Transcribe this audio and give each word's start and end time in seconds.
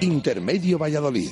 Intermedio 0.00 0.78
Valladolid. 0.78 1.30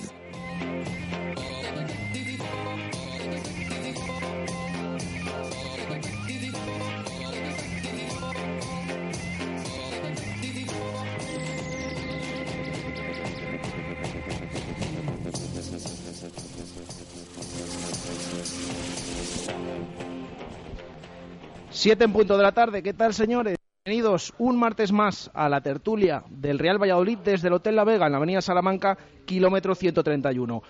Siete 21.82 22.04
en 22.04 22.12
punto 22.12 22.36
de 22.36 22.44
la 22.44 22.52
tarde, 22.52 22.80
¿qué 22.80 22.94
tal 22.94 23.12
señores? 23.12 23.58
Bienvenidos 23.84 24.32
un 24.38 24.56
martes 24.56 24.92
más 24.92 25.32
a 25.34 25.48
la 25.48 25.62
tertulia 25.62 26.22
del 26.30 26.60
Real 26.60 26.80
Valladolid 26.80 27.18
desde 27.18 27.48
el 27.48 27.54
Hotel 27.54 27.74
La 27.74 27.82
Vega 27.82 28.06
en 28.06 28.12
la 28.12 28.18
Avenida 28.18 28.40
Salamanca, 28.40 28.96
kilómetro 29.26 29.74
131. 29.74 30.62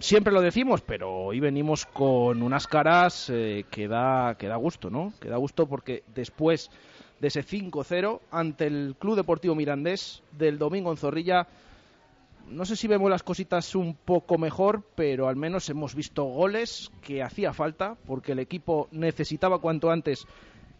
Siempre 0.00 0.32
lo 0.32 0.40
decimos, 0.40 0.80
pero 0.80 1.26
hoy 1.26 1.38
venimos 1.38 1.86
con 1.86 2.42
unas 2.42 2.66
caras 2.66 3.30
eh, 3.32 3.64
que, 3.70 3.86
da, 3.86 4.34
que 4.36 4.48
da 4.48 4.56
gusto, 4.56 4.90
¿no? 4.90 5.12
Que 5.20 5.28
da 5.28 5.36
gusto 5.36 5.68
porque 5.68 6.02
después 6.12 6.72
de 7.20 7.28
ese 7.28 7.44
5-0 7.44 8.18
ante 8.32 8.66
el 8.66 8.96
Club 8.98 9.14
Deportivo 9.14 9.54
Mirandés 9.54 10.24
del 10.32 10.58
domingo 10.58 10.90
en 10.90 10.96
Zorrilla, 10.96 11.46
no 12.50 12.64
sé 12.64 12.74
si 12.74 12.88
vemos 12.88 13.08
las 13.08 13.22
cositas 13.22 13.74
un 13.74 13.94
poco 13.94 14.36
mejor, 14.36 14.82
pero 14.94 15.28
al 15.28 15.36
menos 15.36 15.68
hemos 15.70 15.94
visto 15.94 16.24
goles 16.24 16.90
que 17.00 17.22
hacía 17.22 17.52
falta 17.52 17.96
porque 18.06 18.32
el 18.32 18.40
equipo 18.40 18.88
necesitaba 18.90 19.60
cuanto 19.60 19.90
antes 19.90 20.26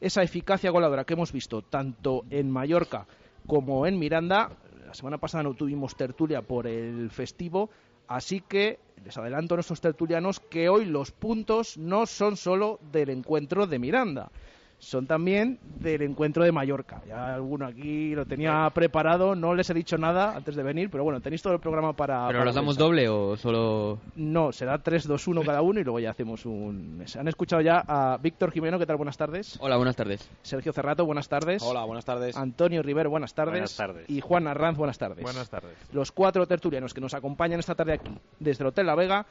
esa 0.00 0.22
eficacia 0.22 0.70
goleadora 0.70 1.04
que 1.04 1.14
hemos 1.14 1.32
visto 1.32 1.62
tanto 1.62 2.24
en 2.30 2.50
Mallorca 2.50 3.06
como 3.46 3.86
en 3.86 3.98
Miranda. 3.98 4.50
La 4.84 4.94
semana 4.94 5.18
pasada 5.18 5.44
no 5.44 5.54
tuvimos 5.54 5.94
tertulia 5.96 6.42
por 6.42 6.66
el 6.66 7.10
festivo, 7.10 7.70
así 8.08 8.40
que 8.40 8.80
les 9.04 9.16
adelanto 9.16 9.54
a 9.54 9.58
nuestros 9.58 9.80
tertulianos 9.80 10.40
que 10.40 10.68
hoy 10.68 10.86
los 10.86 11.12
puntos 11.12 11.78
no 11.78 12.06
son 12.06 12.36
solo 12.36 12.80
del 12.90 13.10
encuentro 13.10 13.68
de 13.68 13.78
Miranda 13.78 14.32
son 14.80 15.06
también 15.06 15.58
del 15.78 16.02
encuentro 16.02 16.42
de 16.42 16.52
Mallorca. 16.52 17.02
Ya 17.06 17.34
alguno 17.34 17.66
aquí 17.66 18.14
lo 18.14 18.24
tenía 18.26 18.68
preparado, 18.74 19.36
no 19.36 19.54
les 19.54 19.68
he 19.70 19.74
dicho 19.74 19.98
nada 19.98 20.34
antes 20.34 20.56
de 20.56 20.62
venir, 20.62 20.90
pero 20.90 21.04
bueno, 21.04 21.20
tenéis 21.20 21.42
todo 21.42 21.52
el 21.52 21.60
programa 21.60 21.92
para... 21.92 22.26
¿Pero 22.26 22.38
para 22.38 22.44
los 22.46 22.54
damos 22.54 22.76
doble 22.76 23.08
o 23.08 23.36
solo...? 23.36 23.98
No, 24.16 24.52
será 24.52 24.78
3, 24.78 25.06
2, 25.06 25.28
1 25.28 25.42
cada 25.42 25.62
uno 25.62 25.80
y 25.80 25.84
luego 25.84 26.00
ya 26.00 26.10
hacemos 26.10 26.46
un... 26.46 27.04
Han 27.18 27.28
escuchado 27.28 27.60
ya 27.62 27.84
a 27.86 28.16
Víctor 28.16 28.50
Jimeno, 28.52 28.78
¿qué 28.78 28.86
tal? 28.86 28.96
Buenas 28.96 29.18
tardes. 29.18 29.58
Hola, 29.60 29.76
buenas 29.76 29.96
tardes. 29.96 30.28
Sergio 30.42 30.72
Cerrato, 30.72 31.04
buenas 31.04 31.28
tardes. 31.28 31.62
Hola, 31.62 31.84
buenas 31.84 32.06
tardes. 32.06 32.36
Antonio 32.36 32.82
Rivero, 32.82 33.10
buenas 33.10 33.34
tardes. 33.34 33.52
Buenas 33.52 33.76
tardes. 33.76 34.08
Y 34.08 34.20
Juan 34.22 34.46
Arranz, 34.46 34.78
buenas 34.78 34.98
tardes. 34.98 35.22
Buenas 35.22 35.50
tardes. 35.50 35.76
Los 35.92 36.10
cuatro 36.10 36.46
tertulianos 36.46 36.94
que 36.94 37.02
nos 37.02 37.12
acompañan 37.12 37.60
esta 37.60 37.74
tarde 37.74 37.92
aquí, 37.92 38.10
desde 38.38 38.64
el 38.64 38.68
Hotel 38.68 38.86
La 38.86 38.94
Vega, 38.94 39.26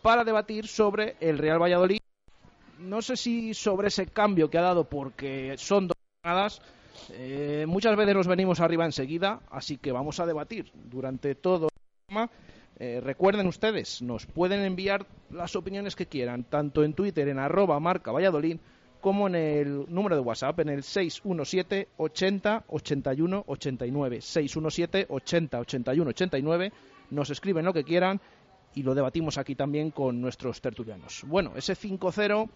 para 0.00 0.22
debatir 0.22 0.68
sobre 0.68 1.16
el 1.20 1.38
Real 1.38 1.60
Valladolid. 1.60 2.01
No 2.82 3.00
sé 3.00 3.16
si 3.16 3.54
sobre 3.54 3.88
ese 3.88 4.06
cambio 4.06 4.50
que 4.50 4.58
ha 4.58 4.62
dado, 4.62 4.84
porque 4.84 5.54
son 5.56 5.88
dos 5.88 5.96
jornadas. 6.22 6.60
eh, 7.12 7.64
muchas 7.66 7.96
veces 7.96 8.14
nos 8.14 8.26
venimos 8.26 8.60
arriba 8.60 8.84
enseguida, 8.84 9.40
así 9.50 9.76
que 9.78 9.92
vamos 9.92 10.20
a 10.20 10.26
debatir 10.26 10.70
durante 10.74 11.34
todo 11.34 11.66
el 11.66 12.06
programa. 12.06 12.30
Eh, 12.78 13.00
recuerden 13.02 13.46
ustedes, 13.46 14.02
nos 14.02 14.26
pueden 14.26 14.64
enviar 14.64 15.06
las 15.30 15.54
opiniones 15.54 15.94
que 15.94 16.06
quieran, 16.06 16.44
tanto 16.44 16.82
en 16.84 16.94
Twitter 16.94 17.28
en 17.28 17.38
arroba 17.38 17.78
marca 17.80 18.10
Valladolid, 18.12 18.58
como 19.00 19.26
en 19.26 19.34
el 19.34 19.84
número 19.88 20.16
de 20.16 20.22
WhatsApp, 20.22 20.60
en 20.60 20.68
el 20.68 20.82
617 20.82 21.88
80 21.96 22.64
81 22.68 23.44
89. 23.46 24.20
617 24.20 25.06
80 25.08 25.58
81 25.60 26.10
89. 26.10 26.72
Nos 27.10 27.30
escriben 27.30 27.64
lo 27.64 27.72
que 27.72 27.84
quieran 27.84 28.20
y 28.74 28.82
lo 28.82 28.94
debatimos 28.94 29.38
aquí 29.38 29.54
también 29.54 29.90
con 29.90 30.20
nuestros 30.20 30.60
tertulianos. 30.60 31.24
Bueno, 31.26 31.52
ese 31.56 31.74
5-0 31.74 32.48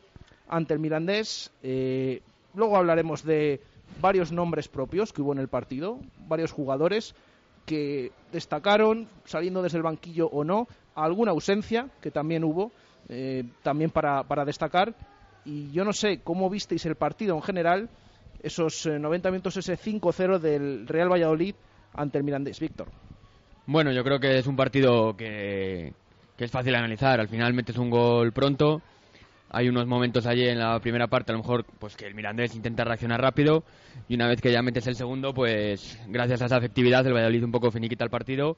ante 0.48 0.74
el 0.74 0.80
Mirandés. 0.80 1.52
eh, 1.62 2.20
luego 2.54 2.76
hablaremos 2.76 3.22
de 3.22 3.60
varios 4.00 4.32
nombres 4.32 4.68
propios 4.68 5.12
que 5.12 5.22
hubo 5.22 5.32
en 5.32 5.38
el 5.38 5.48
partido, 5.48 5.98
varios 6.26 6.52
jugadores 6.52 7.14
que 7.64 8.12
destacaron, 8.32 9.08
saliendo 9.24 9.62
desde 9.62 9.78
el 9.78 9.82
banquillo 9.82 10.28
o 10.28 10.44
no, 10.44 10.68
alguna 10.94 11.32
ausencia 11.32 11.88
que 12.00 12.10
también 12.10 12.44
hubo, 12.44 12.70
eh, 13.08 13.44
también 13.62 13.90
para, 13.90 14.44
destacar. 14.44 14.94
Y 15.44 15.70
yo 15.72 15.84
no 15.84 15.92
sé 15.92 16.20
cómo 16.22 16.48
visteis 16.48 16.86
el 16.86 16.94
partido 16.94 17.34
en 17.34 17.42
general, 17.42 17.88
esos 18.42 18.86
eh, 18.86 18.98
90 18.98 19.30
minutos, 19.30 19.56
ese 19.56 19.76
5-0 19.76 20.38
del 20.38 20.86
Real 20.86 21.10
Valladolid 21.10 21.54
ante 21.92 22.18
el 22.18 22.24
Mirandés. 22.24 22.60
Víctor. 22.60 22.88
Bueno, 23.66 23.92
yo 23.92 24.04
creo 24.04 24.20
que 24.20 24.38
es 24.38 24.46
un 24.46 24.56
partido 24.56 25.16
que, 25.16 25.92
que 26.36 26.44
es 26.44 26.50
fácil 26.50 26.74
analizar. 26.74 27.20
Al 27.20 27.28
final 27.28 27.52
metes 27.52 27.78
un 27.78 27.90
gol 27.90 28.32
pronto. 28.32 28.80
Hay 29.50 29.68
unos 29.68 29.86
momentos 29.86 30.26
allí 30.26 30.46
en 30.46 30.58
la 30.58 30.78
primera 30.80 31.06
parte, 31.06 31.32
a 31.32 31.34
lo 31.34 31.40
mejor, 31.40 31.64
pues 31.78 31.96
que 31.96 32.06
el 32.06 32.14
Mirandés 32.14 32.54
intenta 32.54 32.84
reaccionar 32.84 33.20
rápido. 33.20 33.64
Y 34.08 34.14
una 34.14 34.28
vez 34.28 34.40
que 34.40 34.52
ya 34.52 34.62
metes 34.62 34.86
el 34.86 34.96
segundo, 34.96 35.32
pues 35.32 35.98
gracias 36.08 36.42
a 36.42 36.46
esa 36.46 36.56
efectividad, 36.58 37.06
el 37.06 37.14
Valladolid 37.14 37.44
un 37.44 37.52
poco 37.52 37.70
finiquita 37.70 38.04
el 38.04 38.10
partido. 38.10 38.56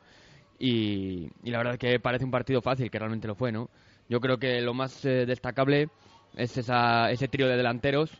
Y, 0.59 1.29
y 1.45 1.51
la 1.51 1.59
verdad 1.59 1.75
es 1.75 1.79
que 1.79 2.01
parece 2.01 2.25
un 2.25 2.31
partido 2.31 2.61
fácil, 2.63 2.91
que 2.91 2.99
realmente 2.99 3.29
lo 3.29 3.35
fue, 3.35 3.53
¿no? 3.53 3.69
Yo 4.09 4.21
creo 4.21 4.39
que 4.39 4.61
lo 4.61 4.75
más 4.75 5.05
eh, 5.05 5.27
destacable 5.27 5.89
es 6.35 6.57
esa, 6.57 7.11
ese 7.11 7.29
trío 7.29 7.47
de 7.47 7.57
delanteros, 7.57 8.11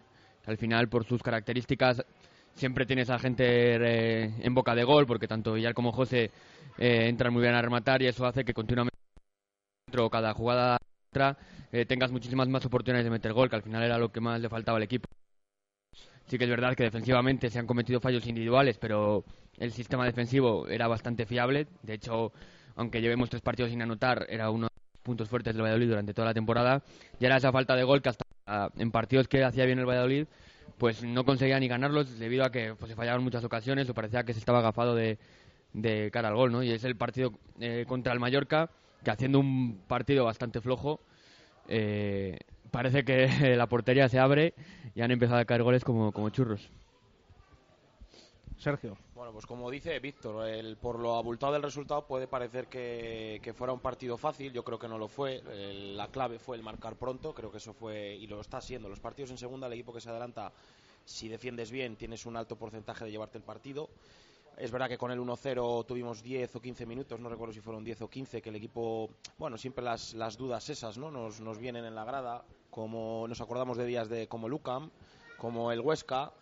que 0.45 0.51
al 0.51 0.59
final, 0.59 0.89
por 0.89 1.05
sus 1.05 1.23
características, 1.23 2.05
siempre 2.55 2.87
tienes 2.87 3.09
a 3.11 3.19
gente 3.19 3.45
eh, 3.47 4.35
en 4.41 4.55
boca 4.55 4.75
de 4.75 4.85
gol, 4.85 5.07
porque 5.07 5.27
tanto 5.27 5.55
Villar 5.55 5.75
como 5.75 5.93
José 5.93 6.31
eh, 6.77 7.09
entran 7.09 7.33
muy 7.33 7.43
bien 7.43 7.55
a 7.55 7.63
rematar 7.63 8.03
y 8.03 8.07
eso 8.07 8.27
hace 8.27 8.45
que 8.45 8.53
continuamente 8.53 8.97
cada 10.11 10.35
jugada 10.35 10.78
otra, 11.19 11.37
eh, 11.73 11.85
tengas 11.85 12.13
muchísimas 12.13 12.49
más 12.49 12.65
oportunidades 12.65 13.05
de 13.05 13.11
meter 13.11 13.33
gol, 13.33 13.51
que 13.51 13.57
al 13.57 13.63
final 13.63 13.83
era 13.83 13.99
lo 13.99 14.11
que 14.11 14.21
más 14.21 14.41
le 14.41 14.49
faltaba 14.49 14.77
al 14.77 14.85
equipo. 14.85 15.09
Sí 16.27 16.39
que 16.39 16.45
es 16.45 16.51
verdad 16.51 16.75
que 16.77 16.85
defensivamente 16.85 17.51
se 17.51 17.59
han 17.59 17.67
cometido 17.67 18.01
fallos 18.01 18.27
individuales, 18.27 18.79
pero 18.79 19.25
el 19.59 19.73
sistema 19.73 20.05
defensivo 20.05 20.69
era 20.69 20.87
bastante 20.87 21.27
fiable. 21.27 21.67
De 21.83 21.95
hecho, 21.95 22.33
aunque 22.77 23.01
llevemos 23.01 23.31
tres 23.31 23.43
partidos 23.43 23.71
sin 23.71 23.83
anotar, 23.83 24.27
era 24.29 24.51
uno 24.51 24.67
de 24.67 24.73
los 24.75 25.03
puntos 25.03 25.29
fuertes 25.29 25.55
del 25.55 25.63
Valladolid 25.63 25.89
durante 25.89 26.15
toda 26.15 26.29
la 26.29 26.35
temporada. 26.35 26.83
Y 27.19 27.25
era 27.25 27.39
esa 27.39 27.51
falta 27.51 27.75
de 27.75 27.83
gol 27.83 28.03
que 28.03 28.11
hasta 28.11 28.25
ah, 28.47 28.69
en 28.77 28.91
partidos 28.91 29.27
que 29.27 29.43
hacía 29.43 29.65
bien 29.65 29.79
el 29.79 29.87
Valladolid, 29.87 30.27
pues 30.77 31.03
no 31.03 31.25
conseguía 31.25 31.59
ni 31.59 31.67
ganarlos 31.67 32.19
debido 32.19 32.45
a 32.45 32.53
que 32.53 32.75
pues, 32.79 32.91
se 32.91 32.95
fallaban 32.97 33.25
muchas 33.25 33.43
ocasiones 33.43 33.89
o 33.89 33.95
parecía 33.95 34.23
que 34.25 34.35
se 34.35 34.39
estaba 34.39 34.59
agafado 34.59 34.95
de, 34.95 35.19
de 35.73 36.11
cara 36.13 36.29
al 36.29 36.37
gol, 36.37 36.53
¿no? 36.53 36.63
Y 36.63 36.71
es 36.71 36.85
el 36.85 36.97
partido 36.97 37.33
eh, 37.59 37.85
contra 37.89 38.13
el 38.13 38.21
Mallorca, 38.21 38.71
que 39.05 39.11
haciendo 39.11 39.39
un 39.41 39.81
partido 39.87 40.25
bastante 40.25 40.61
flojo, 40.61 41.01
eh, 41.69 42.39
parece 42.71 43.05
que 43.05 43.29
la 43.57 43.67
portería 43.67 44.09
se 44.09 44.19
abre 44.19 44.55
y 44.95 45.01
han 45.03 45.11
empezado 45.11 45.41
a 45.41 45.45
caer 45.45 45.63
goles 45.63 45.85
como, 45.85 46.13
como 46.13 46.31
churros. 46.31 46.71
Sergio. 48.59 48.97
Bueno, 49.15 49.33
pues 49.33 49.47
como 49.47 49.71
dice 49.71 49.99
Víctor, 50.01 50.49
el- 50.49 50.77
por 50.77 50.99
lo 50.99 51.15
abultado 51.17 51.53
del 51.53 51.63
resultado 51.63 52.07
puede 52.07 52.27
parecer 52.27 52.67
que, 52.67 53.41
que 53.43 53.53
fuera 53.55 53.73
un 53.73 53.79
partido 53.81 54.17
fácil. 54.17 54.53
Yo 54.53 54.65
creo 54.65 54.79
que 54.81 54.89
no 54.89 54.99
lo 54.99 55.07
fue. 55.09 55.43
El- 55.53 55.97
la 55.97 56.09
clave 56.09 56.41
fue 56.41 56.57
el 56.57 56.63
marcar 56.65 56.97
pronto. 56.97 57.33
Creo 57.35 57.53
que 57.53 57.59
eso 57.59 57.73
fue 57.73 58.17
y 58.17 58.27
lo 58.27 58.41
está 58.41 58.61
siendo. 58.61 58.89
Los 58.89 58.99
partidos 59.01 59.31
en 59.31 59.39
segunda, 59.39 59.69
el 59.69 59.75
equipo 59.75 59.93
que 59.93 60.01
se 60.01 60.11
adelanta, 60.11 60.53
si 61.05 61.29
defiendes 61.29 61.71
bien, 61.71 61.95
tienes 61.97 62.27
un 62.27 62.37
alto 62.37 62.57
porcentaje 62.57 63.05
de 63.05 63.13
llevarte 63.13 63.39
el 63.39 63.45
partido. 63.45 63.91
Es 64.59 64.73
verdad 64.73 64.89
que 64.89 64.99
con 64.99 65.13
el 65.13 65.21
1-0 65.21 65.87
tuvimos 65.87 66.21
10 66.21 66.57
o 66.57 66.61
15 66.61 66.85
minutos, 66.85 67.21
no 67.21 67.29
recuerdo 67.29 67.55
si 67.55 67.61
fueron 67.61 67.85
10 67.85 68.03
o 68.03 68.11
15, 68.11 68.43
que 68.43 68.49
el 68.49 68.57
equipo, 68.57 69.09
bueno, 69.39 69.57
siempre 69.57 69.85
las, 69.85 70.15
las 70.15 70.37
dudas 70.37 70.69
esas, 70.69 70.99
¿no? 70.99 71.13
Nos, 71.13 71.41
nos 71.41 71.59
vienen 71.59 71.85
en 71.85 71.95
la 71.95 72.05
grada, 72.05 72.45
como 72.69 73.27
nos 73.29 73.41
acordamos 73.41 73.77
de 73.77 73.87
días 73.87 74.09
de 74.09 74.27
como 74.27 74.49
Lucam, 74.49 74.91
como 75.37 75.71
el 75.71 75.81
Huesca, 75.81 76.33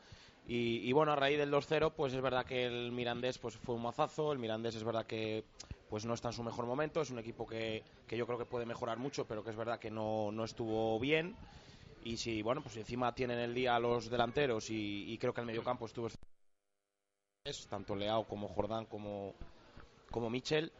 y, 0.49 0.79
y 0.89 0.93
bueno, 0.93 1.13
a 1.13 1.17
raíz 1.17 1.37
del 1.37 1.53
2-0, 1.53 1.93
pues 1.95 2.15
es 2.15 2.23
verdad 2.23 2.47
que 2.47 2.65
el 2.65 2.91
Mirandés 2.91 3.37
pues 3.37 3.55
fue 3.57 3.75
un 3.75 3.83
mazazo, 3.83 4.33
el 4.33 4.39
Mirandés 4.39 4.77
es 4.77 4.85
verdad 4.85 5.05
que 5.05 5.45
pues 5.91 6.07
no 6.07 6.15
está 6.15 6.29
en 6.29 6.35
su 6.35 6.43
mejor 6.43 6.65
momento, 6.65 7.03
es 7.03 7.11
un 7.11 7.19
equipo 7.19 7.47
que, 7.47 7.83
que 8.07 8.17
yo 8.17 8.27
creo 8.27 8.39
que 8.39 8.47
puede 8.47 8.65
mejorar 8.65 8.99
mucho, 8.99 9.27
pero 9.27 9.45
que 9.45 9.51
es 9.51 9.57
verdad 9.57 9.79
que 9.79 9.91
no, 9.91 10.33
no 10.33 10.45
estuvo 10.45 10.99
bien. 10.99 11.37
y 12.03 12.17
si, 12.17 12.41
bueno, 12.41 12.63
pues 12.63 12.77
encima 12.79 13.15
tienen 13.15 13.39
el 13.41 13.53
día 13.53 13.79
los 13.79 14.09
delanteros 14.09 14.71
y, 14.71 15.19
creo 15.21 15.35
que 15.35 15.41
el 15.43 15.47
mediocampo 15.47 15.85
estuvo 15.85 16.09
tanto 17.69 17.95
Leao 17.95 18.25
como 18.25 18.49
Jordán 18.49 18.87
como, 18.87 19.35
como 20.11 20.31
Michel. 20.31 20.73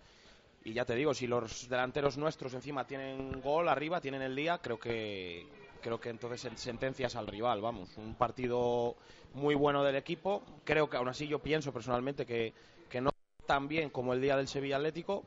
Y 0.65 0.73
ya 0.73 0.85
te 0.85 0.95
digo, 0.97 1.15
si 1.15 1.27
los 1.27 1.69
delanteros 1.69 2.19
nuestros 2.19 2.53
encima 2.55 2.87
tienen 2.87 3.41
gol 3.41 3.69
arriba, 3.69 4.01
tienen 4.01 4.23
el 4.23 4.35
día, 4.35 4.59
creo 4.59 4.79
que 4.79 5.47
creo 5.81 6.01
que 6.01 6.09
entonces 6.09 6.51
sentencias 6.57 7.15
al 7.15 7.29
rival, 7.29 7.61
vamos, 7.61 7.97
un 7.97 8.17
partido 8.17 8.97
muy 9.35 9.55
bueno 9.55 9.85
del 9.85 9.95
equipo. 9.95 10.43
Creo 10.65 10.91
que 10.91 10.97
aún 10.97 11.09
así 11.09 11.29
yo 11.29 11.39
pienso 11.39 11.73
personalmente 11.73 12.27
que, 12.27 12.53
que 12.89 13.01
no 13.01 13.11
tan 13.47 13.69
bien 13.69 13.91
como 13.91 14.13
el 14.13 14.21
día 14.21 14.37
del 14.37 14.49
Sevilla 14.49 14.77
Atlético, 14.77 15.25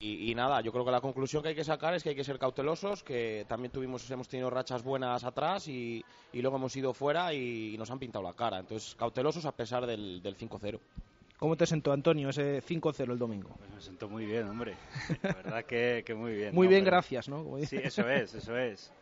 y, 0.00 0.32
nada, 0.36 0.60
yo 0.60 0.70
creo 0.70 0.84
que 0.84 0.92
la 0.92 1.00
conclusión 1.00 1.42
que 1.42 1.48
hay 1.48 1.54
que 1.56 1.64
sacar 1.64 1.92
es 1.92 2.04
que 2.04 2.10
hay 2.10 2.14
que 2.14 2.22
ser 2.22 2.38
cautelosos, 2.38 3.02
que 3.02 3.44
también 3.48 3.72
tuvimos, 3.72 4.08
hemos 4.08 4.28
tenido 4.28 4.48
rachas 4.48 4.84
buenas 4.84 5.24
atrás 5.24 5.66
y, 5.66 6.04
luego 6.34 6.56
hemos 6.56 6.76
ido 6.76 6.94
fuera 6.94 7.34
y, 7.34 7.76
nos 7.76 7.90
han 7.90 7.98
pintado 7.98 8.22
la 8.22 8.32
cara. 8.32 8.60
Entonces, 8.60 8.94
cautelosos 8.94 9.44
a 9.44 9.50
pesar 9.50 9.86
del, 9.86 10.22
del 10.22 10.36
5-0. 10.36 10.78
¿Cómo 11.36 11.56
te 11.56 11.66
sentó, 11.66 11.92
Antonio, 11.92 12.28
ese 12.28 12.62
5-0 12.62 13.10
el 13.10 13.18
domingo? 13.18 13.56
Pues 13.58 13.70
me 13.70 13.80
sentó 13.80 14.08
muy 14.08 14.24
bien, 14.24 14.48
hombre. 14.48 14.76
La 15.22 15.32
verdad 15.34 15.64
que, 15.64 16.04
muy 16.16 16.32
bien. 16.32 16.54
Muy 16.54 16.68
bien, 16.68 16.84
gracias, 16.84 17.28
¿no? 17.28 17.44
Sí, 17.66 17.78
eso 17.82 18.08
es, 18.08 18.34
eso 18.34 18.56
es. 18.56 18.92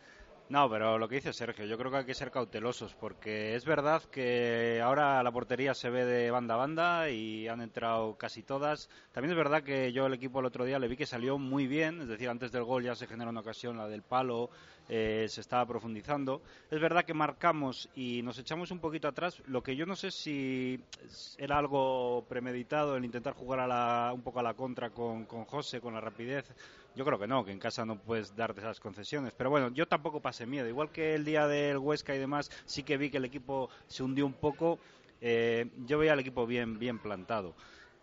No, 0.49 0.69
pero 0.69 0.97
lo 0.97 1.09
que 1.09 1.15
dice 1.15 1.33
Sergio, 1.33 1.65
yo 1.65 1.77
creo 1.77 1.91
que 1.91 1.97
hay 1.97 2.05
que 2.05 2.13
ser 2.13 2.31
cautelosos 2.31 2.93
porque 2.95 3.55
es 3.55 3.65
verdad 3.65 4.01
que 4.03 4.79
ahora 4.81 5.21
la 5.21 5.29
portería 5.29 5.73
se 5.73 5.89
ve 5.89 6.05
de 6.05 6.31
banda 6.31 6.53
a 6.53 6.57
banda 6.57 7.09
y 7.09 7.49
han 7.49 7.59
entrado 7.59 8.15
casi 8.15 8.43
todas. 8.43 8.89
También 9.11 9.31
es 9.31 9.37
verdad 9.37 9.63
que 9.63 9.91
yo 9.91 10.05
el 10.05 10.13
equipo 10.13 10.39
el 10.39 10.45
otro 10.45 10.63
día 10.63 10.79
le 10.79 10.87
vi 10.87 10.95
que 10.95 11.05
salió 11.05 11.37
muy 11.37 11.67
bien, 11.67 11.99
es 11.99 12.07
decir, 12.07 12.29
antes 12.29 12.53
del 12.53 12.63
gol 12.63 12.81
ya 12.81 12.95
se 12.95 13.07
generó 13.07 13.29
una 13.29 13.41
ocasión, 13.41 13.75
la 13.75 13.89
del 13.89 14.03
palo, 14.03 14.49
eh, 14.87 15.25
se 15.27 15.41
estaba 15.41 15.65
profundizando. 15.65 16.41
Es 16.71 16.79
verdad 16.79 17.03
que 17.03 17.13
marcamos 17.13 17.89
y 17.93 18.21
nos 18.21 18.39
echamos 18.39 18.71
un 18.71 18.79
poquito 18.79 19.09
atrás, 19.09 19.43
lo 19.47 19.61
que 19.61 19.75
yo 19.75 19.85
no 19.85 19.97
sé 19.97 20.11
si 20.11 20.81
era 21.37 21.57
algo 21.57 22.23
premeditado 22.29 22.95
el 22.95 23.03
intentar 23.03 23.33
jugar 23.33 24.13
un 24.13 24.21
poco 24.21 24.39
a 24.39 24.43
la 24.43 24.53
contra 24.53 24.91
con, 24.91 25.25
con 25.25 25.43
José, 25.43 25.81
con 25.81 25.93
la 25.93 25.99
rapidez 25.99 26.45
yo 26.97 27.05
creo 27.05 27.19
que 27.19 27.27
no, 27.27 27.45
que 27.45 27.51
en 27.51 27.59
casa 27.59 27.85
no 27.85 27.99
puedes 27.99 28.35
darte 28.35 28.59
esas 28.59 28.79
concesiones. 28.79 29.31
Pero 29.37 29.51
bueno, 29.51 29.69
yo 29.69 29.87
tampoco 29.87 30.19
pasé 30.19 30.47
miedo. 30.47 30.67
Igual 30.67 30.91
que 30.91 31.13
el 31.13 31.23
día 31.23 31.47
del 31.47 31.77
Huesca 31.77 32.15
y 32.15 32.17
demás, 32.17 32.49
sí 32.65 32.81
que 32.81 32.97
vi 32.97 33.11
que 33.11 33.17
el 33.17 33.25
equipo 33.25 33.69
se 33.85 34.03
hundió 34.03 34.25
un 34.25 34.33
poco. 34.33 34.79
Eh, 35.21 35.69
yo 35.85 35.99
veía 35.99 36.13
al 36.13 36.19
equipo 36.19 36.47
bien, 36.47 36.79
bien 36.79 36.97
plantado. 36.99 37.55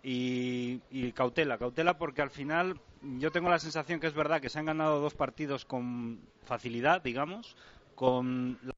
Y, 0.06 0.78
cautela, 1.12 1.58
cautela 1.58 1.96
porque 1.96 2.22
al 2.22 2.30
final 2.30 2.78
yo 3.18 3.32
tengo 3.32 3.48
la 3.48 3.58
sensación 3.58 4.00
que 4.00 4.06
es 4.06 4.14
verdad 4.14 4.40
que 4.40 4.50
se 4.50 4.58
han 4.58 4.66
ganado 4.66 5.00
dos 5.00 5.14
partidos 5.14 5.64
con 5.64 6.20
facilidad, 6.42 7.02
digamos, 7.02 7.56
con 7.94 8.58
la 8.62 8.74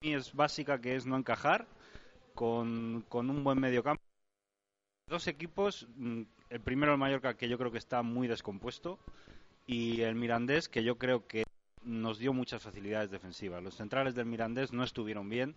es 0.00 0.32
básica 0.34 0.80
que 0.80 0.94
es 0.94 1.06
no 1.06 1.16
encajar, 1.16 1.66
con, 2.34 3.04
con 3.08 3.30
un 3.30 3.42
buen 3.42 3.58
mediocampo. 3.58 4.02
Dos 5.08 5.26
equipos, 5.26 5.88
mm, 5.96 6.22
el 6.50 6.60
primero 6.60 6.92
el 6.92 6.98
Mallorca 6.98 7.36
que 7.36 7.48
yo 7.48 7.58
creo 7.58 7.72
que 7.72 7.78
está 7.78 8.02
muy 8.02 8.28
descompuesto, 8.28 9.00
y 9.66 10.02
el 10.02 10.14
Mirandés, 10.14 10.68
que 10.68 10.84
yo 10.84 10.96
creo 10.96 11.26
que 11.26 11.44
nos 11.84 12.18
dio 12.18 12.32
muchas 12.32 12.62
facilidades 12.62 13.10
defensivas. 13.10 13.62
Los 13.62 13.76
centrales 13.76 14.14
del 14.14 14.26
Mirandés 14.26 14.72
no 14.72 14.84
estuvieron 14.84 15.28
bien 15.28 15.54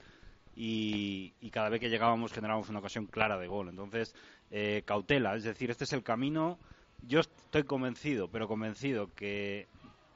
y, 0.55 1.33
cada 1.51 1.69
vez 1.69 1.79
que 1.79 1.89
llegábamos 1.89 2.33
generábamos 2.33 2.69
una 2.69 2.79
ocasión 2.79 3.05
clara 3.05 3.37
de 3.37 3.47
gol. 3.47 3.69
Entonces, 3.69 4.15
eh, 4.51 4.83
cautela, 4.85 5.35
es 5.35 5.43
decir, 5.43 5.71
este 5.71 5.83
es 5.83 5.93
el 5.93 6.03
camino. 6.03 6.57
Yo 7.01 7.19
estoy 7.19 7.63
convencido, 7.63 8.27
pero 8.29 8.47
convencido 8.47 9.13
que 9.13 9.67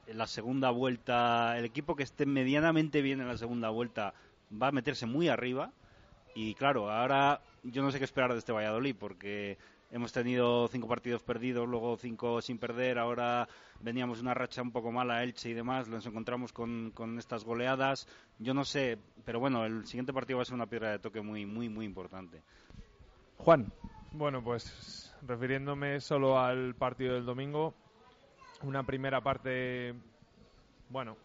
en 0.06 0.18
la 0.18 0.26
segunda 0.26 0.70
vuelta, 0.70 1.56
el 1.58 1.64
equipo 1.64 1.96
que 1.96 2.02
esté 2.02 2.26
medianamente 2.26 3.02
bien 3.02 3.20
en 3.20 3.28
la 3.28 3.36
segunda 3.36 3.70
vuelta 3.70 4.14
va 4.60 4.68
a 4.68 4.72
meterse 4.72 5.06
muy 5.06 5.28
arriba. 5.28 5.72
Y 6.34 6.54
claro, 6.54 6.90
ahora 6.90 7.40
yo 7.62 7.82
no 7.82 7.90
sé 7.92 7.98
qué 7.98 8.04
esperar 8.04 8.32
de 8.32 8.38
este 8.38 8.52
Valladolid, 8.52 8.96
porque 8.98 9.58
hemos 9.92 10.10
tenido 10.10 10.66
cinco 10.68 10.88
partidos 10.88 11.22
perdidos, 11.22 11.68
luego 11.68 11.96
cinco 11.98 12.40
sin 12.40 12.58
perder, 12.58 12.98
ahora 12.98 13.46
veníamos 13.80 14.20
una 14.20 14.34
racha 14.34 14.62
un 14.62 14.72
poco 14.72 14.90
mala, 14.90 15.22
Elche 15.22 15.50
y 15.50 15.54
demás, 15.54 15.86
nos 15.86 16.06
encontramos 16.06 16.52
con, 16.52 16.92
estas 17.18 17.44
goleadas, 17.44 18.08
yo 18.38 18.54
no 18.54 18.64
sé, 18.64 18.98
pero 19.24 19.38
bueno, 19.38 19.64
el 19.64 19.86
siguiente 19.86 20.12
partido 20.12 20.38
va 20.38 20.42
a 20.42 20.46
ser 20.46 20.54
una 20.54 20.66
piedra 20.66 20.90
de 20.90 20.98
toque 20.98 21.20
muy, 21.20 21.46
muy, 21.46 21.68
muy 21.68 21.84
importante. 21.84 22.42
Juan. 23.36 23.72
Bueno, 24.14 24.44
pues 24.44 25.14
refiriéndome 25.22 25.98
solo 26.00 26.38
al 26.38 26.74
partido 26.74 27.14
del 27.14 27.24
domingo, 27.24 27.72
una 28.62 28.82
primera 28.82 29.22
parte, 29.22 29.94
bueno, 30.90 31.16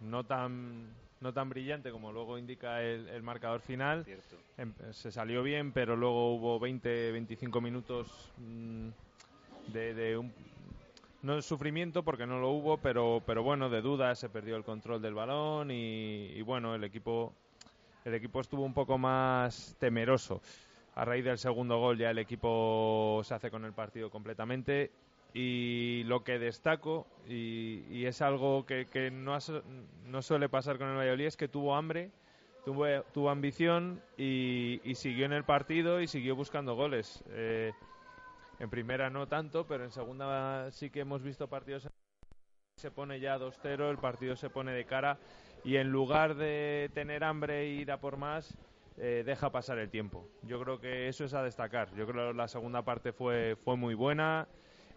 no 0.00 0.24
tan 0.24 0.92
no 1.24 1.32
tan 1.32 1.48
brillante 1.48 1.90
como 1.90 2.12
luego 2.12 2.36
indica 2.36 2.82
el, 2.82 3.22
marcador 3.22 3.62
final. 3.62 4.04
Em, 4.58 4.74
se 4.92 5.10
salió 5.10 5.42
bien, 5.42 5.72
pero 5.72 5.96
luego 5.96 6.34
hubo 6.34 6.60
20-25 6.60 7.62
minutos 7.62 8.30
mm, 8.36 8.88
de, 9.72 10.18
un 10.18 10.30
no 11.22 11.40
sufrimiento 11.40 12.02
porque 12.02 12.26
no 12.26 12.38
lo 12.38 12.50
hubo, 12.50 12.76
pero 12.76 13.22
pero 13.24 13.42
bueno, 13.42 13.70
de 13.70 13.80
dudas, 13.80 14.18
se 14.18 14.28
perdió 14.28 14.56
el 14.56 14.64
control 14.64 15.00
del 15.00 15.14
balón 15.14 15.70
y, 15.70 16.42
bueno, 16.42 16.74
el 16.74 16.84
equipo 16.84 17.32
el 18.04 18.12
equipo 18.12 18.42
estuvo 18.42 18.62
un 18.62 18.74
poco 18.74 18.98
más 18.98 19.74
temeroso. 19.78 20.42
A 20.94 21.06
raíz 21.06 21.24
del 21.24 21.38
segundo 21.38 21.78
gol 21.78 21.96
ya 21.96 22.10
el 22.10 22.18
equipo 22.18 23.22
se 23.24 23.32
hace 23.32 23.50
con 23.50 23.64
el 23.64 23.72
partido 23.72 24.10
completamente 24.10 24.90
y 25.36 26.04
lo 26.04 26.22
que 26.22 26.38
destaco, 26.38 27.08
y, 27.28 28.06
es 28.06 28.22
algo 28.22 28.64
que, 28.66 29.10
no, 29.12 29.36
no, 30.06 30.22
suele 30.22 30.48
pasar 30.48 30.78
con 30.78 30.88
el 30.88 30.96
Valladolid, 30.96 31.26
es 31.26 31.36
que 31.36 31.48
tuvo 31.48 31.74
hambre, 31.74 32.12
tuvo, 32.64 32.86
tuvo 33.12 33.30
ambición 33.30 34.00
y, 34.16 34.80
siguió 34.94 35.26
en 35.26 35.32
el 35.32 35.42
partido 35.42 36.00
y 36.00 36.06
siguió 36.06 36.36
buscando 36.36 36.76
goles. 36.76 37.24
Eh, 37.30 37.72
en 38.60 38.70
primera 38.70 39.10
no 39.10 39.26
tanto, 39.26 39.66
pero 39.66 39.82
en 39.82 39.90
segunda 39.90 40.70
sí 40.70 40.88
que 40.90 41.00
hemos 41.00 41.20
visto 41.22 41.48
partidos. 41.48 41.88
Se 42.76 42.92
pone 42.92 43.18
ya 43.18 43.36
2-0, 43.36 43.90
el 43.90 43.98
partido 43.98 44.36
se 44.36 44.50
pone 44.50 44.72
de 44.72 44.84
cara 44.84 45.18
y 45.64 45.76
en 45.76 45.90
lugar 45.90 46.36
de 46.36 46.90
tener 46.94 47.24
hambre 47.24 47.62
e 47.62 47.66
ir 47.70 47.90
a 47.90 47.98
por 47.98 48.18
más, 48.18 48.56
eh, 48.98 49.24
deja 49.26 49.50
pasar 49.50 49.78
el 49.78 49.90
tiempo. 49.90 50.28
Yo 50.42 50.60
creo 50.60 50.78
que 50.78 51.08
eso 51.08 51.24
es 51.24 51.34
a 51.34 51.42
destacar. 51.42 51.92
Yo 51.96 52.06
creo 52.06 52.28
que 52.28 52.36
la 52.36 52.46
segunda 52.46 52.82
parte 52.82 53.12
fue, 53.12 53.56
fue 53.64 53.76
muy 53.76 53.94
buena. 53.94 54.46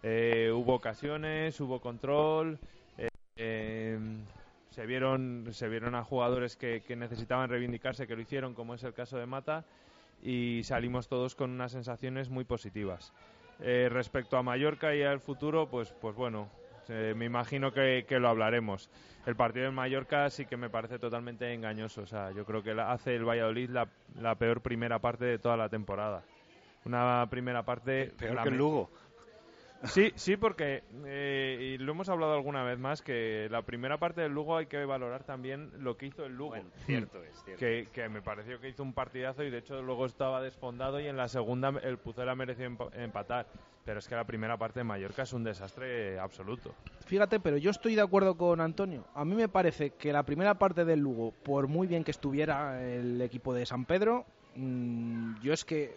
Eh, 0.02 0.50
hubo 0.54 0.74
ocasiones, 0.74 1.60
hubo 1.60 1.80
control. 1.80 2.58
Eh, 2.96 3.08
em, 3.36 4.24
se 4.70 4.86
vieron 4.86 5.48
se 5.52 5.68
vieron 5.68 5.94
a 5.94 6.04
jugadores 6.04 6.56
que, 6.56 6.82
necesitaban 6.96 7.50
reivindicarse 7.50 8.06
que 8.06 8.14
lo 8.14 8.22
hicieron 8.22 8.54
como 8.54 8.74
es 8.74 8.84
el 8.84 8.94
caso 8.94 9.18
de 9.18 9.26
Mata 9.26 9.64
y 10.22 10.62
salimos 10.64 11.08
todos 11.08 11.34
con 11.34 11.50
unas 11.50 11.72
sensaciones 11.72 12.28
muy 12.28 12.44
positivas. 12.44 13.12
Eh, 13.60 13.88
respecto 13.90 14.36
a 14.36 14.42
Mallorca 14.42 14.94
y 14.94 15.02
al 15.02 15.18
futuro 15.18 15.68
pues 15.68 15.92
pues 16.00 16.14
bueno 16.14 16.48
me 16.88 17.26
imagino 17.26 17.70
que, 17.70 18.06
lo 18.08 18.28
hablaremos. 18.28 18.88
El 19.26 19.36
partido 19.36 19.66
de 19.66 19.72
Mallorca 19.72 20.30
sí 20.30 20.46
que 20.46 20.56
me 20.56 20.70
parece 20.70 20.98
totalmente 20.98 21.52
engañoso 21.52 22.02
o 22.02 22.06
sea 22.06 22.30
yo 22.30 22.46
creo 22.46 22.62
que 22.62 22.70
hace 22.70 23.14
el 23.14 23.28
Valladolid 23.28 23.68
la, 23.68 23.88
la 24.18 24.36
peor 24.36 24.62
primera 24.62 24.98
parte 24.98 25.26
de 25.26 25.38
toda 25.38 25.56
la 25.56 25.68
temporada. 25.68 26.22
Una 26.84 27.26
primera 27.28 27.62
parte 27.64 28.14
peor 28.16 28.42
que 28.42 28.48
el 28.48 28.56
Lugo 28.56 28.90
Sí, 29.84 30.12
sí, 30.16 30.36
porque 30.36 30.82
eh, 31.04 31.74
y 31.74 31.78
lo 31.78 31.92
hemos 31.92 32.08
hablado 32.08 32.34
alguna 32.34 32.64
vez 32.64 32.78
más 32.78 33.00
que 33.00 33.48
la 33.50 33.62
primera 33.62 33.98
parte 33.98 34.20
del 34.20 34.32
Lugo 34.32 34.56
hay 34.56 34.66
que 34.66 34.84
valorar 34.84 35.24
también 35.24 35.70
lo 35.78 35.96
que 35.96 36.06
hizo 36.06 36.24
el 36.24 36.34
Lugo. 36.34 36.56
cierto 36.86 37.22
es, 37.22 37.42
cierto. 37.44 37.92
Que, 37.92 38.08
me 38.08 38.20
pareció 38.20 38.60
que 38.60 38.68
hizo 38.68 38.82
un 38.82 38.92
partidazo 38.92 39.44
y 39.44 39.50
de 39.50 39.58
hecho 39.58 39.80
luego 39.82 40.06
estaba 40.06 40.42
desfondado 40.42 41.00
y 41.00 41.06
en 41.06 41.16
la 41.16 41.28
segunda 41.28 41.72
el 41.82 41.98
Pucela 41.98 42.34
mereció 42.34 42.66
empatar. 42.94 43.46
Pero 43.84 44.00
es 44.00 44.08
que 44.08 44.16
la 44.16 44.24
primera 44.24 44.58
parte 44.58 44.80
de 44.80 44.84
Mallorca 44.84 45.22
es 45.22 45.32
un 45.32 45.44
desastre 45.44 46.18
absoluto. 46.18 46.74
Fíjate, 47.06 47.40
pero 47.40 47.56
yo 47.56 47.70
estoy 47.70 47.94
de 47.94 48.02
acuerdo 48.02 48.36
con 48.36 48.60
Antonio. 48.60 49.06
A 49.14 49.24
mí 49.24 49.34
me 49.34 49.48
parece 49.48 49.90
que 49.90 50.12
la 50.12 50.24
primera 50.24 50.58
parte 50.58 50.84
del 50.84 51.00
Lugo, 51.00 51.32
por 51.42 51.68
muy 51.68 51.86
bien 51.86 52.04
que 52.04 52.10
estuviera 52.10 52.84
el 52.84 53.22
equipo 53.22 53.54
de 53.54 53.64
San 53.64 53.86
Pedro, 53.86 54.26
mm, 54.56 55.40
yo 55.40 55.54
es 55.54 55.64
que 55.64 55.96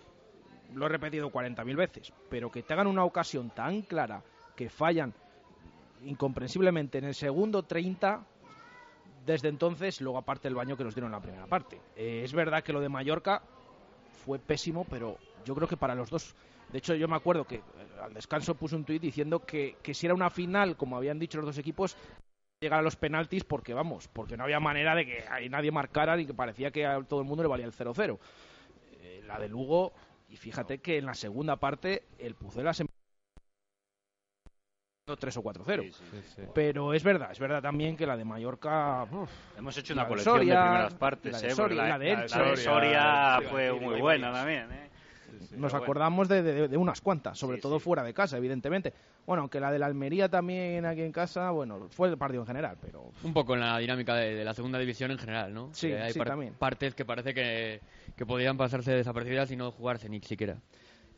lo 0.74 0.86
he 0.86 0.90
repetido 0.90 1.32
40.000 1.32 1.76
veces, 1.76 2.14
pero 2.30 2.50
que 2.50 2.64
te 2.64 2.74
hagan 2.74 2.88
una 2.88 3.04
ocasión 3.04 3.50
tan 3.50 3.82
clara 3.82 4.22
que 4.56 4.70
fallan 4.70 5.14
incomprensiblemente 6.04 6.98
en 6.98 7.06
el 7.06 7.16
segundo 7.16 7.64
30, 7.64 8.26
desde 9.26 9.50
entonces, 9.50 10.02
luego 10.02 10.18
aparte 10.18 10.48
el 10.48 10.56
baño 10.56 10.76
que 10.76 10.84
nos 10.84 10.96
dieron 10.96 11.10
en 11.10 11.18
la 11.18 11.22
primera 11.22 11.46
parte. 11.48 11.80
Eh, 11.96 12.22
es 12.24 12.34
verdad 12.34 12.64
que 12.64 12.74
lo 12.74 12.82
de 12.82 12.90
Mallorca 12.90 13.42
fue 14.26 14.40
pésimo, 14.40 14.86
pero 14.90 15.18
yo 15.46 15.56
creo 15.56 15.68
que 15.68 15.78
para 15.78 15.96
los 15.96 16.10
dos. 16.10 16.36
De 16.72 16.78
hecho, 16.78 16.96
yo 16.96 17.08
me 17.08 17.16
acuerdo 17.16 17.46
que 17.46 17.56
eh, 17.56 17.64
al 18.02 18.14
descanso 18.14 18.56
puse 18.56 18.76
un 18.76 18.86
tuit 18.86 19.02
diciendo 19.02 19.40
que, 19.40 19.78
si 19.94 20.06
era 20.06 20.16
una 20.16 20.30
final, 20.30 20.76
como 20.78 20.98
habían 20.98 21.20
dicho 21.20 21.38
los 21.38 21.48
dos 21.48 21.58
equipos, 21.58 21.98
llegar 22.60 22.80
a 22.80 22.84
los 22.84 22.96
penaltis 22.96 23.44
porque, 23.44 23.74
vamos, 23.74 24.08
porque 24.08 24.38
no 24.38 24.44
había 24.44 24.60
manera 24.60 24.96
de 24.96 25.06
que 25.06 25.50
nadie 25.50 25.72
marcara 25.72 26.20
y 26.20 26.26
que 26.26 26.34
parecía 26.34 26.72
que 26.72 26.86
a 26.86 27.02
todo 27.04 27.22
el 27.22 27.28
mundo 27.28 27.44
le 27.44 27.50
valía 27.50 27.66
el 27.66 27.74
0-0. 27.74 28.18
Eh, 29.02 29.24
la 29.26 29.40
de 29.40 29.50
Lugo 29.50 29.94
y 30.32 30.38
fíjate 30.38 30.80
que 30.80 30.98
en 30.98 31.06
la 31.06 31.14
segunda 31.14 31.58
parte 31.58 32.08
el 32.18 32.36
Pucela 32.36 32.74
se 32.74 32.86
3 35.20 35.38
o 35.38 35.44
4-0. 35.44 35.82
Sí, 35.84 35.92
sí. 35.92 36.04
Sí, 36.12 36.22
sí. 36.36 36.42
Pero 36.56 36.94
es 36.94 37.04
verdad, 37.04 37.32
es 37.34 37.40
verdad 37.40 37.62
también 37.62 37.98
que 37.98 38.08
la 38.08 38.16
de 38.16 38.24
Mallorca. 38.24 39.04
uf, 39.12 39.30
Hemos 39.58 39.78
hecho 39.78 39.92
una 39.94 40.04
de 40.04 40.08
colección 40.08 40.38
Soria, 40.38 40.56
de 40.56 40.62
primeras 40.70 40.94
partes, 40.94 41.32
la 41.34 41.40
de 41.42 41.48
¿eh? 41.48 41.52
Soria, 41.52 41.88
la 41.88 42.00
de 42.00 42.12
Elche. 42.12 42.40
la 42.40 42.44
de 42.46 42.58
Soria 42.58 43.40
fue 43.50 43.74
muy 43.74 44.00
buena 44.00 44.32
también, 44.32 44.72
¿eh? 44.72 44.91
Nos 45.52 45.72
bueno. 45.72 45.78
acordamos 45.78 46.28
de, 46.28 46.42
de- 46.44 46.68
de 46.68 46.78
unas 46.78 47.02
cuantas, 47.02 47.38
sobre 47.38 47.58
todo 47.60 47.80
fuera 47.80 48.04
de 48.04 48.14
casa, 48.14 48.38
evidentemente. 48.38 48.94
Bueno, 49.26 49.42
aunque 49.42 49.60
la 49.60 49.72
de 49.72 49.80
la 49.80 49.86
Almería 49.86 50.30
también 50.30 50.86
aquí 50.86 51.02
en 51.02 51.12
casa, 51.12 51.52
bueno, 51.52 51.88
fue 51.90 52.10
el 52.10 52.18
partido 52.18 52.42
en 52.42 52.48
general, 52.48 52.78
pero 52.82 53.12
Un 53.24 53.34
poco 53.34 53.54
en 53.54 53.60
la 53.62 53.78
dinámica 53.78 54.16
de, 54.16 54.36
de 54.36 54.44
la 54.44 54.54
segunda 54.54 54.80
división 54.80 55.12
en 55.12 55.18
general, 55.18 55.54
¿no? 55.54 55.70
Sí, 55.74 55.92
hay 55.92 56.14
sí, 56.14 56.20
también. 56.20 56.54
partes 56.56 56.96
que 56.96 57.06
parece 57.06 57.34
que, 57.34 57.82
que 58.16 58.26
podrían 58.26 58.58
pasarse 58.58 58.92
desapercibidas 58.92 59.52
y 59.52 59.56
no 59.56 59.72
jugarse 59.72 60.10
ni 60.10 60.20
siquiera. 60.22 60.58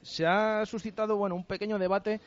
se 0.02 0.26
ha 0.26 0.66
suscitado 0.66 1.16
bueno 1.18 1.36
un 1.36 1.46
pequeño 1.46 1.80
debate. 1.80 2.20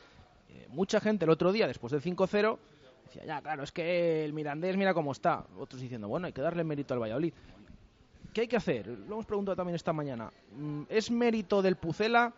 Eh, 0.49 0.65
mucha 0.69 0.99
gente 0.99 1.25
el 1.25 1.31
otro 1.31 1.51
día, 1.51 1.67
después 1.67 1.91
del 1.91 2.01
5-0, 2.01 2.57
decía, 3.05 3.25
ya, 3.25 3.41
claro, 3.41 3.63
es 3.63 3.71
que 3.71 4.23
el 4.25 4.33
Mirandés 4.33 4.77
mira 4.77 4.93
cómo 4.93 5.11
está. 5.11 5.45
Otros 5.59 5.81
diciendo, 5.81 6.07
bueno, 6.07 6.27
hay 6.27 6.33
que 6.33 6.41
darle 6.41 6.63
mérito 6.63 6.93
al 6.93 7.01
Valladolid. 7.01 7.33
¿Qué 8.37 8.41
hay 8.41 8.47
que 8.47 8.57
hacer? 8.57 8.85
Lo 8.85 9.13
hemos 9.13 9.25
preguntado 9.25 9.55
también 9.55 9.73
esta 9.73 9.93
mañana. 9.93 10.31
Mm, 10.55 10.83
¿Es 10.89 11.09
mérito 11.09 11.63
del 11.63 11.75
Pucela? 11.75 12.35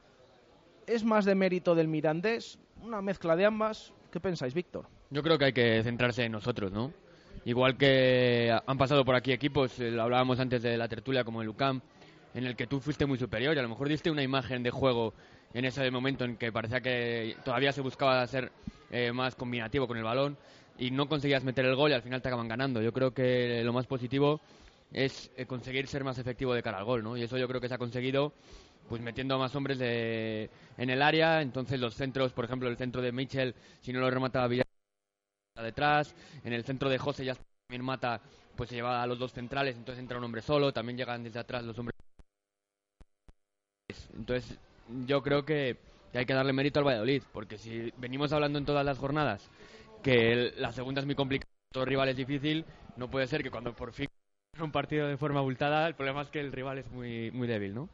¿Es 0.87 1.03
más 1.03 1.25
de 1.25 1.35
mérito 1.35 1.75
del 1.75 1.89
Mirandés? 1.89 2.57
¿Una 2.81 3.01
mezcla 3.01 3.35
de 3.35 3.43
ambas? 3.43 3.91
¿Qué 4.09 4.21
pensáis, 4.21 4.53
Víctor? 4.53 4.87
Yo 5.09 5.21
creo 5.21 5.37
que 5.37 5.43
hay 5.43 5.51
que 5.51 5.83
centrarse 5.83 6.23
en 6.23 6.31
nosotros, 6.31 6.71
¿no? 6.71 6.93
Igual 7.43 7.75
que 7.75 8.57
han 8.65 8.77
pasado 8.77 9.03
por 9.03 9.15
aquí 9.15 9.33
equipos, 9.33 9.77
eh, 9.81 9.91
lo 9.91 10.03
hablábamos 10.03 10.39
antes 10.39 10.63
de 10.63 10.77
la 10.77 10.87
tertulia 10.87 11.25
como 11.25 11.41
el 11.41 11.49
UCAM, 11.49 11.81
en 12.33 12.45
el 12.45 12.55
que 12.55 12.65
tú 12.65 12.79
fuiste 12.79 13.05
muy 13.05 13.17
superior 13.17 13.53
y 13.57 13.59
a 13.59 13.63
lo 13.63 13.67
mejor 13.67 13.89
diste 13.89 14.09
una 14.09 14.23
imagen 14.23 14.63
de 14.63 14.71
juego 14.71 15.13
en 15.53 15.65
ese 15.65 15.91
momento 15.91 16.23
en 16.23 16.37
que 16.37 16.49
parecía 16.53 16.79
que 16.79 17.35
todavía 17.43 17.73
se 17.73 17.81
buscaba 17.81 18.25
ser 18.25 18.53
eh, 18.89 19.11
más 19.11 19.35
combinativo 19.35 19.85
con 19.85 19.97
el 19.97 20.05
balón 20.05 20.37
y 20.77 20.91
no 20.91 21.09
conseguías 21.09 21.43
meter 21.43 21.65
el 21.65 21.75
gol 21.75 21.91
y 21.91 21.93
al 21.93 22.01
final 22.01 22.21
te 22.21 22.29
acaban 22.29 22.47
ganando. 22.47 22.81
Yo 22.81 22.93
creo 22.93 23.13
que 23.13 23.61
lo 23.65 23.73
más 23.73 23.85
positivo 23.85 24.39
es 24.91 25.31
eh, 25.35 25.45
conseguir 25.45 25.87
ser 25.87 26.03
más 26.03 26.17
efectivo 26.17 26.53
de 26.53 26.63
cara 26.63 26.79
al 26.79 26.85
gol, 26.85 27.03
¿no? 27.03 27.17
Y 27.17 27.23
eso 27.23 27.37
yo 27.37 27.47
creo 27.47 27.61
que 27.61 27.67
se 27.67 27.75
ha 27.75 27.79
conseguido 27.79 28.33
pues 28.87 29.01
metiendo 29.01 29.35
a 29.35 29.37
más 29.37 29.55
hombres 29.55 29.79
en 29.79 30.89
el 30.89 31.01
área, 31.03 31.43
entonces 31.43 31.79
los 31.79 31.93
centros, 31.93 32.33
por 32.33 32.45
ejemplo, 32.45 32.67
el 32.67 32.75
centro 32.75 33.03
de 33.03 33.11
Mitchell, 33.11 33.53
si 33.81 33.93
no 33.93 33.99
lo 33.99 34.09
remata 34.09 34.47
Villar 34.47 34.65
detrás, 35.61 36.15
en 36.43 36.53
el 36.53 36.63
centro 36.63 36.89
de 36.89 36.97
José 36.97 37.23
ya 37.23 37.37
también 37.67 37.85
mata, 37.85 38.19
pues 38.55 38.69
se 38.69 38.75
lleva 38.75 39.03
a 39.03 39.05
los 39.05 39.19
dos 39.19 39.31
centrales, 39.31 39.75
entonces 39.77 40.01
entra 40.01 40.17
un 40.17 40.23
hombre 40.23 40.41
solo, 40.41 40.73
también 40.73 40.97
llegan 40.97 41.23
desde 41.23 41.39
atrás 41.39 41.63
los 41.63 41.77
hombres. 41.77 41.95
Entonces, 44.15 44.57
yo 45.05 45.21
creo 45.21 45.45
que 45.45 45.77
hay 46.13 46.25
que 46.25 46.33
darle 46.33 46.51
mérito 46.51 46.79
al 46.79 46.87
Valladolid, 46.87 47.21
porque 47.31 47.59
si 47.59 47.93
venimos 47.97 48.33
hablando 48.33 48.57
en 48.57 48.65
todas 48.65 48.83
las 48.83 48.97
jornadas 48.97 49.51
que 50.01 50.53
la 50.57 50.71
segunda 50.71 51.01
es 51.01 51.05
muy 51.05 51.15
complicada, 51.15 51.51
todo 51.71 51.85
rival 51.85 52.09
es 52.09 52.17
difícil, 52.17 52.65
no 52.97 53.07
puede 53.07 53.27
ser 53.27 53.43
que 53.43 53.51
cuando 53.51 53.73
por 53.73 53.91
fin 53.91 54.07
un 54.63 54.71
partido 54.71 55.07
de 55.07 55.17
forma 55.17 55.39
abultada, 55.39 55.87
el 55.87 55.95
problema 55.95 56.21
es 56.21 56.29
que 56.29 56.39
el 56.39 56.51
rival 56.51 56.79
es 56.79 56.89
muy, 56.91 57.31
muy 57.31 57.47
débil, 57.47 57.73
¿no? 57.73 57.89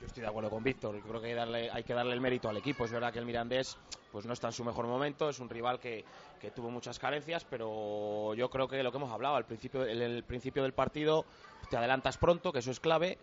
Yo 0.00 0.06
estoy 0.06 0.22
de 0.22 0.28
acuerdo 0.28 0.50
con 0.50 0.62
Víctor. 0.64 1.00
Creo 1.00 1.20
que 1.20 1.28
hay, 1.28 1.34
darle- 1.34 1.70
hay 1.72 1.84
que 1.84 1.94
darle 1.94 2.12
el 2.12 2.20
mérito 2.20 2.48
al 2.48 2.56
equipo. 2.56 2.84
Es 2.84 2.92
verdad 2.92 3.12
que 3.12 3.18
el 3.20 3.26
Mirandés 3.26 3.76
pues 4.10 4.26
no 4.26 4.32
está 4.32 4.48
en 4.48 4.52
su 4.52 4.64
mejor 4.64 4.86
momento. 4.86 5.28
Es 5.28 5.38
un 5.38 5.48
rival 5.48 5.78
que, 5.78 6.04
que 6.40 6.50
tuvo 6.50 6.70
muchas 6.70 6.98
carencias, 6.98 7.44
pero 7.48 8.34
yo 8.34 8.50
creo 8.50 8.66
que 8.68 8.82
lo 8.82 8.90
que 8.90 8.98
hemos 8.98 9.12
hablado 9.12 9.36
al 9.36 9.44
principio, 9.44 9.86
en 9.86 10.02
el 10.02 10.24
principio 10.24 10.62
del 10.64 10.72
partido, 10.72 11.24
te 11.70 11.76
adelantas 11.76 12.18
pronto, 12.18 12.52
que 12.52 12.58
eso 12.60 12.70
es 12.72 12.80
clave. 12.80 13.18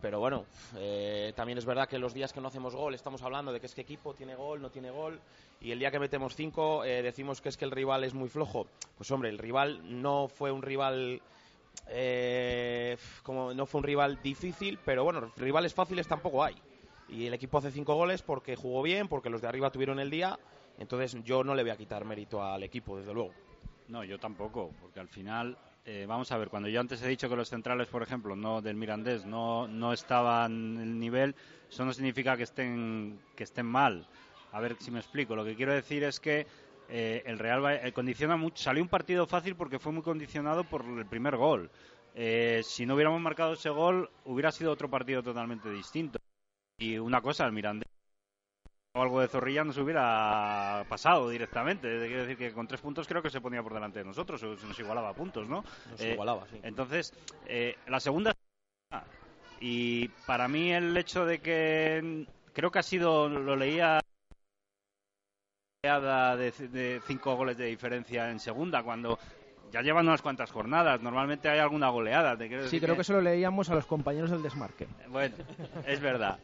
Pero 0.00 0.18
bueno, 0.20 0.44
eh, 0.76 1.32
también 1.34 1.56
es 1.56 1.64
verdad 1.64 1.88
que 1.88 1.98
los 1.98 2.12
días 2.12 2.32
que 2.32 2.40
no 2.40 2.48
hacemos 2.48 2.74
gol 2.74 2.94
estamos 2.94 3.22
hablando 3.22 3.52
de 3.52 3.60
que 3.60 3.66
es 3.66 3.74
que 3.74 3.80
equipo 3.82 4.12
tiene 4.12 4.34
gol, 4.34 4.60
no 4.60 4.70
tiene 4.70 4.90
gol. 4.90 5.18
Y 5.60 5.70
el 5.70 5.78
día 5.78 5.90
que 5.90 5.98
metemos 5.98 6.34
cinco 6.36 6.84
eh, 6.84 7.00
decimos 7.00 7.40
que 7.40 7.48
es 7.48 7.56
que 7.56 7.64
el 7.64 7.70
rival 7.70 8.04
es 8.04 8.12
muy 8.12 8.28
flojo. 8.28 8.66
Pues 8.98 9.10
hombre, 9.12 9.30
el 9.30 9.38
rival 9.38 10.02
no 10.02 10.28
fue 10.28 10.50
un 10.52 10.62
rival 10.62 11.22
eh, 11.88 12.96
como 13.22 13.52
no 13.54 13.66
fue 13.66 13.80
un 13.80 13.84
rival 13.84 14.20
difícil, 14.22 14.78
pero 14.84 15.04
bueno, 15.04 15.32
rivales 15.36 15.74
fáciles 15.74 16.06
tampoco 16.06 16.44
hay. 16.44 16.54
Y 17.08 17.26
el 17.26 17.34
equipo 17.34 17.58
hace 17.58 17.70
cinco 17.70 17.94
goles 17.94 18.22
porque 18.22 18.56
jugó 18.56 18.82
bien, 18.82 19.08
porque 19.08 19.30
los 19.30 19.40
de 19.40 19.48
arriba 19.48 19.70
tuvieron 19.70 20.00
el 20.00 20.10
día. 20.10 20.38
Entonces 20.78 21.16
yo 21.22 21.44
no 21.44 21.54
le 21.54 21.62
voy 21.62 21.70
a 21.70 21.76
quitar 21.76 22.04
mérito 22.04 22.42
al 22.42 22.62
equipo, 22.62 22.96
desde 22.96 23.14
luego. 23.14 23.32
No, 23.88 24.02
yo 24.02 24.18
tampoco, 24.18 24.72
porque 24.80 24.98
al 24.98 25.08
final, 25.08 25.58
eh, 25.84 26.06
vamos 26.08 26.32
a 26.32 26.38
ver, 26.38 26.48
cuando 26.48 26.68
yo 26.68 26.80
antes 26.80 27.02
he 27.02 27.08
dicho 27.08 27.28
que 27.28 27.36
los 27.36 27.50
centrales, 27.50 27.88
por 27.88 28.02
ejemplo, 28.02 28.34
no 28.34 28.62
del 28.62 28.76
Mirandés, 28.76 29.26
no, 29.26 29.68
no 29.68 29.92
estaban 29.92 30.78
el 30.80 30.98
nivel, 30.98 31.34
eso 31.70 31.84
no 31.84 31.92
significa 31.92 32.36
que 32.36 32.44
estén, 32.44 33.20
que 33.36 33.44
estén 33.44 33.66
mal. 33.66 34.06
A 34.52 34.60
ver 34.60 34.76
si 34.78 34.90
me 34.90 35.00
explico. 35.00 35.34
Lo 35.34 35.44
que 35.44 35.56
quiero 35.56 35.74
decir 35.74 36.04
es 36.04 36.20
que 36.20 36.46
eh, 36.88 37.22
el 37.26 37.38
Real 37.38 37.64
eh, 37.82 37.92
condiciona 37.92 38.36
mucho. 38.36 38.62
Salió 38.62 38.82
un 38.82 38.88
partido 38.88 39.26
fácil 39.26 39.56
porque 39.56 39.78
fue 39.78 39.92
muy 39.92 40.02
condicionado 40.02 40.64
por 40.64 40.84
el 40.84 41.06
primer 41.06 41.36
gol. 41.36 41.70
Eh, 42.14 42.62
si 42.64 42.86
no 42.86 42.94
hubiéramos 42.94 43.20
marcado 43.20 43.54
ese 43.54 43.70
gol, 43.70 44.10
hubiera 44.24 44.52
sido 44.52 44.70
otro 44.72 44.88
partido 44.88 45.22
totalmente 45.22 45.70
distinto. 45.70 46.18
Y 46.78 46.98
una 46.98 47.20
cosa, 47.20 47.44
el 47.46 47.52
Mirandés 47.52 47.88
o 48.96 49.02
algo 49.02 49.20
de 49.20 49.26
zorrilla 49.26 49.64
nos 49.64 49.76
hubiera 49.78 50.84
pasado 50.88 51.28
directamente. 51.28 51.88
Quiero 52.06 52.22
decir 52.22 52.36
que 52.36 52.52
con 52.52 52.68
tres 52.68 52.80
puntos 52.80 53.08
creo 53.08 53.22
que 53.22 53.30
se 53.30 53.40
ponía 53.40 53.62
por 53.62 53.74
delante 53.74 53.98
de 53.98 54.04
nosotros, 54.04 54.40
o 54.44 54.56
se 54.56 54.66
nos 54.66 54.78
igualaba 54.78 55.08
a 55.08 55.14
puntos, 55.14 55.48
¿no? 55.48 55.64
Nos 55.90 56.00
Eh, 56.00 56.12
igualaba, 56.12 56.46
sí. 56.48 56.60
Entonces, 56.62 57.12
eh, 57.46 57.76
la 57.88 57.98
segunda. 57.98 58.32
Y 59.60 60.08
para 60.26 60.46
mí 60.46 60.72
el 60.72 60.96
hecho 60.96 61.26
de 61.26 61.40
que. 61.40 62.26
Creo 62.52 62.70
que 62.70 62.78
ha 62.78 62.82
sido. 62.84 63.28
Lo 63.28 63.56
leía. 63.56 64.00
De, 65.84 66.50
de 66.68 67.00
cinco 67.06 67.36
goles 67.36 67.58
de 67.58 67.66
diferencia 67.66 68.30
en 68.30 68.40
segunda, 68.40 68.82
cuando 68.82 69.18
ya 69.70 69.82
llevan 69.82 70.06
unas 70.06 70.22
cuantas 70.22 70.50
jornadas. 70.50 71.02
Normalmente 71.02 71.48
hay 71.48 71.58
alguna 71.58 71.88
goleada. 71.90 72.36
Te 72.36 72.68
Sí, 72.68 72.80
creo 72.80 72.94
que 72.94 73.02
eso 73.02 73.12
lo 73.12 73.20
leíamos 73.20 73.68
a 73.70 73.74
los 73.74 73.84
compañeros 73.86 74.30
del 74.30 74.42
desmarque. 74.42 74.86
bueno, 75.08 75.34
es 75.86 76.00
verdad. 76.00 76.38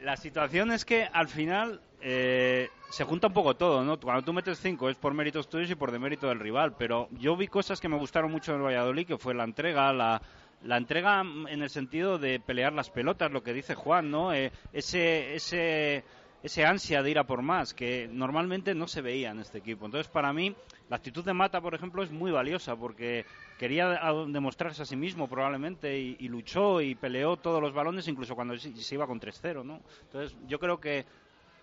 La 0.00 0.16
situación 0.16 0.70
es 0.70 0.84
que 0.84 1.08
al 1.10 1.28
final 1.28 1.80
eh, 2.02 2.68
se 2.90 3.04
junta 3.04 3.28
un 3.28 3.32
poco 3.32 3.56
todo, 3.56 3.82
¿no? 3.82 3.98
Cuando 3.98 4.22
tú 4.22 4.32
metes 4.34 4.60
cinco 4.60 4.90
es 4.90 4.96
por 4.96 5.14
méritos 5.14 5.48
tuyos 5.48 5.70
y 5.70 5.74
por 5.74 5.90
demérito 5.90 6.28
del 6.28 6.38
rival, 6.38 6.74
pero 6.78 7.08
yo 7.12 7.36
vi 7.36 7.48
cosas 7.48 7.80
que 7.80 7.88
me 7.88 7.96
gustaron 7.96 8.30
mucho 8.30 8.52
en 8.52 8.58
el 8.58 8.64
Valladolid, 8.66 9.06
que 9.06 9.16
fue 9.16 9.32
la 9.32 9.44
entrega, 9.44 9.90
la, 9.94 10.20
la 10.62 10.76
entrega 10.76 11.22
en 11.22 11.62
el 11.62 11.70
sentido 11.70 12.18
de 12.18 12.38
pelear 12.38 12.74
las 12.74 12.90
pelotas, 12.90 13.32
lo 13.32 13.42
que 13.42 13.54
dice 13.54 13.74
Juan, 13.74 14.10
¿no? 14.10 14.34
Eh, 14.34 14.52
ese, 14.74 15.34
ese, 15.34 16.04
ese 16.44 16.64
ansia 16.64 17.02
de 17.02 17.10
ir 17.10 17.18
a 17.18 17.24
por 17.26 17.42
más, 17.42 17.74
que 17.74 18.08
normalmente 18.12 18.74
no 18.74 18.86
se 18.86 19.00
veía 19.00 19.30
en 19.32 19.40
este 19.40 19.58
equipo. 19.58 19.86
Entonces, 19.86 20.08
para 20.12 20.32
mí, 20.32 20.54
la 20.90 20.96
actitud 20.96 21.24
de 21.24 21.32
Mata, 21.32 21.60
por 21.60 21.74
ejemplo, 21.74 22.02
es 22.02 22.10
muy 22.12 22.30
valiosa, 22.30 22.76
porque 22.76 23.24
quería 23.58 23.88
demostrarse 24.28 24.82
a 24.82 24.84
sí 24.84 24.94
mismo 24.94 25.26
probablemente 25.26 25.98
y, 25.98 26.16
y 26.20 26.28
luchó 26.28 26.80
y 26.82 26.94
peleó 26.94 27.36
todos 27.38 27.60
los 27.62 27.72
balones, 27.72 28.06
incluso 28.08 28.34
cuando 28.36 28.56
se, 28.58 28.76
se 28.76 28.94
iba 28.94 29.06
con 29.06 29.18
3-0, 29.20 29.64
¿no? 29.64 29.80
Entonces, 30.02 30.36
yo 30.46 30.58
creo 30.60 30.78
que 30.78 31.06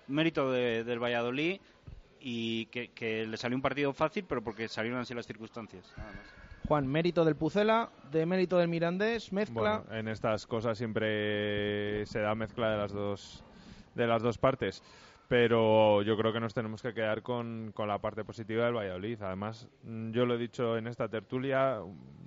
mérito 0.08 0.52
de- 0.52 0.84
del 0.84 0.98
Valladolid 1.02 1.62
y 2.20 2.66
que, 2.68 2.90
que 2.90 3.26
le 3.28 3.38
salió 3.38 3.56
un 3.56 3.62
partido 3.62 3.94
fácil, 3.94 4.26
pero 4.28 4.42
porque 4.44 4.68
salieron 4.68 5.00
así 5.00 5.14
las 5.14 5.28
circunstancias. 5.28 5.94
nada 5.96 6.12
más. 6.12 6.26
Juan, 6.68 6.88
mérito 6.88 7.24
del 7.26 7.36
Pucela, 7.36 7.90
de 8.12 8.26
mérito 8.26 8.58
del 8.58 8.68
Mirandés, 8.68 9.32
mezcla. 9.32 9.80
Bueno, 9.84 9.96
en 10.00 10.08
estas 10.08 10.48
cosas 10.48 10.78
siempre 10.78 12.06
se 12.06 12.20
da 12.20 12.34
mezcla 12.36 12.72
de 12.72 12.78
las 12.78 12.92
dos 12.94 13.44
de 13.96 14.08
las 14.08 14.22
dos 14.22 14.38
partes, 14.38 14.84
pero 15.28 16.02
yo 16.02 16.18
creo 16.18 16.34
que 16.34 16.40
nos 16.40 16.54
tenemos 16.54 16.82
que 16.82 16.94
quedar 16.94 17.22
con, 17.22 17.72
con 17.74 17.88
la 17.88 18.00
parte 18.00 18.24
positiva 18.26 18.66
del 18.66 18.76
Valladolid. 18.76 19.22
Además, 19.22 19.68
mm, 19.84 20.12
yo 20.12 20.26
lo 20.26 20.36
he 20.36 20.38
dicho 20.38 20.78
en 20.78 20.88
esta 20.88 21.08
tertulia 21.08 21.80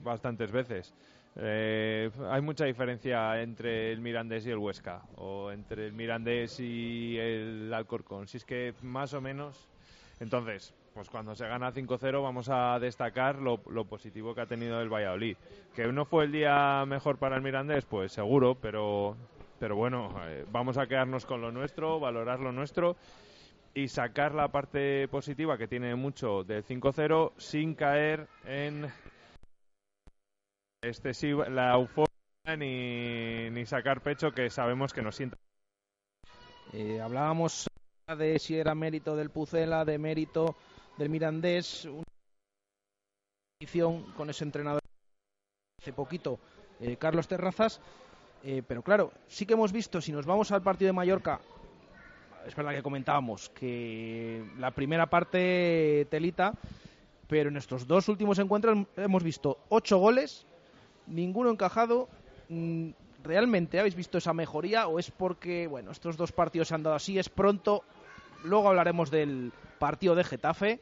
bastantes 0.03 0.51
veces. 0.53 0.95
eh, 1.37 2.11
hay 2.31 2.41
mucha 2.41 2.65
diferencia 2.65 3.43
entre 3.43 3.91
el 3.93 4.01
Mirandés 4.01 4.47
y 4.47 4.51
el 4.51 4.59
Huesca, 4.59 5.03
o 5.17 5.51
entre 5.51 5.87
el 5.87 5.93
Mirandés 5.93 6.61
y 6.61 7.19
el 7.19 7.73
Alcorcón. 7.75 8.29
Si 8.29 8.37
es 8.39 8.45
que 8.45 8.73
más 8.83 9.13
o 9.15 9.21
menos. 9.21 9.69
Entonces, 10.21 10.73
pues 10.95 11.11
cuando 11.11 11.35
se 11.35 11.47
gana 11.49 11.73
5-0 11.73 12.23
vamos 12.23 12.49
a 12.49 12.79
destacar 12.79 13.37
lo, 13.41 13.61
lo 13.69 13.85
positivo 13.85 14.33
que 14.35 14.43
ha 14.43 14.47
tenido 14.47 14.81
el 14.81 14.89
Valladolid. 14.89 15.37
Que 15.75 15.89
no 15.93 16.05
fue 16.05 16.25
el 16.25 16.33
día 16.33 16.85
mejor 16.87 17.19
para 17.19 17.35
el 17.37 17.43
Mirandés, 17.43 17.85
pues 17.85 18.13
seguro, 18.13 18.55
pero, 18.55 19.17
pero 19.59 19.77
bueno, 19.77 20.15
eh, 20.27 20.45
vamos 20.51 20.79
a 20.79 20.87
quedarnos 20.87 21.27
con 21.27 21.41
lo 21.41 21.53
nuestro, 21.53 22.01
valorar 22.01 22.41
lo 22.41 22.53
nuestro 22.53 22.97
y 23.75 23.89
sacar 23.89 24.35
la 24.35 24.49
parte 24.49 25.09
positiva 25.09 25.59
que 25.59 25.69
tiene 25.69 25.95
mucho 25.95 26.45
del 26.45 26.65
5-0 26.65 27.33
sin 27.37 27.75
caer 27.75 28.29
en 28.45 28.91
excesiva, 30.83 31.49
la 31.49 31.75
euforia 31.75 32.09
ni, 32.57 33.51
ni 33.51 33.67
sacar 33.67 34.01
pecho 34.01 34.33
que 34.33 34.51
sabemos 34.51 34.93
que 34.93 35.03
nos 35.03 35.17
sienta. 35.17 35.37
Eh, 36.73 37.01
hablábamos 37.01 37.67
de 38.19 38.39
si 38.39 38.57
era 38.57 38.75
mérito 38.75 39.17
del 39.17 39.31
Pucela, 39.31 39.85
de 39.85 39.99
mérito 39.99 40.57
del 40.99 41.09
Mirandés, 41.09 41.85
una 41.87 42.05
con 44.17 44.29
ese 44.29 44.45
entrenador 44.45 44.81
hace 45.81 45.93
poquito, 45.93 46.39
eh, 46.81 46.97
Carlos 46.97 47.29
Terrazas, 47.29 47.81
eh, 48.47 48.63
pero 48.67 48.83
claro, 48.83 49.11
sí 49.27 49.47
que 49.47 49.55
hemos 49.55 49.73
visto, 49.73 50.03
si 50.03 50.13
nos 50.13 50.27
vamos 50.27 50.53
al 50.53 50.63
partido 50.63 50.89
de 50.89 50.93
Mallorca, 50.93 51.41
es 52.47 52.55
verdad 52.55 52.75
que 52.75 52.83
comentábamos 52.83 53.49
que 53.49 54.45
la 54.59 54.71
primera 54.71 55.07
parte 55.07 56.07
telita, 56.11 56.53
pero 57.27 57.49
en 57.49 57.57
estos 57.57 57.87
dos 57.87 58.07
últimos 58.11 58.39
encuentros 58.39 58.87
hemos 58.99 59.23
visto 59.23 59.61
ocho 59.71 59.97
goles, 59.97 60.47
ninguno 61.07 61.51
encajado. 61.51 62.11
Mm, 62.51 62.91
¿Realmente 63.23 63.81
habéis 63.81 63.95
visto 63.95 64.19
esa 64.19 64.35
mejoría 64.35 64.89
o 64.89 64.99
es 64.99 65.11
porque, 65.11 65.67
bueno, 65.67 65.91
estos 65.91 66.19
dos 66.19 66.33
partidos 66.33 66.69
se 66.69 66.75
han 66.75 66.83
dado 66.83 66.97
así, 66.97 67.19
es 67.19 67.31
pronto? 67.31 67.83
Luego 68.45 68.69
hablaremos 68.69 69.11
del 69.11 69.53
partido 69.79 70.15
de 70.15 70.25
Getafe, 70.25 70.81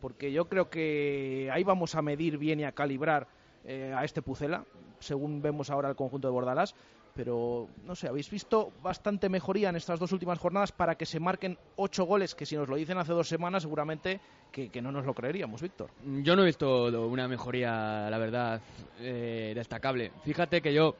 porque 0.00 0.32
yo 0.32 0.48
creo 0.48 0.68
que 0.68 1.48
ahí 1.52 1.62
vamos 1.62 1.94
a 1.94 2.02
medir 2.02 2.38
bien 2.38 2.58
y 2.58 2.64
a 2.64 2.72
calibrar 2.72 3.28
eh, 3.64 3.94
a 3.96 4.04
este 4.04 4.20
Pucela, 4.20 4.64
según 4.98 5.40
vemos 5.40 5.70
ahora 5.70 5.88
el 5.88 5.94
conjunto 5.94 6.26
de 6.26 6.32
Bordalás 6.32 6.74
pero 7.14 7.68
no 7.84 7.94
sé, 7.94 8.08
habéis 8.08 8.28
visto 8.30 8.72
bastante 8.82 9.28
mejoría 9.28 9.68
en 9.68 9.76
estas 9.76 10.00
dos 10.00 10.12
últimas 10.12 10.38
jornadas 10.38 10.72
para 10.72 10.96
que 10.96 11.06
se 11.06 11.20
marquen 11.20 11.56
ocho 11.76 12.04
goles, 12.04 12.34
que 12.34 12.44
si 12.44 12.56
nos 12.56 12.68
lo 12.68 12.76
dicen 12.76 12.98
hace 12.98 13.12
dos 13.12 13.28
semanas 13.28 13.62
seguramente 13.62 14.20
que, 14.50 14.82
no 14.82 14.92
nos 14.92 15.04
lo 15.04 15.14
creeríamos, 15.14 15.62
Víctor. 15.62 15.90
Yo 16.22 16.36
no 16.36 16.42
he 16.42 16.46
visto 16.46 16.86
una 17.08 17.26
mejoría, 17.26 18.08
la 18.08 18.18
verdad, 18.18 18.60
eh, 19.00 19.52
destacable. 19.54 20.12
Fíjate 20.24 20.60
que 20.60 20.72
yo, 20.72 20.94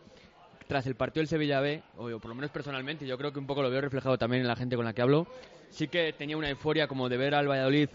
tras 0.66 0.86
el 0.86 0.96
partido 0.96 1.20
del 1.20 1.28
Sevilla 1.28 1.60
B, 1.60 1.82
o 1.96 2.18
por 2.18 2.30
lo 2.30 2.34
menos 2.34 2.50
personalmente, 2.50 3.06
yo 3.06 3.16
creo 3.16 3.32
que 3.32 3.38
un 3.38 3.46
poco 3.46 3.62
lo 3.62 3.70
veo 3.70 3.80
reflejado 3.80 4.18
también 4.18 4.42
en 4.42 4.48
la 4.48 4.56
gente 4.56 4.74
con 4.74 4.84
la 4.84 4.92
que 4.92 5.02
hablo, 5.02 5.28
sí 5.70 5.86
que 5.86 6.12
tenía 6.12 6.36
una 6.36 6.50
euforia 6.50 6.88
como 6.88 7.08
de 7.08 7.16
ver 7.16 7.34
al 7.34 7.48
Valladolid 7.48 7.90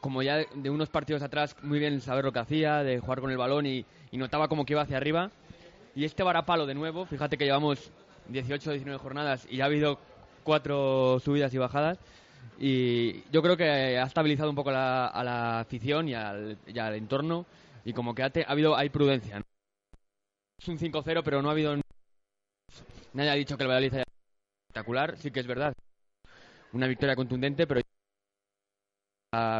como 0.00 0.20
ya 0.20 0.38
de 0.38 0.68
unos 0.68 0.88
partidos 0.88 1.22
atrás 1.22 1.54
muy 1.62 1.78
bien 1.78 2.00
saber 2.00 2.24
lo 2.24 2.32
que 2.32 2.40
hacía, 2.40 2.82
de 2.82 2.98
jugar 2.98 3.20
con 3.20 3.30
el 3.30 3.36
balón 3.36 3.66
y, 3.66 3.86
y 4.10 4.16
notaba 4.16 4.48
como 4.48 4.64
que 4.64 4.72
iba 4.72 4.82
hacia 4.82 4.96
arriba 4.96 5.30
y 5.94 6.04
este 6.04 6.22
varapalo 6.22 6.66
de 6.66 6.74
nuevo, 6.74 7.06
fíjate 7.06 7.36
que 7.36 7.44
llevamos 7.44 7.90
18 8.28 8.70
o 8.70 8.72
19 8.72 8.98
jornadas 8.98 9.46
y 9.50 9.58
ya 9.58 9.64
ha 9.64 9.66
habido 9.66 9.98
cuatro 10.42 11.20
subidas 11.20 11.52
y 11.54 11.58
bajadas. 11.58 11.98
Y 12.58 13.22
yo 13.30 13.42
creo 13.42 13.56
que 13.56 13.98
ha 13.98 14.04
estabilizado 14.04 14.50
un 14.50 14.56
poco 14.56 14.70
a 14.70 15.22
la 15.24 15.60
afición 15.60 16.08
y 16.08 16.14
al, 16.14 16.58
entorno. 16.94 17.46
Y 17.84 17.92
como 17.92 18.14
que 18.14 18.22
ha, 18.22 18.30
habido, 18.46 18.76
hay 18.76 18.88
prudencia. 18.88 19.42
Es 20.58 20.68
un 20.68 20.78
5-0, 20.78 21.22
pero 21.24 21.42
no 21.42 21.48
ha 21.48 21.52
habido. 21.52 21.76
Nadie 23.14 23.30
ha 23.30 23.34
dicho 23.34 23.56
que 23.56 23.64
el 23.64 23.68
Valladolid 23.68 23.94
haya 23.94 24.04
espectacular. 24.68 25.16
Sí 25.18 25.30
que 25.30 25.40
es 25.40 25.46
verdad. 25.46 25.74
Una 26.72 26.86
victoria 26.86 27.16
contundente, 27.16 27.66
pero 27.66 27.80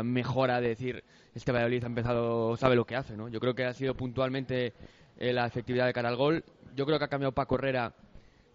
mejora 0.04 0.60
de 0.60 0.68
decir 0.68 1.02
este 1.34 1.50
Valladolid 1.50 1.82
ha 1.84 1.86
empezado, 1.86 2.56
sabe 2.56 2.76
lo 2.76 2.84
que 2.84 2.96
hace, 2.96 3.16
¿no? 3.16 3.28
Yo 3.28 3.40
creo 3.40 3.54
que 3.54 3.64
ha 3.64 3.72
sido 3.72 3.94
puntualmente 3.94 4.74
eh, 5.23 5.33
la 5.33 5.47
efectividad 5.47 5.87
de 5.87 5.93
cara 5.93 6.09
al 6.09 6.17
gol. 6.17 6.45
Yo 6.75 6.85
creo 6.85 6.99
que 6.99 7.05
ha 7.05 7.09
cambiado 7.09 7.31
Paco 7.31 7.55
Herrera 7.55 7.95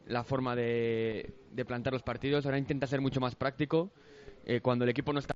la 0.07 0.25
forma 0.25 0.53
de, 0.53 1.33
plantar 1.65 1.93
los 1.93 2.03
partidos. 2.03 2.45
Ahora 2.45 2.57
intenta 2.57 2.85
ser 2.87 2.99
mucho 2.99 3.21
más 3.21 3.35
práctico. 3.35 3.89
Eh, 4.45 4.59
cuando 4.59 4.83
el 4.83 4.89
equipo 4.89 5.13
no 5.13 5.19
está 5.19 5.33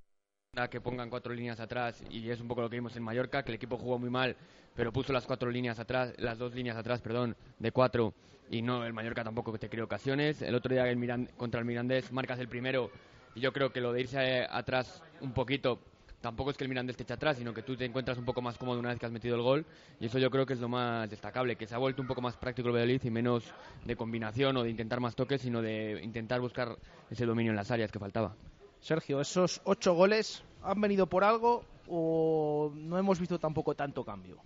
que 0.70 0.82
pongan 0.82 1.10
cuatro 1.10 1.34
líneas 1.34 1.62
atrás 1.62 2.04
y 2.10 2.30
es 2.30 2.42
un 2.42 2.50
poco 2.50 2.60
lo 2.60 2.70
que 2.70 2.76
vimos 2.76 2.98
en 2.98 3.04
Mallorca, 3.04 3.44
que 3.44 3.52
el 3.52 3.56
equipo 3.56 3.78
jugó 3.78 3.98
muy 3.98 4.10
mal, 4.10 4.36
pero 4.76 4.92
puso 4.92 5.14
las 5.14 5.26
cuatro 5.26 5.50
líneas 5.50 5.80
atrás, 5.80 6.14
las 6.18 6.38
dos 6.38 6.54
líneas 6.54 6.76
atrás, 6.76 7.00
perdón, 7.00 7.38
de 7.60 7.72
cuatro 7.72 8.14
y 8.50 8.62
no 8.62 8.84
el 8.86 8.92
Mallorca 8.92 9.24
tampoco 9.24 9.54
que 9.54 9.60
te 9.60 9.70
creó 9.70 9.86
ocasiones. 9.86 10.42
El 10.42 10.54
otro 10.54 10.74
día 10.74 10.86
el 10.90 11.30
contra 11.38 11.62
el 11.62 11.66
Mirandés 11.66 12.12
marcas 12.12 12.40
el 12.40 12.50
primero 12.50 12.92
y 13.36 13.40
yo 13.40 13.54
creo 13.54 13.72
que 13.72 13.80
lo 13.80 13.94
de 13.94 14.02
irse 14.02 14.46
atrás 14.50 15.02
un 15.22 15.32
poquito 15.32 15.80
tampoco 16.22 16.52
es 16.52 16.58
que 16.58 16.64
el 16.64 16.70
Mirandés 16.70 16.96
te 16.96 17.04
eche 17.04 17.14
atrás, 17.14 17.38
sino 17.38 17.54
que 17.54 17.64
tú 17.64 17.76
te 17.76 17.86
encuentras 17.86 18.18
un 18.18 18.26
poco 18.26 18.42
más 18.42 18.58
cómodo 18.58 18.80
una 18.80 18.90
vez 18.90 19.00
que 19.00 19.06
has 19.06 19.12
metido 19.12 19.36
el 19.36 19.42
gol. 19.42 19.66
Y 20.00 20.06
eso 20.06 20.20
yo 20.20 20.30
creo 20.30 20.46
que 20.46 20.54
es 20.54 20.60
lo 20.60 20.70
más 20.70 21.10
destacable, 21.10 21.56
que 21.56 21.68
se 21.68 21.76
ha 21.76 21.80
vuelto 21.80 22.02
un 22.02 22.08
poco 22.08 22.22
más 22.22 22.38
práctico 22.38 22.70
el 22.70 22.76
Valladolid 22.76 23.04
y 23.04 23.10
menos 23.10 23.44
de 23.84 23.96
combinación 23.96 24.56
o 24.58 24.64
de 24.64 24.70
intentar 24.70 25.00
más 25.00 25.16
toques, 25.16 25.42
sino 25.42 25.62
de 25.62 26.00
intentar 26.04 26.40
buscar 26.40 26.78
ese 27.10 27.26
dominio 27.26 27.52
en 27.52 27.56
las 27.56 27.72
áreas 27.72 27.92
que 27.92 28.00
faltaba. 28.00 28.36
Sergio, 28.80 29.22
¿esos 29.22 29.62
ocho 29.66 29.94
goles 29.94 30.44
han 30.64 30.80
venido 30.80 31.08
por 31.08 31.24
algo 31.24 31.64
o 31.88 32.72
no 32.76 32.98
hemos 32.98 33.20
visto 33.20 33.38
tampoco 33.40 33.76
tanto 33.76 34.04
cambio? 34.04 34.38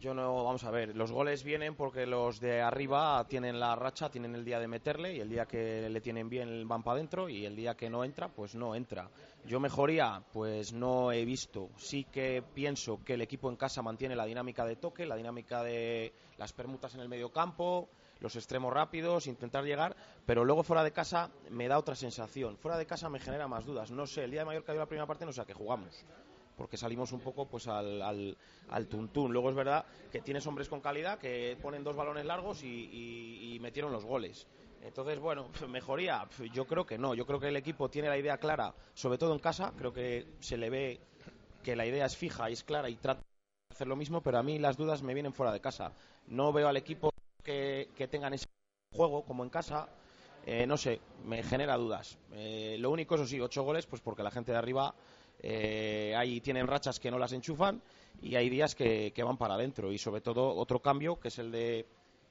Yo 0.00 0.14
no, 0.14 0.44
vamos 0.44 0.64
a 0.64 0.70
ver, 0.70 0.96
los 0.96 1.12
goles 1.12 1.44
vienen 1.44 1.74
porque 1.74 2.06
los 2.06 2.40
de 2.40 2.62
arriba 2.62 3.22
tienen 3.28 3.60
la 3.60 3.76
racha, 3.76 4.08
tienen 4.08 4.34
el 4.34 4.46
día 4.46 4.58
de 4.58 4.66
meterle 4.66 5.14
y 5.14 5.20
el 5.20 5.28
día 5.28 5.44
que 5.44 5.90
le 5.90 6.00
tienen 6.00 6.30
bien 6.30 6.66
van 6.66 6.82
para 6.82 6.94
adentro 6.94 7.28
y 7.28 7.44
el 7.44 7.54
día 7.54 7.74
que 7.74 7.90
no 7.90 8.02
entra, 8.02 8.28
pues 8.28 8.54
no 8.54 8.74
entra. 8.74 9.10
Yo 9.44 9.60
mejoría, 9.60 10.22
pues 10.32 10.72
no 10.72 11.12
he 11.12 11.26
visto. 11.26 11.68
Sí 11.76 12.04
que 12.04 12.42
pienso 12.54 13.04
que 13.04 13.12
el 13.12 13.20
equipo 13.20 13.50
en 13.50 13.56
casa 13.56 13.82
mantiene 13.82 14.16
la 14.16 14.24
dinámica 14.24 14.64
de 14.64 14.76
toque, 14.76 15.04
la 15.04 15.16
dinámica 15.16 15.62
de 15.62 16.14
las 16.38 16.54
permutas 16.54 16.94
en 16.94 17.02
el 17.02 17.08
medio 17.10 17.30
campo, 17.30 17.90
los 18.20 18.36
extremos 18.36 18.72
rápidos, 18.72 19.26
intentar 19.26 19.64
llegar, 19.64 19.94
pero 20.24 20.46
luego 20.46 20.62
fuera 20.62 20.82
de 20.82 20.92
casa 20.92 21.30
me 21.50 21.68
da 21.68 21.78
otra 21.78 21.94
sensación. 21.94 22.56
Fuera 22.56 22.78
de 22.78 22.86
casa 22.86 23.10
me 23.10 23.20
genera 23.20 23.48
más 23.48 23.66
dudas. 23.66 23.90
No 23.90 24.06
sé, 24.06 24.24
el 24.24 24.30
día 24.30 24.40
de 24.40 24.46
Mallorca 24.46 24.72
dio 24.72 24.80
la 24.80 24.88
primera 24.88 25.06
parte, 25.06 25.26
no 25.26 25.32
sé 25.32 25.42
a 25.42 25.44
qué 25.44 25.52
jugamos 25.52 26.06
porque 26.60 26.76
salimos 26.76 27.10
un 27.12 27.20
poco 27.20 27.46
pues 27.46 27.68
al, 27.68 28.36
al, 28.68 28.86
tuntún. 28.86 29.32
Luego 29.32 29.48
es 29.48 29.56
verdad 29.56 29.86
que 30.12 30.20
tienes 30.20 30.46
hombres 30.46 30.68
con 30.68 30.82
calidad 30.82 31.18
que 31.18 31.56
ponen 31.62 31.82
dos 31.82 31.96
balones 31.96 32.26
largos 32.26 32.62
y, 32.62 33.56
metieron 33.62 33.90
los 33.92 34.04
goles. 34.04 34.46
Entonces, 34.82 35.18
bueno, 35.18 35.48
mejoría, 35.70 36.28
yo 36.52 36.66
creo 36.66 36.84
que 36.84 36.98
no. 36.98 37.14
Yo 37.14 37.24
creo 37.24 37.40
que 37.40 37.48
el 37.48 37.56
equipo 37.56 37.88
tiene 37.88 38.10
la 38.10 38.18
idea 38.18 38.36
clara, 38.36 38.74
sobre 38.92 39.16
todo 39.16 39.32
en 39.32 39.38
casa. 39.38 39.72
Creo 39.74 39.94
que 39.94 40.34
se 40.40 40.58
le 40.58 40.68
ve 40.68 41.00
que 41.62 41.74
la 41.76 41.86
idea 41.86 42.04
es 42.04 42.14
fija 42.14 42.50
y 42.50 42.52
es 42.52 42.62
clara 42.62 42.90
y 42.90 42.96
trata 42.96 43.20
de 43.20 43.74
hacer 43.74 43.88
lo 43.88 43.96
mismo, 43.96 44.20
pero 44.20 44.36
a 44.36 44.42
mí 44.42 44.58
las 44.58 44.76
dudas 44.76 45.02
me 45.02 45.14
vienen 45.14 45.32
fuera 45.32 45.52
de 45.52 45.62
casa. 45.62 45.94
No 46.26 46.52
veo 46.52 46.68
al 46.68 46.76
equipo 46.76 47.08
que, 47.42 47.88
tengan 48.10 48.34
ese 48.34 48.44
juego 48.94 49.24
como 49.24 49.44
en 49.44 49.48
casa. 49.48 49.88
Eh, 50.44 50.66
no 50.66 50.76
sé, 50.76 51.00
me 51.24 51.42
genera 51.42 51.78
dudas. 51.78 52.18
Eh, 52.32 52.76
lo 52.78 52.90
único, 52.90 53.14
eso 53.14 53.26
sí, 53.26 53.40
ocho 53.40 53.62
goles, 53.62 53.86
pues 53.86 54.02
porque 54.02 54.22
la 54.22 54.30
gente 54.30 54.52
de 54.52 54.58
arriba 54.58 54.94
eh, 55.42 56.14
ahí 56.16 56.40
tienen 56.40 56.66
rachas 56.66 57.00
que 57.00 57.10
no 57.10 57.18
las 57.18 57.32
enchufan 57.32 57.80
y 58.22 58.36
hay 58.36 58.50
días 58.50 58.74
que, 58.74 59.12
van 59.24 59.36
para 59.36 59.54
adentro. 59.54 59.92
Y 59.92 59.98
sobre 59.98 60.20
todo 60.20 60.54
otro 60.54 60.80
cambio, 60.80 61.18
que 61.18 61.28
es 61.28 61.38
el 61.38 61.50
de, 61.50 61.86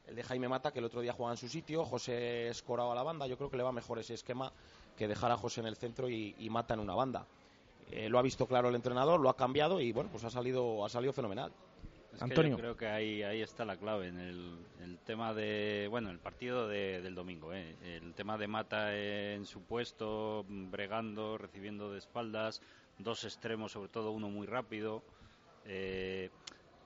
el 0.07 0.15
de 0.15 0.23
Jaime 0.23 0.47
Mata, 0.47 0.71
que 0.71 0.79
el 0.79 0.85
otro 0.85 1.01
día 1.01 1.13
jugaba 1.13 1.33
en 1.33 1.37
su 1.37 1.49
sitio. 1.49 1.85
José 1.85 2.49
escorado 2.49 2.91
a 2.91 2.95
la 2.95 3.03
banda. 3.03 3.27
Yo 3.27 3.37
creo 3.37 3.49
que 3.49 3.57
le 3.57 3.63
va 3.63 3.71
mejor 3.71 3.99
ese 3.99 4.13
esquema 4.13 4.51
que 4.95 5.07
dejar 5.07 5.31
a 5.31 5.37
José 5.37 5.61
en 5.61 5.67
el 5.67 5.75
centro 5.75 6.09
y, 6.09 6.47
Mata 6.49 6.73
en 6.73 6.81
una 6.81 6.93
banda. 6.93 7.25
Eh, 7.91 8.07
lo 8.07 8.19
ha 8.19 8.21
visto 8.21 8.45
claro 8.45 8.69
el 8.69 8.75
entrenador, 8.75 9.19
lo 9.19 9.29
ha 9.29 9.35
cambiado 9.35 9.81
y 9.81 9.91
bueno, 9.91 10.11
pues 10.11 10.23
ha 10.23 10.29
salido, 10.29 10.85
ha 10.85 10.89
salido 10.89 11.11
fenomenal. 11.11 11.51
Antonio. 12.19 12.57
creo 12.57 12.75
que 12.75 12.87
ahí, 12.87 13.23
ahí 13.23 13.41
está 13.41 13.65
la 13.65 13.77
clave 13.77 14.07
en 14.07 14.19
el, 14.19 14.97
tema 15.05 15.33
de, 15.33 15.87
bueno, 15.89 16.09
el 16.09 16.19
partido 16.19 16.67
del 16.67 17.15
domingo, 17.15 17.53
¿eh? 17.53 17.75
el 17.83 18.13
tema 18.13 18.37
de 18.37 18.47
Mata 18.47 18.95
en 18.95 19.45
su 19.45 19.61
puesto, 19.61 20.45
bregando, 20.47 21.37
recibiendo 21.37 21.91
de 21.91 21.99
espaldas, 21.99 22.61
dos 22.99 23.23
extremos, 23.23 23.71
sobre 23.71 23.89
todo 23.89 24.11
uno 24.11 24.29
muy 24.29 24.45
rápido. 24.45 25.03
Eh, 25.65 26.29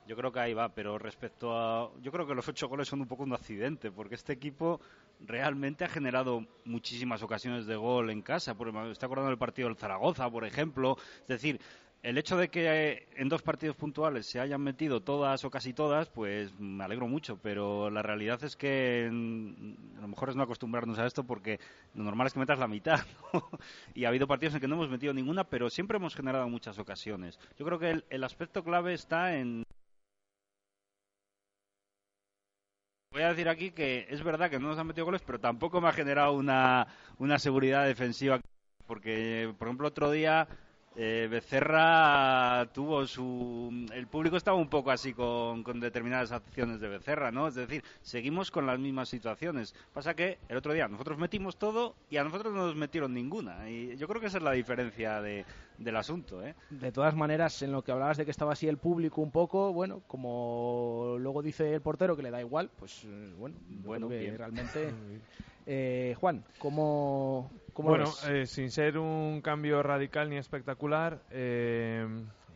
yo 0.06 0.16
creo 0.16 0.32
que 0.32 0.40
ahí 0.40 0.54
va, 0.54 0.68
pero 0.68 0.98
respecto 0.98 1.56
a. 1.56 1.90
Yo 2.02 2.12
creo 2.12 2.26
que 2.26 2.34
los 2.34 2.46
ocho 2.48 2.68
goles 2.68 2.88
son 2.88 3.00
un 3.00 3.06
poco 3.06 3.22
un 3.22 3.32
accidente, 3.32 3.90
porque 3.90 4.14
este 4.14 4.32
equipo 4.32 4.80
realmente 5.20 5.84
ha 5.84 5.88
generado 5.88 6.46
muchísimas 6.64 7.22
ocasiones 7.22 7.66
de 7.66 7.76
gol 7.76 8.10
en 8.10 8.20
casa. 8.20 8.54
Por, 8.54 8.72
me 8.72 8.90
estoy 8.90 9.06
acordando 9.06 9.30
del 9.30 9.38
partido 9.38 9.68
del 9.68 9.78
Zaragoza, 9.78 10.30
por 10.30 10.44
ejemplo. 10.44 10.96
Es 11.22 11.28
decir, 11.28 11.60
el 12.04 12.18
hecho 12.18 12.36
de 12.36 12.50
que 12.50 13.08
en 13.16 13.30
dos 13.30 13.40
partidos 13.40 13.76
puntuales 13.76 14.26
se 14.26 14.38
hayan 14.38 14.60
metido 14.60 15.00
todas 15.00 15.42
o 15.42 15.50
casi 15.50 15.72
todas, 15.72 16.10
pues 16.10 16.52
me 16.60 16.84
alegro 16.84 17.08
mucho, 17.08 17.38
pero 17.38 17.88
la 17.88 18.02
realidad 18.02 18.44
es 18.44 18.56
que 18.56 19.06
a 19.08 20.00
lo 20.02 20.08
mejor 20.08 20.28
es 20.28 20.36
no 20.36 20.42
acostumbrarnos 20.42 20.98
a 20.98 21.06
esto 21.06 21.24
porque 21.24 21.58
lo 21.94 22.04
normal 22.04 22.26
es 22.26 22.34
que 22.34 22.40
metas 22.40 22.58
la 22.58 22.68
mitad. 22.68 23.00
y 23.94 24.04
ha 24.04 24.08
habido 24.08 24.26
partidos 24.26 24.54
en 24.54 24.60
que 24.60 24.68
no 24.68 24.74
hemos 24.74 24.90
metido 24.90 25.14
ninguna, 25.14 25.44
pero 25.44 25.70
siempre 25.70 25.96
hemos 25.96 26.14
generado 26.14 26.46
muchas 26.50 26.78
ocasiones. 26.78 27.40
Yo 27.58 27.64
creo 27.64 27.78
que 27.78 28.02
el, 28.10 28.24
aspecto 28.24 28.62
clave 28.62 28.92
está 28.92 29.36
en 29.36 29.64
voy 33.12 33.22
a 33.22 33.28
decir 33.28 33.48
aquí 33.48 33.70
que 33.70 34.06
es 34.10 34.22
verdad 34.22 34.50
que 34.50 34.58
no 34.58 34.68
nos 34.68 34.78
han 34.78 34.88
metido 34.88 35.06
goles, 35.06 35.22
pero 35.24 35.40
tampoco 35.40 35.80
me 35.80 35.88
ha 35.88 35.92
generado 35.92 36.34
una, 36.34 36.86
una 37.16 37.38
seguridad 37.38 37.86
defensiva. 37.86 38.40
Porque, 38.86 39.54
por 39.58 39.68
ejemplo, 39.68 39.88
otro 39.88 40.10
día 40.10 40.46
eh, 40.96 41.28
Becerra 41.30 42.66
tuvo 42.72 43.06
su. 43.06 43.86
El 43.92 44.06
público 44.06 44.36
estaba 44.36 44.56
un 44.56 44.68
poco 44.68 44.90
así 44.90 45.12
con, 45.12 45.62
determinadas 45.80 46.30
acciones 46.32 46.80
de 46.80 46.88
Becerra, 46.88 47.32
¿no? 47.32 47.48
Es 47.48 47.54
decir, 47.54 47.82
seguimos 48.02 48.50
con 48.50 48.66
las 48.66 48.78
mismas 48.78 49.08
situaciones. 49.08 49.74
Pasa 49.92 50.14
que 50.14 50.38
el 50.48 50.56
otro 50.56 50.72
día 50.72 50.86
nosotros 50.86 51.18
metimos 51.18 51.56
todo 51.56 51.96
y 52.10 52.16
a 52.16 52.24
nosotros 52.24 52.52
no 52.52 52.66
nos 52.66 52.76
metieron 52.76 53.12
ninguna. 53.12 53.68
Y 53.68 53.96
yo 53.96 54.06
creo 54.06 54.20
que 54.20 54.28
esa 54.28 54.38
es 54.38 54.44
la 54.44 54.52
diferencia 54.52 55.20
de, 55.20 55.44
del 55.78 55.96
asunto, 55.96 56.44
¿eh? 56.44 56.54
De 56.70 56.92
todas 56.92 57.14
maneras, 57.14 57.60
en 57.62 57.72
lo 57.72 57.82
que 57.82 57.92
hablabas 57.92 58.16
de 58.16 58.24
que 58.24 58.30
estaba 58.30 58.52
así 58.52 58.68
el 58.68 58.78
público 58.78 59.20
un 59.20 59.32
poco, 59.32 59.72
bueno, 59.72 60.02
como 60.06 61.16
luego 61.18 61.42
dice 61.42 61.74
el 61.74 61.80
portero 61.80 62.16
que 62.16 62.22
le 62.22 62.30
da 62.30 62.40
igual, 62.40 62.70
pues 62.78 63.04
eh, 63.04 63.34
bueno, 63.36 63.56
bueno 63.68 64.08
que 64.08 64.36
realmente. 64.36 64.92
Eh, 65.66 66.14
Juan, 66.20 66.44
¿cómo, 66.58 67.50
bueno, 67.74 68.12
eh, 68.28 68.46
sin 68.46 68.70
ser 68.70 68.98
un 68.98 69.40
cambio 69.42 69.82
radical 69.82 70.30
ni 70.30 70.36
espectacular, 70.36 71.20
eh, 71.30 72.06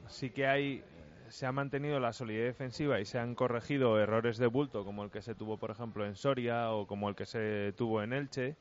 sí 0.07 0.31
que 0.31 0.47
hay 0.47 0.85
se 1.29 1.45
ha 1.45 1.53
mantenido 1.53 2.01
la 2.01 2.15
solidez 2.15 2.47
defensiva 2.47 3.01
y 3.01 3.05
se 3.05 3.19
han 3.19 3.35
corregido 3.35 4.01
errores 4.01 4.39
de 4.39 4.47
bulto 4.47 4.85
como 4.85 5.05
el 5.05 5.11
que 5.11 5.21
se 5.21 5.35
tuvo 5.35 5.59
por 5.59 5.71
ejemplo 5.71 6.07
en 6.07 6.17
Soria 6.17 6.73
o 6.73 6.87
como 6.87 7.11
el 7.11 7.15
que 7.15 7.27
se 7.27 7.75
tuvo 7.77 8.03
en 8.03 8.15
Elche 8.15 8.57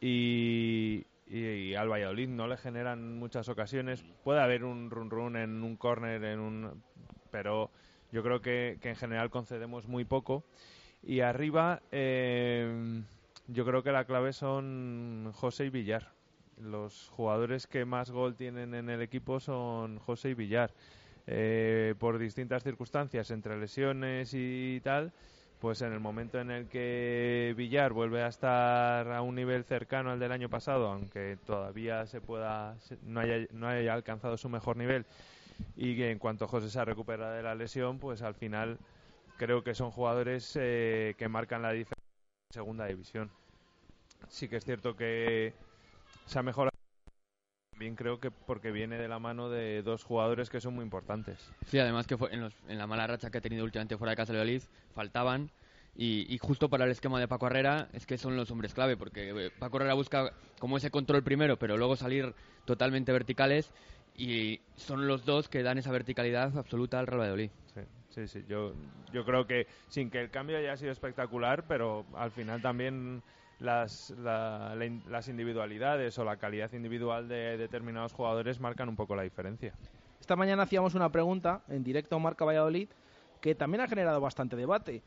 y, 0.00 1.04
y, 1.28 1.74
al 1.74 1.88
Valladolid 1.88 2.28
no 2.28 2.48
le 2.48 2.56
generan 2.56 3.18
muchas 3.18 3.48
ocasiones. 3.48 4.02
Puede 4.24 4.40
haber 4.40 4.64
un 4.64 4.90
run 4.90 5.10
run 5.10 5.36
en 5.36 5.62
un 5.62 5.76
córner, 5.76 6.24
en 6.24 6.40
un, 6.40 6.82
pero 7.30 7.70
yo 8.10 8.22
creo 8.22 8.40
que, 8.40 8.78
en 8.82 8.96
general 8.96 9.30
concedemos 9.30 9.86
muy 9.86 10.04
poco. 10.04 10.44
Y 11.02 11.20
arriba, 11.20 11.82
eh, 11.92 13.02
yo 13.52 13.64
creo 13.64 13.82
que 13.82 13.92
la 13.92 14.04
clave 14.04 14.32
son 14.32 15.32
José 15.34 15.66
y 15.66 15.70
Villar. 15.70 16.12
Los 16.58 17.08
jugadores 17.10 17.66
que 17.66 17.84
más 17.84 18.10
gol 18.10 18.36
tienen 18.36 18.74
en 18.74 18.90
el 18.90 19.02
equipo 19.02 19.40
son 19.40 19.98
José 19.98 20.30
y 20.30 20.34
Villar. 20.34 20.70
Eh, 21.26 21.94
por 21.98 22.18
distintas 22.18 22.62
circunstancias, 22.62 23.30
entre 23.30 23.58
lesiones 23.58 24.32
y 24.34 24.80
tal, 24.82 25.12
pues 25.60 25.82
en 25.82 25.92
el 25.92 26.00
momento 26.00 26.40
en 26.40 26.50
el 26.50 26.68
que 26.68 27.54
Villar 27.56 27.92
vuelve 27.92 28.22
a 28.22 28.28
estar 28.28 29.10
a 29.12 29.22
un 29.22 29.34
nivel 29.34 29.64
cercano 29.64 30.10
al 30.10 30.18
del 30.18 30.32
año 30.32 30.48
pasado, 30.48 30.88
aunque 30.88 31.38
todavía 31.46 32.06
se 32.06 32.20
pueda 32.20 32.76
no 33.02 33.20
haya, 33.20 33.46
no 33.52 33.68
haya 33.68 33.94
alcanzado 33.94 34.36
su 34.36 34.48
mejor 34.48 34.76
nivel, 34.76 35.06
y 35.76 35.96
que 35.96 36.10
en 36.10 36.18
cuanto 36.18 36.48
José 36.48 36.70
se 36.70 36.84
recupera 36.84 37.32
de 37.32 37.42
la 37.42 37.54
lesión, 37.54 37.98
pues 37.98 38.22
al 38.22 38.34
final 38.34 38.78
creo 39.36 39.62
que 39.62 39.74
son 39.74 39.90
jugadores 39.90 40.56
eh, 40.60 41.14
que 41.18 41.28
marcan 41.28 41.62
la 41.62 41.72
diferencia 41.72 42.04
en 42.50 42.54
segunda 42.54 42.86
división. 42.86 43.30
Sí 44.28 44.48
que 44.48 44.56
es 44.56 44.64
cierto 44.64 44.96
que 44.96 45.54
se 46.26 46.38
ha 46.38 46.42
mejorado 46.42 46.70
bien 47.80 47.96
creo 47.96 48.20
que 48.20 48.30
porque 48.30 48.70
viene 48.70 48.98
de 48.98 49.08
la 49.08 49.18
mano 49.18 49.48
de 49.48 49.82
dos 49.82 50.04
jugadores 50.04 50.50
que 50.50 50.60
son 50.60 50.74
muy 50.74 50.84
importantes. 50.84 51.50
Sí, 51.66 51.78
además 51.78 52.06
que 52.06 52.18
fue 52.18 52.28
en, 52.32 52.50
la 52.68 52.86
mala 52.86 53.06
racha 53.06 53.30
que 53.30 53.38
ha 53.38 53.40
tenido 53.40 53.64
últimamente 53.64 53.96
fuera 53.96 54.10
de 54.10 54.16
casa 54.16 54.32
de 54.32 54.38
Valladolid, 54.38 54.62
faltaban 54.94 55.50
y, 55.96 56.38
justo 56.38 56.68
para 56.68 56.84
el 56.84 56.90
esquema 56.90 57.18
de 57.18 57.26
Paco 57.26 57.46
Herrera 57.46 57.88
es 57.92 58.06
que 58.06 58.16
son 58.16 58.36
los 58.36 58.50
hombres 58.50 58.74
clave, 58.74 58.96
porque 58.96 59.30
eh, 59.30 59.50
Paco 59.58 59.78
Herrera 59.78 59.94
busca 59.94 60.32
como 60.58 60.76
ese 60.76 60.90
control 60.90 61.22
primero, 61.22 61.58
pero 61.58 61.76
luego 61.76 61.96
salir 61.96 62.34
totalmente 62.64 63.12
verticales 63.12 63.72
y 64.16 64.60
son 64.76 65.06
los 65.08 65.24
dos 65.24 65.48
que 65.48 65.62
dan 65.62 65.78
esa 65.78 65.90
verticalidad 65.90 66.56
absoluta 66.56 66.98
al 66.98 67.06
Real 67.06 67.20
Valladolid. 67.20 67.50
Sí, 67.74 67.80
sí, 68.10 68.28
sí. 68.28 68.44
Yo, 68.46 68.74
yo 69.12 69.24
creo 69.24 69.46
que 69.46 69.66
sin 69.88 70.10
que 70.10 70.20
el 70.20 70.30
cambio 70.30 70.58
haya 70.58 70.76
sido 70.76 70.92
espectacular, 70.92 71.66
pero 71.66 72.04
al 72.14 72.30
final 72.30 72.60
también 72.60 73.22
las, 73.60 74.10
las 74.18 75.28
individualidades 75.28 76.18
o 76.18 76.24
la 76.24 76.36
calidad 76.36 76.72
individual 76.72 77.28
de 77.28 77.56
determinados 77.56 78.12
jugadores 78.12 78.58
marcan 78.58 78.88
un 78.88 78.96
poco 78.96 79.14
la 79.14 79.22
diferencia. 79.22 79.74
Esta 80.20 80.36
mañana 80.36 80.64
hacíamos 80.64 80.94
una 80.94 81.10
pregunta 81.10 81.62
en 81.68 81.84
directo 81.84 82.16
a 82.16 82.18
Marca 82.18 82.44
Valladolid 82.44 82.88
que 83.40 83.54
también 83.54 83.82
ha 83.82 83.88
generado 83.88 84.20
bastante 84.20 84.56
debate. 84.56 85.02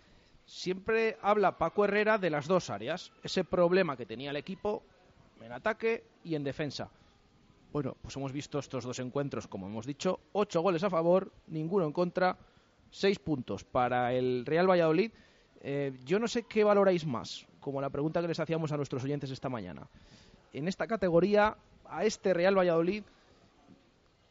Siempre 0.45 1.17
habla 1.21 1.57
Paco 1.57 1.85
Herrera 1.85 2.17
de 2.17 2.29
las 2.29 2.47
dos 2.47 2.69
áreas, 2.69 3.11
ese 3.23 3.43
problema 3.43 3.95
que 3.95 4.05
tenía 4.05 4.31
el 4.31 4.35
equipo 4.35 4.83
en 5.41 5.51
ataque 5.51 6.03
y 6.23 6.35
en 6.35 6.43
defensa. 6.43 6.89
Bueno, 7.71 7.95
pues 8.01 8.15
hemos 8.17 8.31
visto 8.31 8.59
estos 8.59 8.83
dos 8.83 8.99
encuentros, 8.99 9.47
como 9.47 9.67
hemos 9.67 9.85
dicho, 9.85 10.19
ocho 10.33 10.61
goles 10.61 10.83
a 10.83 10.89
favor, 10.89 11.31
ninguno 11.47 11.85
en 11.85 11.91
contra, 11.91 12.37
seis 12.91 13.17
puntos 13.19 13.63
para 13.63 14.13
el 14.13 14.45
Real 14.45 14.69
Valladolid. 14.69 15.11
Eh, 15.61 15.93
yo 16.03 16.19
no 16.19 16.27
sé 16.27 16.43
qué 16.43 16.63
valoráis 16.63 17.05
más, 17.05 17.47
como 17.63 17.81
la 17.81 17.89
pregunta 17.89 18.21
que 18.21 18.27
les 18.27 18.39
hacíamos 18.39 18.71
a 18.71 18.77
nuestros 18.77 19.03
oyentes 19.03 19.31
esta 19.31 19.49
mañana. 19.49 19.87
En 20.51 20.67
esta 20.67 20.85
categoría, 20.85 21.57
a 21.85 22.03
este 22.03 22.33
Real 22.33 22.57
Valladolid, 22.57 23.03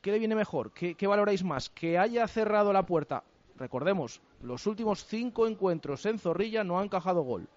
¿qué 0.00 0.12
le 0.12 0.18
viene 0.18 0.36
mejor? 0.36 0.70
¿Qué, 0.72 1.06
valoráis 1.06 1.42
más? 1.42 1.70
¿Que 1.70 1.98
haya 1.98 2.28
cerrado 2.28 2.72
la 2.72 2.86
puerta? 2.86 3.24
Recordemos, 3.56 4.20
los 4.42 4.66
últimos 4.66 5.04
cinco 5.04 5.48
encuentros 5.48 6.06
en 6.06 6.18
Zorrilla 6.18 6.62
no 6.62 6.78
han 6.78 6.84
encajado 6.84 7.22
gol. 7.22 7.48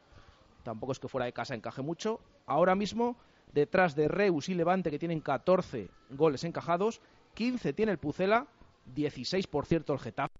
Tampoco 0.63 0.93
es 0.93 0.99
que 0.99 1.07
fuera 1.07 1.25
de 1.25 1.33
casa 1.33 1.53
encaje 1.53 1.81
mucho. 1.81 2.19
Ahora 2.47 2.73
mismo, 2.73 3.17
detrás 3.53 3.95
de 3.95 4.07
Reus 4.07 4.49
y 4.49 4.55
Levante, 4.55 4.89
que 4.89 4.99
tienen 4.99 5.19
14 5.19 5.89
goles 6.11 6.43
encajados, 6.43 7.01
15 7.35 7.73
tiene 7.73 7.91
el 7.91 7.99
Pucela, 7.99 8.47
16 8.95 9.45
por 9.47 9.65
cierto 9.65 9.93
el 9.93 9.99
Getafe. 9.99 10.33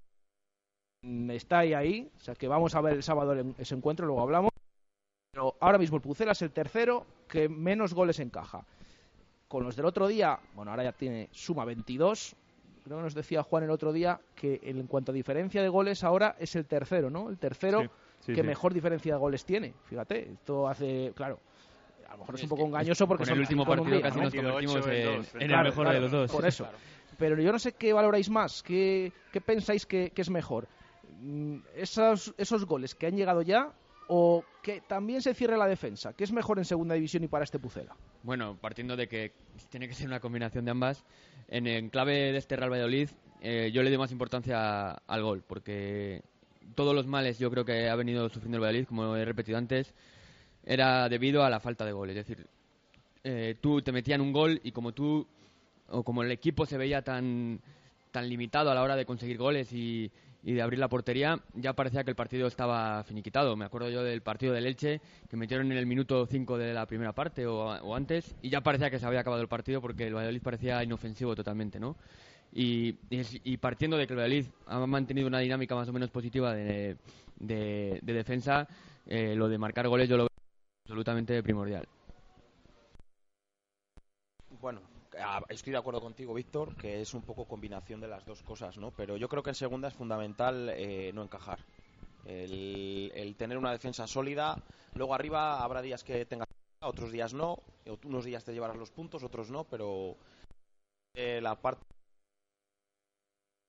Está 1.30 1.60
ahí, 1.60 1.74
ahí, 1.74 2.12
o 2.18 2.20
sea 2.20 2.34
que 2.36 2.48
vamos 2.48 2.74
a 2.74 2.82
ver 2.82 2.94
el 2.94 3.04
sábado 3.04 3.36
ese 3.60 3.76
encuentro, 3.76 4.08
luego 4.08 4.22
hablamos. 4.22 4.52
Pero 5.36 5.54
ahora 5.60 5.78
mismo 5.78 5.98
el 5.98 6.02
Pucela 6.02 6.32
es 6.32 6.42
el 6.44 6.52
tercero 6.52 7.06
que 7.28 7.50
menos 7.50 7.94
goles 7.94 8.22
encaja. 8.22 8.64
Con 9.50 9.66
los 9.66 9.76
del 9.76 9.86
otro 9.86 10.08
día, 10.08 10.40
bueno, 10.54 10.72
ahora 10.72 10.86
ya 10.86 10.94
tiene 10.94 11.28
suma 11.34 11.66
22. 11.66 12.38
Creo 12.86 12.98
que 12.98 13.04
nos 13.04 13.14
decía 13.14 13.44
Juan 13.44 13.66
el 13.66 13.70
otro 13.70 13.92
día 13.92 14.18
que 14.34 14.62
en 14.64 14.88
cuanto 14.88 15.12
a 15.12 15.14
diferencia 15.14 15.62
de 15.62 15.68
goles 15.68 16.06
ahora 16.06 16.38
es 16.40 16.56
el 16.56 16.66
tercero, 16.66 17.10
¿no? 17.10 17.28
El 17.28 17.38
tercero 17.38 17.84
que 18.26 18.44
mejor 18.44 18.74
diferencia 18.74 19.16
de 19.16 19.20
goles 19.20 19.44
tiene. 19.44 19.74
Fíjate, 19.84 20.32
esto 20.32 20.70
hace, 20.70 21.12
claro, 21.14 21.42
a 22.08 22.14
lo 22.14 22.20
mejor 22.20 22.36
es 22.36 22.44
un 22.44 22.50
poco 22.50 22.66
engañoso 22.68 23.06
porque 23.06 23.26
con 23.26 23.34
el 23.34 23.40
último 23.42 23.66
partido 23.66 24.02
casi 24.02 24.20
nos 24.22 24.34
convertimos 24.34 24.88
en, 24.88 25.52
el 25.52 25.64
mejor 25.64 25.90
de 25.90 26.00
los 26.00 26.12
dos. 26.12 26.32
Por 26.32 26.46
eso. 26.46 26.66
Pero 27.18 27.42
yo 27.42 27.52
no 27.52 27.60
sé 27.60 27.74
qué 27.74 27.92
valoráis 27.92 28.30
más, 28.30 28.64
qué, 28.64 29.12
pensáis 29.46 29.86
que, 29.86 30.12
que, 30.12 30.22
es 30.22 30.30
mejor. 30.30 30.70
Mm, 31.20 31.58
esos, 31.76 32.34
esos 32.38 32.66
goles 32.66 32.96
que 32.96 33.08
han 33.08 33.18
llegado 33.18 33.42
ya 33.42 33.74
o 34.08 34.44
que 34.62 34.82
también 34.82 35.22
se 35.22 35.34
cierre 35.34 35.58
la 35.58 35.68
defensa? 35.68 36.14
¿Qué 36.14 36.24
es 36.24 36.32
mejor 36.32 36.58
en 36.58 36.66
segunda 36.66 36.96
división 36.96 37.24
y 37.24 37.28
para 37.28 37.44
este 37.44 37.60
Pucela? 37.60 37.96
Bueno, 38.24 38.58
partiendo 38.60 38.96
de 38.96 39.08
que 39.08 39.34
tiene 39.70 39.88
que 39.88 39.94
ser 39.94 40.08
una 40.08 40.20
combinación 40.20 40.66
de 40.66 40.72
ambas, 40.72 41.06
en 41.48 41.90
clave 41.90 42.32
de 42.32 42.38
este 42.38 42.56
Real 42.56 42.72
Valladolid 42.72 43.10
eh, 43.48 43.70
yo 43.72 43.84
le 43.84 43.90
doy 43.90 44.00
más 44.00 44.12
importancia 44.12 44.92
al 44.92 45.22
gol, 45.22 45.44
porque 45.46 46.24
todos 46.74 46.96
los 46.96 47.06
males 47.06 47.38
yo 47.38 47.52
creo 47.52 47.64
que 47.64 47.90
ha 47.90 47.96
venido 47.96 48.28
sufriendo 48.30 48.58
el 48.58 48.64
Valladolid, 48.64 48.88
como 48.88 49.16
he 49.16 49.24
repetido 49.24 49.58
antes, 49.58 49.94
era 50.64 51.08
debido 51.10 51.44
a 51.44 51.50
la 51.52 51.60
falta 51.60 51.86
de 51.86 51.92
gol. 51.92 52.10
Es 52.10 52.16
decir, 52.16 52.48
eh, 53.24 53.56
tú 53.62 53.84
te 53.84 53.92
metían 53.92 54.22
un 54.22 54.32
gol 54.34 54.60
y 54.64 54.72
como 54.72 54.94
tú, 54.94 55.28
o 55.90 56.04
como 56.04 56.24
el 56.24 56.32
equipo 56.32 56.66
se 56.66 56.78
veía 56.78 57.04
tan, 57.04 57.62
tan 58.12 58.28
limitado 58.28 58.72
a 58.72 58.74
la 58.74 58.82
hora 58.82 58.96
de 58.96 59.06
conseguir 59.06 59.38
goles 59.38 59.72
y, 59.74 60.12
y 60.46 60.54
de 60.54 60.62
abrir 60.62 60.78
la 60.78 60.88
portería, 60.88 61.40
ya 61.56 61.74
parecía 61.74 62.04
que 62.04 62.12
el 62.12 62.16
partido 62.16 62.46
estaba 62.46 63.04
finiquitado. 63.04 63.56
Me 63.56 63.66
acuerdo 63.66 63.90
yo 63.90 64.04
del 64.04 64.22
partido 64.22 64.54
del 64.54 64.68
Elche, 64.68 65.02
que 65.28 65.36
metieron 65.36 65.72
en 65.72 65.78
el 65.80 65.88
minuto 65.88 66.28
5 66.28 66.60
de 66.60 66.72
la 66.72 66.86
primera 66.86 67.14
parte 67.14 67.48
o, 67.48 67.96
antes, 67.96 68.36
y 68.44 68.50
ya 68.52 68.62
parecía 68.62 68.92
que 68.92 69.00
se 69.00 69.08
había 69.08 69.22
acabado 69.22 69.42
el 69.42 69.48
partido 69.48 69.82
porque 69.82 70.06
el 70.06 70.14
Valladolid 70.14 70.44
parecía 70.44 70.84
inofensivo 70.84 71.36
totalmente, 71.36 71.80
¿no? 71.80 71.96
Y, 72.54 72.94
partiendo 73.58 73.98
de 73.98 74.06
que 74.06 74.14
el 74.14 74.20
Valladolid 74.20 74.46
ha 74.68 74.86
mantenido 74.86 75.28
una 75.28 75.40
dinámica 75.40 75.74
más 75.74 75.90
o 75.90 75.94
menos 75.94 76.12
positiva 76.12 76.54
de, 76.54 76.96
defensa, 78.04 78.68
eh, 79.08 79.34
lo 79.36 79.50
de 79.50 79.58
marcar 79.58 79.88
goles 79.88 80.08
yo 80.08 80.16
lo 80.16 80.24
veo 80.26 80.30
absolutamente 80.86 81.42
primordial. 81.42 81.88
Bueno, 84.62 84.82
estoy 85.50 85.72
de 85.72 85.80
acuerdo 85.80 86.02
contigo, 86.02 86.34
Víctor, 86.34 86.76
que 86.76 87.02
es 87.02 87.14
un 87.14 87.22
poco 87.22 87.46
combinación 87.46 88.00
de 88.00 88.08
las 88.08 88.26
dos 88.26 88.42
cosas, 88.44 88.78
¿no? 88.78 88.92
Pero 88.92 89.18
yo 89.18 89.28
creo 89.30 89.44
que 89.44 89.52
en 89.52 89.56
segunda 89.56 89.88
es 89.88 89.94
fundamental 89.94 90.70
eh, 90.70 91.12
no 91.14 91.24
encajar. 91.24 91.60
El, 92.26 93.36
tener 93.38 93.58
una 93.58 93.72
defensa 93.72 94.08
sólida. 94.08 94.56
Luego 94.96 95.14
arriba 95.14 95.64
habrá 95.64 95.82
días 95.82 96.04
que 96.04 96.26
tengas, 96.26 96.48
otros 96.82 97.12
días 97.12 97.34
no. 97.34 97.60
Unos 98.04 98.26
días 98.26 98.44
te 98.44 98.54
llevarás 98.54 98.78
los 98.78 98.92
puntos, 98.92 99.24
otros 99.24 99.52
no, 99.52 99.64
pero 99.66 100.16
eh, 101.14 101.40
la 101.42 101.56
parte 101.56 101.84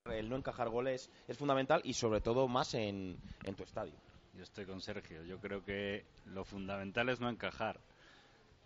el 0.06 0.28
no 0.28 0.36
encajar 0.36 0.68
goles 0.68 1.10
es 1.26 1.36
fundamental 1.36 1.80
y 1.84 1.92
sobre 1.92 2.20
todo 2.20 2.46
más 2.46 2.74
en, 2.74 3.18
en 3.44 3.54
tu 3.54 3.64
estadio. 3.64 3.94
Yo 4.34 4.42
estoy 4.42 4.64
con 4.64 4.80
Sergio. 4.80 5.24
Yo 5.24 5.38
creo 5.38 5.64
que 5.64 6.04
lo 6.26 6.44
fundamental 6.44 7.08
es 7.08 7.20
no 7.20 7.28
encajar 7.28 7.80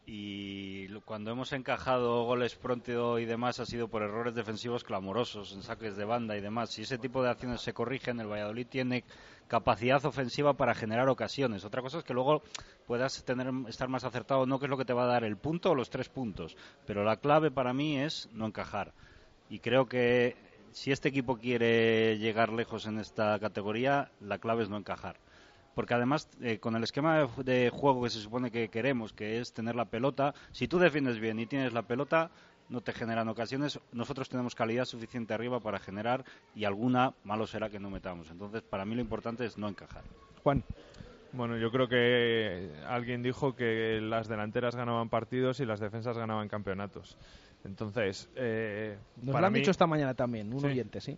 y 0.06 0.88
cuando 1.04 1.30
hemos 1.30 1.52
encajado 1.52 2.24
goles 2.24 2.54
pronto 2.54 3.18
y 3.18 3.24
demás 3.24 3.60
ha 3.60 3.66
sido 3.66 3.88
por 3.88 4.02
errores 4.02 4.34
defensivos 4.34 4.84
clamorosos 4.84 5.52
en 5.52 5.62
saques 5.62 5.96
de 5.96 6.04
banda 6.04 6.36
y 6.36 6.40
demás. 6.40 6.70
Si 6.70 6.82
ese 6.82 6.98
tipo 6.98 7.22
de 7.22 7.30
acciones 7.30 7.60
se 7.60 7.72
corrigen, 7.72 8.20
el 8.20 8.26
Valladolid 8.26 8.66
tiene 8.66 9.04
capacidad 9.48 10.04
ofensiva 10.04 10.54
para 10.54 10.74
generar 10.74 11.08
ocasiones. 11.08 11.64
Otra 11.64 11.82
cosa 11.82 11.98
es 11.98 12.04
que 12.04 12.14
luego 12.14 12.42
puedas 12.86 13.24
tener, 13.24 13.52
estar 13.68 13.88
más 13.88 14.04
acertado, 14.04 14.46
no 14.46 14.58
que 14.58 14.66
es 14.66 14.70
lo 14.70 14.78
que 14.78 14.84
te 14.84 14.92
va 14.92 15.04
a 15.04 15.12
dar 15.12 15.24
el 15.24 15.36
punto 15.36 15.70
o 15.70 15.74
los 15.74 15.90
tres 15.90 16.08
puntos. 16.08 16.56
Pero 16.86 17.04
la 17.04 17.16
clave 17.16 17.50
para 17.50 17.72
mí 17.72 17.98
es 17.98 18.28
no 18.32 18.46
encajar. 18.46 18.92
Y 19.48 19.58
creo 19.60 19.86
que 19.86 20.36
si 20.72 20.92
este 20.92 21.08
equipo 21.08 21.36
quiere 21.36 22.18
llegar 22.18 22.52
lejos 22.52 22.86
en 22.86 22.98
esta 22.98 23.38
categoría, 23.38 24.10
la 24.20 24.38
clave 24.38 24.62
es 24.62 24.68
no 24.68 24.76
encajar 24.76 25.16
porque 25.74 25.94
además 25.94 26.28
eh, 26.40 26.59
con 26.59 26.76
el 26.76 26.83
esquema 26.83 27.28
de, 27.44 27.70
juego 27.70 28.02
que 28.02 28.11
se 28.11 28.20
supone 28.20 28.50
que 28.50 28.68
queremos, 28.68 29.12
que 29.12 29.38
es 29.40 29.52
tener 29.52 29.76
la 29.76 29.87
pelota, 29.87 30.35
si 30.52 30.68
tú 30.68 30.78
defiendes 30.78 31.18
bien 31.18 31.38
y 31.38 31.46
tienes 31.46 31.72
la 31.72 31.83
pelota, 31.83 32.30
no 32.68 32.80
te 32.80 32.92
generan 32.92 33.28
ocasiones, 33.28 33.80
nosotros 33.92 34.28
tenemos 34.28 34.54
calidad 34.54 34.85
suficiente 34.85 35.35
arriba 35.35 35.61
para 35.61 35.78
generar 35.78 36.24
y 36.54 36.64
alguna 36.64 37.14
malo 37.24 37.46
será 37.46 37.68
que 37.68 37.80
no 37.80 37.90
metamos. 37.90 38.30
Entonces, 38.30 38.62
para 38.62 38.85
mí 38.85 38.94
lo 38.94 39.00
importante 39.00 39.44
es 39.44 39.59
no 39.59 39.68
encajar. 39.68 40.04
Juan. 40.42 40.62
Bueno, 41.33 41.56
yo 41.59 41.70
creo 41.70 41.88
que 41.88 42.70
alguien 42.88 43.22
dijo 43.22 43.54
que 43.54 44.00
las 44.02 44.26
delanteras 44.26 44.74
ganaban 44.74 45.09
partidos 45.09 45.61
y 45.61 45.64
las 45.64 45.78
defensas 45.78 46.18
ganaban 46.18 46.48
campeonatos. 46.48 47.16
Entonces, 47.64 48.29
eh, 48.37 48.96
nos 49.23 49.38
lo 49.38 49.46
han 49.46 49.53
dicho 49.53 49.70
esta 49.70 49.87
mañana 49.87 50.14
también, 50.14 50.53
un 50.53 50.64
oyente, 50.64 51.01
sí. 51.01 51.16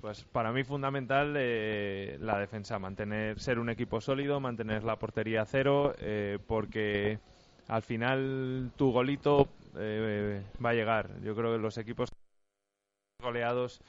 Pues 0.00 0.22
para 0.22 0.52
mí 0.52 0.62
fundamental 0.62 1.34
eh, 1.36 2.18
la 2.20 2.38
defensa, 2.38 2.78
mantener, 2.78 3.40
ser 3.40 3.58
un 3.58 3.68
equipo 3.68 4.00
sólido, 4.00 4.38
mantener 4.38 4.84
la 4.84 4.96
portería 4.96 5.44
cero, 5.44 5.94
eh, 5.98 6.38
porque 6.46 7.18
al 7.66 7.82
final 7.82 8.70
tu 8.76 8.92
golito 8.92 9.48
eh, 9.76 10.42
va 10.64 10.70
a 10.70 10.74
llegar. 10.74 11.20
Yo 11.22 11.34
creo 11.34 11.52
que 11.52 11.58
los 11.58 11.78
equipos 11.78 12.10
goleados 13.20 13.80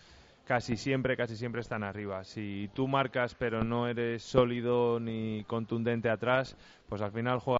casi 0.45 0.77
siempre, 0.77 1.15
casi 1.15 1.35
siempre 1.37 1.61
están 1.61 1.83
arriba. 1.83 2.23
Si 2.23 2.71
tú 2.73 2.87
marcas 2.87 3.35
pero 3.35 3.63
no 3.63 3.87
eres 3.87 4.23
sólido 4.23 4.99
ni 4.99 5.43
contundente 5.43 6.09
atrás, 6.09 6.57
pues 6.87 7.03
al 7.03 7.11
final 7.11 7.37
juega 7.37 7.59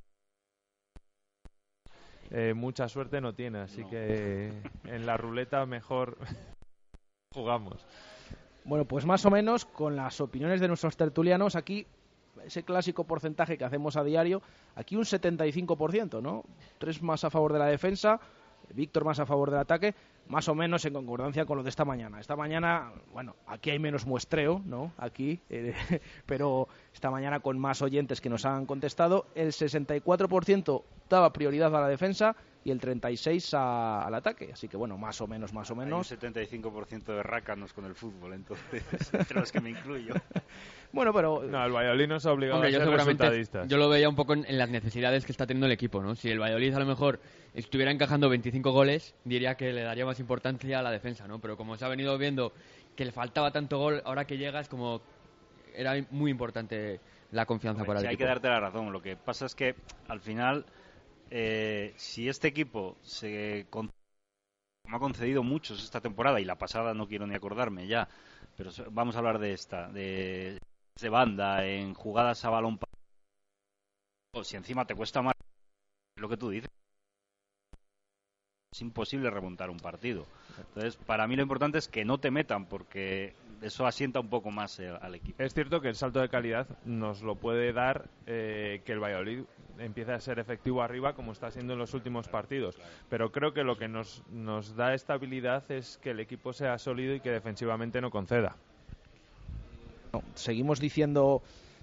eh, 2.32 2.54
mucha 2.54 2.88
suerte 2.88 3.22
no 3.22 3.34
tiene, 3.34 3.60
así 3.60 3.84
que 3.86 4.52
en 4.86 5.06
la 5.06 5.18
ruleta 5.18 5.66
mejor 5.66 6.18
jugamos. 7.34 7.86
Bueno, 8.66 8.86
pues 8.86 9.06
más 9.06 9.26
o 9.26 9.32
menos 9.32 9.66
con 9.66 9.96
las 9.96 10.22
opiniones 10.22 10.62
de 10.62 10.68
nuestros 10.68 10.96
tertulianos 10.96 11.56
aquí 11.56 11.88
ese 12.46 12.64
clásico 12.64 13.04
porcentaje 13.04 13.58
que 13.58 13.66
hacemos 13.66 13.98
a 13.98 14.04
diario, 14.04 14.42
aquí 14.76 14.96
un 14.96 15.04
75%, 15.04 16.22
¿no? 16.22 16.44
Tres 16.78 17.02
más 17.02 17.24
a 17.24 17.30
favor 17.30 17.54
de 17.54 17.60
la 17.60 17.66
defensa, 17.66 18.20
Víctor 18.74 19.04
más 19.04 19.20
a 19.20 19.26
favor 19.26 19.50
del 19.50 19.60
ataque, 19.60 19.96
más 20.30 20.48
o 20.48 20.56
menos 20.56 20.86
en 20.86 20.94
concordancia 20.94 21.46
con 21.46 21.58
lo 21.58 21.64
de 21.64 21.70
esta 21.70 21.86
mañana. 21.86 22.20
Esta 22.20 22.36
mañana, 22.36 22.92
bueno, 23.12 23.36
aquí 23.48 23.72
hay 23.72 23.80
menos 23.80 24.06
muestreo, 24.06 24.62
¿no? 24.64 24.94
Aquí, 24.98 25.42
eh, 25.50 25.74
pero 26.26 26.68
esta 26.94 27.10
mañana 27.10 27.40
con 27.40 27.60
más 27.60 27.82
oyentes 27.82 28.22
que 28.22 28.30
nos 28.30 28.46
han 28.46 28.66
contestado, 28.66 29.26
el 29.36 29.50
64% 29.50 30.84
daba 31.10 31.34
prioridad 31.34 31.76
a 31.76 31.82
la 31.82 31.88
defensa 31.88 32.36
y 32.64 32.72
el 32.72 32.80
36 32.80 33.54
al 33.54 34.14
ataque. 34.14 34.50
Así 34.54 34.68
que 34.68 34.78
bueno, 34.78 34.98
más 34.98 35.22
o 35.22 35.28
menos, 35.28 35.54
más 35.54 35.72
o 35.72 35.76
menos. 35.76 36.12
Hay 36.12 36.18
un 36.18 36.34
75% 36.34 37.06
de 37.06 37.24
rácanos 37.24 37.74
con 37.74 37.86
el 37.86 37.96
fútbol, 37.96 38.34
entonces, 38.34 38.84
entre 39.14 39.40
los 39.40 39.52
que 39.52 39.62
me 39.62 39.72
incluyo. 39.72 40.14
bueno, 40.94 41.14
pero... 41.14 41.44
No, 41.44 41.66
el 41.66 41.72
Valladolid 41.72 42.08
no 42.08 42.20
se 42.20 42.30
ha 42.30 42.34
obligado 42.34 42.62
a 42.62 42.70
ser 42.70 43.54
yo 43.54 43.66
Yo 43.66 43.78
lo 43.78 43.90
veía 43.90 44.10
un 44.10 44.16
poco 44.16 44.34
en, 44.34 44.46
las 44.58 44.70
necesidades 44.70 45.26
que 45.26 45.32
está 45.32 45.48
teniendo 45.48 45.68
el 45.68 45.72
equipo, 45.72 46.02
¿no? 46.02 46.16
Si 46.16 46.30
el 46.30 46.40
Valladolid 46.40 46.74
a 46.74 46.80
lo 46.80 46.86
mejor 46.86 47.20
estuviera 47.54 47.92
encajando 47.92 48.30
25 48.30 48.72
goles, 48.72 49.16
diría 49.24 49.56
que 49.56 49.72
le 49.74 49.82
daría 49.82 50.06
más 50.06 50.19
importancia 50.20 50.80
a 50.80 50.84
la 50.84 50.92
defensa, 50.92 51.28
¿no? 51.28 51.40
Pero 51.40 51.58
como 51.58 51.76
se 51.78 51.86
ha 51.86 51.90
venido 51.90 52.18
viendo 52.18 52.54
que 52.96 53.06
le 53.06 53.12
faltaba 53.12 53.52
tanto 53.52 53.78
gol, 53.78 54.02
ahora 54.06 54.26
que 54.26 54.38
llega 54.38 54.60
es 54.60 54.68
como... 54.68 55.02
Era 55.74 55.96
muy 56.12 56.32
importante 56.32 57.00
la 57.32 57.46
confianza 57.46 57.86
para 57.86 58.00
el 58.00 58.06
equipo. 58.06 58.12
Hay 58.12 58.18
que 58.18 58.26
darte 58.26 58.50
la 58.50 58.60
razón. 58.60 58.92
Lo 58.92 59.02
que 59.02 59.16
pasa 59.16 59.46
es 59.46 59.56
que 59.56 59.76
al 60.08 60.20
final 60.20 60.66
eh, 61.32 61.94
si 61.96 62.28
este 62.28 62.48
equipo 62.48 62.98
se 63.04 63.68
me 63.72 64.96
ha 64.96 65.00
concedido 65.00 65.44
muchos 65.44 65.84
esta 65.84 66.02
temporada 66.02 66.40
y 66.40 66.46
la 66.46 66.58
pasada 66.58 66.94
no 66.96 67.08
quiero 67.08 67.28
ni 67.28 67.36
acordarme 67.36 67.88
ya, 67.88 68.10
pero 68.58 68.72
vamos 68.92 69.16
a 69.16 69.20
hablar 69.20 69.38
de 69.38 69.54
esta, 69.54 69.90
de, 69.90 70.60
de 71.00 71.10
banda, 71.10 71.66
en 71.66 71.94
jugadas 71.94 72.44
a 72.46 72.50
balón. 72.50 72.80
O 74.34 74.44
si 74.44 74.58
encima 74.58 74.86
te 74.86 74.96
cuesta 74.96 75.22
más 75.22 75.34
lo 76.16 76.30
que 76.30 76.38
tú 76.38 76.50
dices, 76.50 76.70
es 78.72 78.82
imposible 78.82 79.30
remontar 79.30 79.70
un 79.70 79.78
partido. 79.78 80.26
Entonces, 80.58 80.96
para 80.98 81.28
mí 81.28 81.36
lo 81.36 81.42
importante 81.42 81.78
es 81.78 81.88
que 81.88 82.06
no 82.06 82.20
te 82.20 82.30
metan, 82.30 82.66
porque 82.66 83.34
eso 83.62 83.86
asienta 83.86 84.20
un 84.20 84.30
poco 84.30 84.52
más 84.52 84.80
eh, 84.80 84.90
al 85.02 85.16
equipo. 85.16 85.42
Es 85.42 85.54
cierto 85.54 85.82
que 85.82 85.90
el 85.90 85.96
salto 85.96 86.20
de 86.20 86.30
calidad 86.30 86.68
nos 86.86 87.22
lo 87.24 87.36
puede 87.36 87.74
dar 87.74 88.10
eh, 88.28 88.82
que 88.86 88.92
el 88.92 89.00
Valladolid 89.00 89.42
empiece 89.80 90.12
a 90.12 90.20
ser 90.20 90.40
efectivo 90.40 90.84
arriba 90.84 91.14
como 91.14 91.32
está 91.32 91.50
siendo 91.52 91.74
en 91.74 91.80
los 91.80 91.94
últimos 91.94 92.28
partidos. 92.28 92.78
Pero 93.10 93.32
creo 93.32 93.54
que 93.54 93.64
lo 93.64 93.78
que 93.78 93.88
nos, 93.88 94.24
nos 94.30 94.76
da 94.76 94.94
estabilidad 94.94 95.70
es 95.72 95.98
que 95.98 96.12
el 96.12 96.20
equipo 96.20 96.54
sea 96.54 96.78
sólido 96.78 97.16
y 97.16 97.22
que 97.22 97.32
defensivamente 97.32 98.02
no 98.02 98.12
conceda. 98.12 98.56
seguimos 100.36 100.80
diciendo 100.80 101.42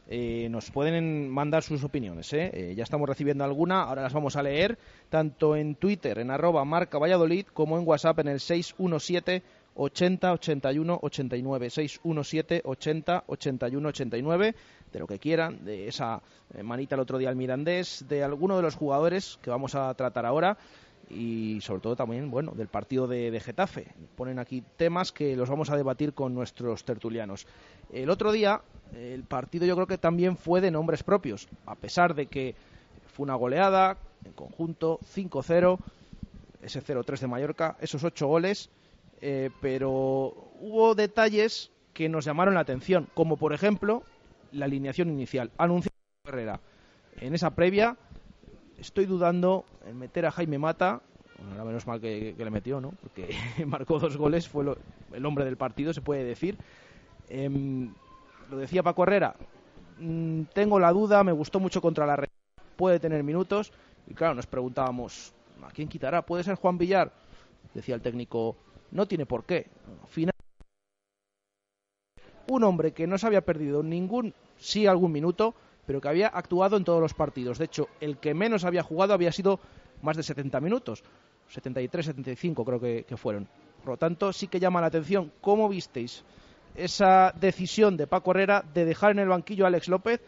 eh, 0.09 0.49
nos 0.51 0.71
pueden 0.71 1.29
mandar 1.29 1.62
sus 1.62 1.83
opiniones. 1.85 2.33
¿eh? 2.33 2.75
ya 2.77 2.85
estamos 2.85 3.09
recibiendo 3.09 3.45
alguna, 3.45 3.83
ahora 3.83 4.03
las 4.03 4.12
vamos 4.12 4.37
a 4.37 4.42
leer, 4.42 4.79
tanto 5.09 5.57
en 5.57 5.75
Twitter, 5.75 6.19
en 6.19 6.31
arroba 6.31 6.64
marca 6.64 6.99
Valladolid, 6.99 7.47
como 7.47 7.79
en 7.79 7.87
WhatsApp 7.87 8.21
en 8.21 8.29
el 8.29 8.40
617 8.40 9.42
80 9.77 10.33
81 10.33 10.99
89 11.03 11.71
617 11.71 12.62
80 12.64 13.25
81 13.27 13.88
89 13.88 14.55
de 14.92 14.99
lo 14.99 15.07
que 15.07 15.19
quieran 15.19 15.64
de 15.64 15.88
esa 15.88 16.23
eh, 16.55 16.62
manita 16.62 16.95
el 16.95 17.03
otro 17.03 17.19
día 17.19 17.29
al 17.29 17.37
Mirandés 17.37 18.05
de 18.09 18.25
alguno 18.25 18.57
de 18.57 18.62
los 18.62 18.75
jugadores 18.75 19.38
que 19.42 19.51
vamos 19.51 19.75
a 19.75 19.92
tratar 19.95 20.25
ahora 20.25 20.57
y 21.09 21.61
sobre 21.61 21.81
todo 21.81 21.97
también 21.97 22.31
bueno 22.31 22.53
del 22.53 22.69
partido 22.69 23.07
de, 23.07 23.38
Getafe 23.40 23.95
ponen 24.16 24.38
aquí 24.38 24.62
temas 24.77 25.12
que 25.12 25.37
los 25.37 25.49
vamos 25.49 25.71
a 25.71 25.77
debatir 25.77 26.14
con 26.14 26.35
nuestros 26.35 26.85
tertulianos 26.85 27.47
el 27.92 28.11
otro 28.11 28.33
día 28.33 28.62
el 28.95 29.23
partido 29.25 29.66
yo 29.66 29.75
creo 29.77 29.87
que 29.87 29.99
también 29.99 30.37
fue 30.37 30.61
de 30.61 30.71
nombres 30.71 31.03
propios 31.03 31.49
a 31.64 31.77
pesar 31.77 32.14
de 32.14 32.27
que 32.27 32.57
fue 33.07 33.25
una 33.25 33.37
goleada 33.37 33.99
en 34.25 34.33
conjunto 34.33 34.99
5-0 35.14 35.79
ese 36.62 36.83
0-3 36.83 37.21
de 37.21 37.27
Mallorca 37.29 37.77
esos 37.81 38.03
ocho 38.03 38.27
goles 38.27 38.71
eh, 39.21 39.51
pero 39.61 40.35
hubo 40.61 40.95
detalles 40.95 41.71
que 41.92 42.09
nos 42.09 42.25
llamaron 42.25 42.55
la 42.55 42.61
atención, 42.61 43.09
como 43.14 43.37
por 43.37 43.53
ejemplo 43.53 44.03
la 44.53 44.66
alineación 44.66 45.09
inicial. 45.11 45.51
Anunció 45.57 45.90
Herrera 46.25 46.61
en 47.21 47.35
esa 47.35 47.55
previa. 47.55 47.97
Estoy 48.79 49.07
dudando 49.07 49.65
en 49.87 49.99
meter 49.99 50.27
a 50.27 50.31
Jaime 50.31 50.59
Mata. 50.59 51.01
Bueno, 51.39 51.65
menos 51.65 51.87
mal 51.87 52.01
que, 52.01 52.35
le 52.37 52.51
metió, 52.51 52.81
¿no? 52.81 52.93
Porque 53.03 53.35
marcó 53.67 53.99
dos 53.99 54.17
goles, 54.17 54.49
fue 54.49 54.65
el 55.12 55.27
hombre 55.27 55.45
del 55.45 55.57
partido, 55.57 55.93
se 55.93 56.01
puede 56.01 56.25
decir. 56.25 56.57
Em, 57.29 57.93
lo 58.51 58.59
decía 58.59 58.83
Paco 58.83 59.03
Herrera. 59.03 59.35
Mm, 59.99 60.43
tengo 60.53 60.79
la 60.79 60.93
duda, 60.93 61.25
me 61.25 61.33
gustó 61.33 61.61
mucho 61.61 61.81
contra 61.81 62.07
la 62.07 62.17
red. 62.17 62.29
Puede 62.77 63.01
tener 63.01 63.23
minutos. 63.23 63.73
Y 64.07 64.15
claro, 64.15 64.35
nos 64.35 64.47
preguntábamos, 64.47 65.33
¿a 65.62 65.71
quién 65.71 65.89
quitará? 65.89 66.23
¿Puede 66.23 66.45
ser 66.45 66.57
Juan 66.57 66.79
Villar? 66.79 67.12
Decía 67.75 67.95
el 67.95 68.03
técnico 68.03 68.57
no 68.91 69.07
tiene 69.07 69.27
por 69.27 69.45
qué. 69.45 69.67
Final... 70.09 70.33
Un 72.49 72.65
hombre 72.65 72.93
que 72.93 73.07
no 73.07 73.19
se 73.19 73.27
había 73.27 73.45
perdido 73.45 73.83
ningún, 73.83 74.33
sí 74.57 74.87
algún 74.87 75.12
minuto, 75.12 75.55
pero 75.87 76.01
que 76.01 76.09
había 76.09 76.29
actuado 76.29 76.77
en 76.77 76.85
todos 76.85 77.01
los 77.01 77.14
partidos. 77.14 77.59
De 77.59 77.66
hecho, 77.66 77.88
el 78.01 78.18
que 78.18 78.35
menos 78.35 78.64
había 78.64 78.83
jugado 78.83 79.14
había 79.14 79.33
sido 79.33 79.61
más 80.03 80.16
de 80.16 80.22
70 80.22 80.61
minutos. 80.61 81.03
73, 81.49 82.07
75 82.07 82.64
creo 82.64 82.81
que, 82.81 83.16
fueron. 83.16 83.46
Por 83.83 83.90
lo 83.90 83.96
tanto, 83.96 84.33
sí 84.33 84.49
que 84.49 84.61
llama 84.61 84.81
la 84.81 84.88
atención 84.88 85.33
cómo 85.40 85.68
visteis 85.68 86.25
esa 86.75 87.33
decisión 87.38 87.96
de 87.96 88.07
Paco 88.07 88.33
Herrera 88.33 88.64
de 88.75 88.85
dejar 88.85 89.12
en 89.12 89.20
el 89.20 89.29
banquillo 89.29 89.64
a 89.64 89.68
Alex 89.68 89.88
López, 89.88 90.20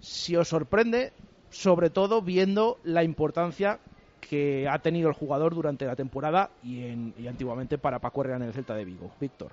si 0.00 0.34
os 0.34 0.48
sorprende, 0.48 1.12
sobre 1.50 1.90
todo 1.90 2.22
viendo 2.22 2.78
la 2.82 3.04
importancia 3.04 3.78
que 4.20 4.66
ha 4.68 4.78
tenido 4.78 5.08
el 5.08 5.14
jugador 5.14 5.54
durante 5.54 5.84
la 5.84 5.94
temporada 5.94 6.50
y, 6.62 6.84
en, 6.84 7.14
antiguamente 7.28 7.76
para 7.76 7.98
Paco 7.98 8.22
Herrera 8.22 8.38
en 8.38 8.42
el 8.44 8.52
Celta 8.52 8.74
de 8.74 8.84
Vigo. 8.84 9.12
Víctor. 9.20 9.52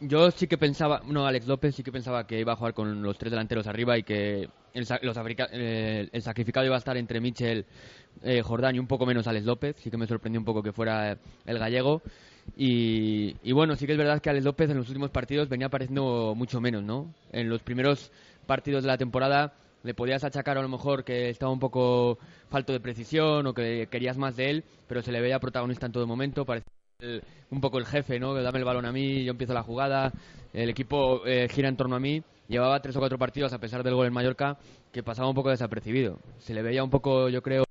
Yo 0.00 0.30
sí 0.30 0.46
que 0.46 0.56
pensaba, 0.56 1.02
no, 1.04 1.26
Alex 1.26 1.48
López 1.48 1.74
sí 1.74 1.82
que 1.82 1.90
pensaba 1.90 2.24
que 2.24 2.38
iba 2.38 2.52
a 2.52 2.56
jugar 2.56 2.72
con 2.72 3.02
los 3.02 3.18
tres 3.18 3.32
delanteros 3.32 3.66
arriba 3.66 3.98
y 3.98 4.04
que 4.04 4.48
el, 4.72 4.86
los 5.02 5.16
eh, 5.52 6.08
el 6.12 6.22
sacrificado 6.22 6.66
iba 6.66 6.76
a 6.76 6.78
estar 6.78 6.96
entre 6.96 7.20
Michel, 7.20 7.66
eh, 8.22 8.40
Jordán 8.42 8.76
y 8.76 8.78
un 8.78 8.86
poco 8.86 9.06
menos 9.06 9.26
Alex 9.26 9.44
López. 9.44 9.76
Sí 9.78 9.90
que 9.90 9.96
me 9.96 10.06
sorprendió 10.06 10.40
un 10.40 10.44
poco 10.44 10.62
que 10.62 10.72
fuera 10.72 11.18
el 11.44 11.58
gallego. 11.58 12.02
Y, 12.56 13.36
y, 13.42 13.52
bueno, 13.52 13.74
sí 13.74 13.86
que 13.86 13.92
es 13.92 13.98
verdad 13.98 14.20
que 14.20 14.30
Alex 14.30 14.44
López 14.44 14.70
en 14.70 14.76
los 14.76 14.88
últimos 14.88 15.10
partidos 15.10 15.48
venía 15.48 15.66
apareciendo 15.66 16.34
mucho 16.36 16.60
menos, 16.60 16.82
¿no? 16.84 17.12
En 17.32 17.48
los 17.48 17.62
primeros 17.62 18.12
partidos 18.46 18.84
de 18.84 18.88
la 18.88 18.98
temporada 18.98 19.54
le 19.82 19.94
podías 19.94 20.22
achacar 20.24 20.58
a 20.58 20.62
lo 20.62 20.68
mejor 20.68 21.04
que 21.04 21.28
estaba 21.28 21.52
un 21.52 21.58
poco 21.58 22.18
falto 22.50 22.72
de 22.72 22.80
precisión 22.80 23.46
o 23.46 23.54
que 23.54 23.88
querías 23.90 24.16
más 24.16 24.36
de 24.36 24.50
él, 24.50 24.64
pero 24.86 25.02
se 25.02 25.12
le 25.12 25.20
veía 25.20 25.40
protagonista 25.40 25.86
en 25.86 25.92
todo 25.92 26.06
momento, 26.06 26.44
un 27.50 27.60
poco 27.60 27.78
el 27.78 27.86
jefe, 27.86 28.18
¿no? 28.18 28.34
Dame 28.34 28.58
el 28.58 28.64
balón 28.64 28.84
a 28.84 28.90
mí, 28.90 29.22
yo 29.22 29.30
empiezo 29.30 29.54
la 29.54 29.62
jugada, 29.62 30.12
el 30.52 30.68
equipo 30.68 31.24
eh, 31.26 31.48
gira 31.48 31.68
en 31.68 31.76
torno 31.76 31.94
a 31.94 32.00
mí. 32.00 32.24
Llevaba 32.48 32.80
tres 32.82 32.96
o 32.96 32.98
cuatro 32.98 33.18
partidos, 33.18 33.52
a 33.52 33.60
pesar 33.60 33.84
del 33.84 33.94
gol 33.94 34.08
en 34.08 34.12
Mallorca, 34.12 34.58
que 34.90 35.04
pasaba 35.04 35.28
un 35.28 35.34
poco 35.36 35.50
desapercibido. 35.50 36.18
Se 36.38 36.54
le 36.54 36.62
veía 36.62 36.82
un 36.82 36.90
poco, 36.90 37.28
yo 37.28 37.40
creo, 37.40 37.62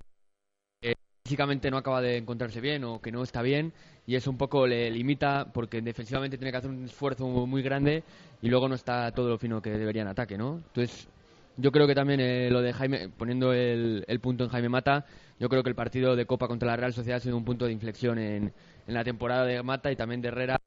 que 0.81 0.95
físicamente 1.25 1.69
no 1.69 1.75
acaba 1.75 2.01
de 2.01 2.15
encontrarse 2.15 2.61
bien 2.61 2.85
o 2.85 3.01
que 3.01 3.11
no 3.11 3.21
está 3.21 3.41
bien 3.41 3.73
y 4.05 4.15
eso 4.15 4.31
un 4.31 4.37
poco 4.37 4.65
le 4.65 4.89
limita 4.91 5.51
porque 5.51 5.81
defensivamente 5.81 6.37
tiene 6.37 6.51
que 6.51 6.57
hacer 6.59 6.69
un 6.69 6.85
esfuerzo 6.85 7.27
muy 7.27 7.61
grande 7.61 8.05
y 8.41 8.47
luego 8.47 8.69
no 8.69 8.75
está 8.75 9.11
todo 9.11 9.27
lo 9.27 9.37
fino 9.37 9.61
que 9.61 9.71
debería 9.71 10.03
en 10.03 10.07
ataque, 10.07 10.37
¿no? 10.37 10.61
Entonces 10.67 11.09
yo 11.57 11.71
creo 11.71 11.87
que 11.87 11.95
también 11.95 12.19
eh, 12.19 12.49
lo 12.49 12.61
de 12.61 12.71
Jaime, 12.71 13.09
poniendo 13.09 13.51
el, 13.51 14.05
punto 14.21 14.43
en 14.43 14.49
Jaime 14.51 14.69
Mata, 14.69 15.05
yo 15.39 15.49
creo 15.49 15.63
que 15.63 15.69
el 15.69 15.75
partido 15.75 16.15
de 16.15 16.25
Copa 16.25 16.47
contra 16.47 16.67
la 16.67 16.77
Real 16.77 16.93
Sociedad 16.93 17.17
ha 17.17 17.19
sido 17.19 17.35
un 17.35 17.43
punto 17.43 17.65
de 17.65 17.71
inflexión 17.73 18.19
en, 18.19 18.53
la 18.93 19.03
temporada 19.03 19.45
de 19.45 19.61
Mata 19.63 19.91
y 19.91 19.95
también 19.95 20.21
de 20.21 20.29
Herrera 20.29 20.57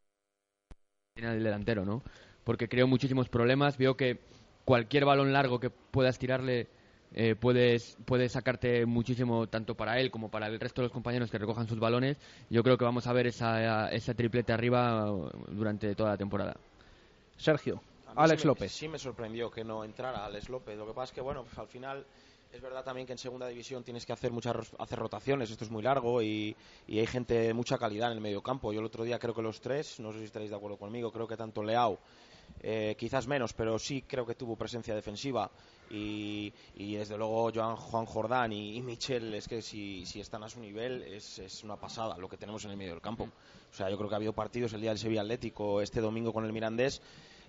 en 1.16 1.24
el 1.24 1.42
delantero, 1.42 1.84
¿no? 1.84 2.02
Porque 2.44 2.68
creo 2.68 2.86
muchísimos 2.86 3.28
problemas. 3.28 3.76
Veo 3.78 3.96
que 3.96 4.20
cualquier 4.64 5.04
balón 5.04 5.32
largo 5.32 5.60
que 5.60 5.70
puedas 5.70 6.18
tirarle 6.18 6.68
eh, 7.12 7.34
puedes, 7.34 7.96
puedes 8.04 8.32
sacarte 8.32 8.86
muchísimo 8.86 9.48
tanto 9.48 9.74
para 9.74 9.98
él 9.98 10.10
como 10.10 10.30
para 10.30 10.46
el 10.46 10.60
resto 10.60 10.80
de 10.80 10.86
los 10.86 10.92
compañeros 10.92 11.30
que 11.30 11.38
recojan 11.38 11.66
sus 11.66 11.80
balones. 11.80 12.18
Yo 12.48 12.62
creo 12.62 12.78
que 12.78 12.84
vamos 12.84 13.06
a 13.06 13.12
ver 13.12 13.26
esa, 13.26 13.90
esa 13.90 14.14
triplete 14.14 14.52
arriba 14.52 15.06
durante 15.48 15.94
toda 15.94 16.10
la 16.10 16.16
temporada. 16.16 16.56
Sergio 17.36 17.82
Alex 18.16 18.44
López. 18.44 18.72
Sí 18.72 18.88
me 18.88 18.98
sorprendió 18.98 19.50
que 19.50 19.64
no 19.64 19.84
entrara 19.84 20.24
Alex 20.24 20.48
López. 20.48 20.76
Lo 20.76 20.86
que 20.86 20.92
pasa 20.92 21.04
es 21.04 21.12
que, 21.12 21.20
bueno, 21.20 21.44
pues 21.44 21.58
al 21.58 21.68
final 21.68 22.06
es 22.52 22.60
verdad 22.60 22.84
también 22.84 23.06
que 23.06 23.12
en 23.12 23.18
segunda 23.18 23.46
división 23.46 23.84
tienes 23.84 24.04
que 24.04 24.12
hacer 24.12 24.32
muchas 24.32 24.56
hacer 24.78 24.98
rotaciones, 24.98 25.50
esto 25.50 25.64
es 25.64 25.70
muy 25.70 25.82
largo 25.82 26.22
y, 26.22 26.56
hay 26.88 27.06
gente 27.06 27.34
de 27.34 27.54
mucha 27.54 27.78
calidad 27.78 28.10
en 28.10 28.16
el 28.16 28.20
medio 28.20 28.42
campo. 28.42 28.72
Yo 28.72 28.80
el 28.80 28.86
otro 28.86 29.04
día 29.04 29.18
creo 29.18 29.34
que 29.34 29.42
los 29.42 29.60
tres, 29.60 30.00
no 30.00 30.12
sé 30.12 30.18
si 30.18 30.24
estaréis 30.24 30.50
de 30.50 30.56
acuerdo 30.56 30.76
conmigo, 30.76 31.12
creo 31.12 31.28
que 31.28 31.36
tanto 31.36 31.62
Leao, 31.62 31.98
eh, 32.62 32.96
quizás 32.98 33.28
menos, 33.28 33.52
pero 33.52 33.78
sí 33.78 34.02
creo 34.02 34.26
que 34.26 34.34
tuvo 34.34 34.56
presencia 34.56 34.94
defensiva 34.94 35.50
y, 35.88 36.52
desde 36.76 37.16
luego 37.16 37.50
Joan, 37.52 37.76
Juan 37.76 38.06
Jordán 38.06 38.52
y, 38.52 38.80
Michel 38.82 39.34
es 39.34 39.46
que 39.46 39.62
si, 39.62 40.04
están 40.16 40.42
a 40.42 40.48
su 40.48 40.60
nivel 40.60 41.02
es, 41.02 41.38
es, 41.38 41.62
una 41.62 41.76
pasada 41.76 42.16
lo 42.18 42.28
que 42.28 42.36
tenemos 42.36 42.64
en 42.64 42.72
el 42.72 42.76
medio 42.76 42.92
del 42.92 43.00
campo. 43.00 43.24
O 43.24 43.74
sea, 43.74 43.88
yo 43.88 43.96
creo 43.96 44.08
que 44.08 44.14
ha 44.14 44.16
habido 44.16 44.32
partidos 44.32 44.72
el 44.72 44.80
día 44.80 44.90
del 44.90 44.98
Sevilla 44.98 45.20
Atlético 45.20 45.80
este 45.80 46.00
domingo 46.00 46.32
con 46.32 46.44
el 46.44 46.52
Mirandés 46.52 47.00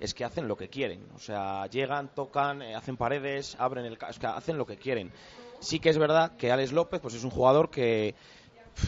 es 0.01 0.15
que 0.15 0.25
hacen 0.25 0.47
lo 0.47 0.57
que 0.57 0.67
quieren. 0.67 1.07
O 1.15 1.19
sea, 1.19 1.67
llegan, 1.67 2.13
tocan, 2.13 2.61
eh, 2.63 2.75
hacen 2.75 2.97
paredes, 2.97 3.55
abren 3.59 3.85
el... 3.85 3.97
Es 4.09 4.17
que 4.17 4.27
hacen 4.27 4.57
lo 4.57 4.65
que 4.65 4.77
quieren. 4.77 5.11
Sí 5.59 5.79
que 5.79 5.89
es 5.89 5.97
verdad 5.99 6.35
que 6.37 6.51
Alex 6.51 6.73
López 6.73 6.99
pues 6.99 7.13
es 7.13 7.23
un 7.23 7.29
jugador 7.29 7.69
que, 7.69 8.15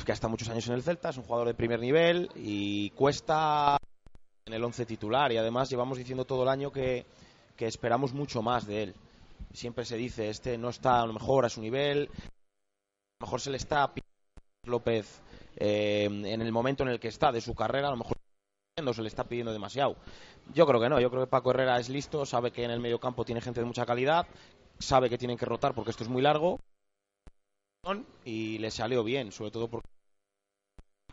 que 0.06 0.28
muchos 0.28 0.50
años 0.50 0.68
en 0.68 0.74
el 0.74 0.82
Celta, 0.82 1.10
es 1.10 1.18
un 1.18 1.24
jugador 1.24 1.48
de 1.48 1.54
primer 1.54 1.80
nivel 1.80 2.30
y 2.36 2.90
cuesta 2.92 3.78
en 4.46 4.54
el 4.54 4.64
once 4.64 4.88
titular 4.88 5.32
y 5.32 5.38
además 5.38 5.70
llevamos 5.70 6.00
diciendo 6.00 6.26
todo 6.26 6.44
el 6.44 6.50
año 6.50 6.72
que, 6.72 7.06
que 7.56 7.68
esperamos 7.68 8.14
mucho 8.14 8.42
más 8.42 8.66
de 8.66 8.84
él. 8.84 8.96
Siempre 9.54 9.86
se 9.86 9.98
dice, 9.98 10.30
este 10.30 10.58
no 10.58 10.70
está 10.70 11.00
a 11.00 11.06
lo 11.06 11.14
mejor 11.14 11.46
a 11.46 11.50
su 11.50 11.62
nivel, 11.62 12.10
a 12.12 13.20
lo 13.20 13.28
mejor 13.28 13.40
se 13.40 13.52
le 13.52 13.58
está 13.58 13.94
López 14.66 15.22
eh, 15.58 16.06
en 16.06 16.42
el 16.42 16.52
momento 16.52 16.82
en 16.82 16.90
el 16.90 17.00
que 17.00 17.10
está 17.10 17.32
de 17.32 17.42
su 17.42 17.54
carrera, 17.54 17.90
a 17.90 17.92
lo 17.92 17.98
mejor 17.98 18.18
se 18.92 19.02
le 19.04 19.08
está 19.08 19.26
pidiendo 19.26 19.54
demasiado. 19.54 19.96
Yo 20.54 20.68
creo 20.68 20.80
que 20.80 20.90
no, 20.90 21.00
yo 21.00 21.10
creo 21.10 21.24
que 21.24 21.30
Paco 21.30 21.52
Herrera 21.52 21.80
es 21.80 21.90
listo, 21.90 22.26
sabe 22.26 22.52
que 22.52 22.64
en 22.64 22.72
el 22.72 22.80
medio 22.80 23.00
campo 23.00 23.26
tiene 23.26 23.42
gente 23.42 23.60
de 23.60 23.66
mucha 23.66 23.86
calidad, 23.86 24.28
sabe 24.80 25.10
que 25.10 25.18
tienen 25.18 25.38
que 25.38 25.46
rotar 25.46 25.74
porque 25.74 25.92
esto 25.92 26.04
es 26.04 26.10
muy 26.10 26.22
largo 26.22 26.60
y 28.24 28.58
le 28.60 28.72
salió 28.72 29.04
bien, 29.04 29.32
sobre 29.32 29.52
todo 29.52 29.68
porque 29.68 29.88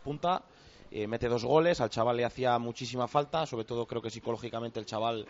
punta, 0.02 0.42
eh, 0.90 1.06
mete 1.06 1.28
dos 1.28 1.44
goles, 1.44 1.80
al 1.80 1.90
chaval 1.90 2.16
le 2.16 2.24
hacía 2.24 2.58
muchísima 2.58 3.08
falta, 3.08 3.46
sobre 3.46 3.64
todo 3.64 3.86
creo 3.86 4.02
que 4.02 4.10
psicológicamente 4.10 4.78
el 4.78 4.86
chaval 4.86 5.26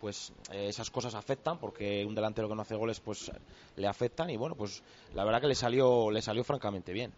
pues 0.00 0.32
eh, 0.52 0.68
esas 0.68 0.90
cosas 0.90 1.14
afectan 1.14 1.58
porque 1.58 2.04
un 2.06 2.14
delantero 2.14 2.48
que 2.48 2.54
no 2.54 2.62
hace 2.62 2.76
goles 2.76 3.00
pues 3.00 3.32
le 3.76 3.86
afectan 3.86 4.30
y 4.30 4.36
bueno, 4.36 4.54
pues 4.54 4.82
la 5.14 5.24
verdad 5.24 5.40
que 5.40 5.48
le 5.48 5.54
salió 5.54 6.10
le 6.10 6.22
salió 6.22 6.44
francamente 6.44 6.92
bien. 6.92 7.12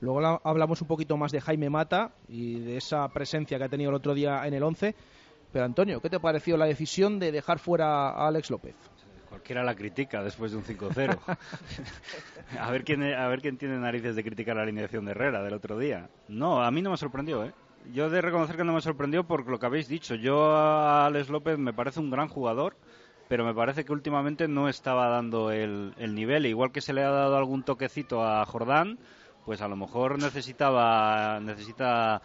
Luego 0.00 0.40
hablamos 0.44 0.82
un 0.82 0.88
poquito 0.88 1.16
más 1.16 1.32
de 1.32 1.40
Jaime 1.40 1.70
Mata 1.70 2.12
y 2.28 2.58
de 2.60 2.76
esa 2.76 3.08
presencia 3.08 3.56
que 3.56 3.64
ha 3.64 3.68
tenido 3.68 3.90
el 3.90 3.96
otro 3.96 4.12
día 4.12 4.46
en 4.46 4.52
el 4.52 4.62
11. 4.62 4.94
Pero 5.56 5.64
Antonio, 5.64 6.02
¿qué 6.02 6.10
te 6.10 6.20
pareció 6.20 6.58
la 6.58 6.66
decisión 6.66 7.18
de 7.18 7.32
dejar 7.32 7.58
fuera 7.58 8.10
a 8.10 8.28
Alex 8.28 8.50
López? 8.50 8.74
Cualquiera 9.30 9.64
la 9.64 9.74
critica 9.74 10.22
después 10.22 10.52
de 10.52 10.58
un 10.58 10.64
5-0. 10.64 11.18
a, 12.60 12.70
ver 12.70 12.84
quién, 12.84 13.02
a 13.02 13.26
ver 13.28 13.40
quién 13.40 13.56
tiene 13.56 13.78
narices 13.78 14.14
de 14.16 14.22
criticar 14.22 14.56
la 14.56 14.64
alineación 14.64 15.06
de 15.06 15.12
Herrera 15.12 15.42
del 15.42 15.54
otro 15.54 15.78
día. 15.78 16.10
No, 16.28 16.62
a 16.62 16.70
mí 16.70 16.82
no 16.82 16.90
me 16.90 16.98
sorprendió, 16.98 17.42
¿eh? 17.42 17.54
Yo 17.90 18.10
de 18.10 18.20
reconocer 18.20 18.58
que 18.58 18.64
no 18.64 18.74
me 18.74 18.82
sorprendió 18.82 19.24
por 19.24 19.48
lo 19.48 19.58
que 19.58 19.64
habéis 19.64 19.88
dicho. 19.88 20.14
Yo 20.14 20.54
a 20.54 21.06
Alex 21.06 21.30
López 21.30 21.56
me 21.56 21.72
parece 21.72 22.00
un 22.00 22.10
gran 22.10 22.28
jugador, 22.28 22.76
pero 23.26 23.46
me 23.46 23.54
parece 23.54 23.86
que 23.86 23.94
últimamente 23.94 24.48
no 24.48 24.68
estaba 24.68 25.08
dando 25.08 25.52
el, 25.52 25.94
el 25.96 26.14
nivel. 26.14 26.44
Igual 26.44 26.70
que 26.70 26.82
se 26.82 26.92
le 26.92 27.02
ha 27.02 27.08
dado 27.08 27.34
algún 27.34 27.62
toquecito 27.62 28.22
a 28.22 28.44
Jordán, 28.44 28.98
pues 29.46 29.62
a 29.62 29.68
lo 29.68 29.76
mejor 29.76 30.20
necesitaba 30.20 31.40
necesita 31.40 32.20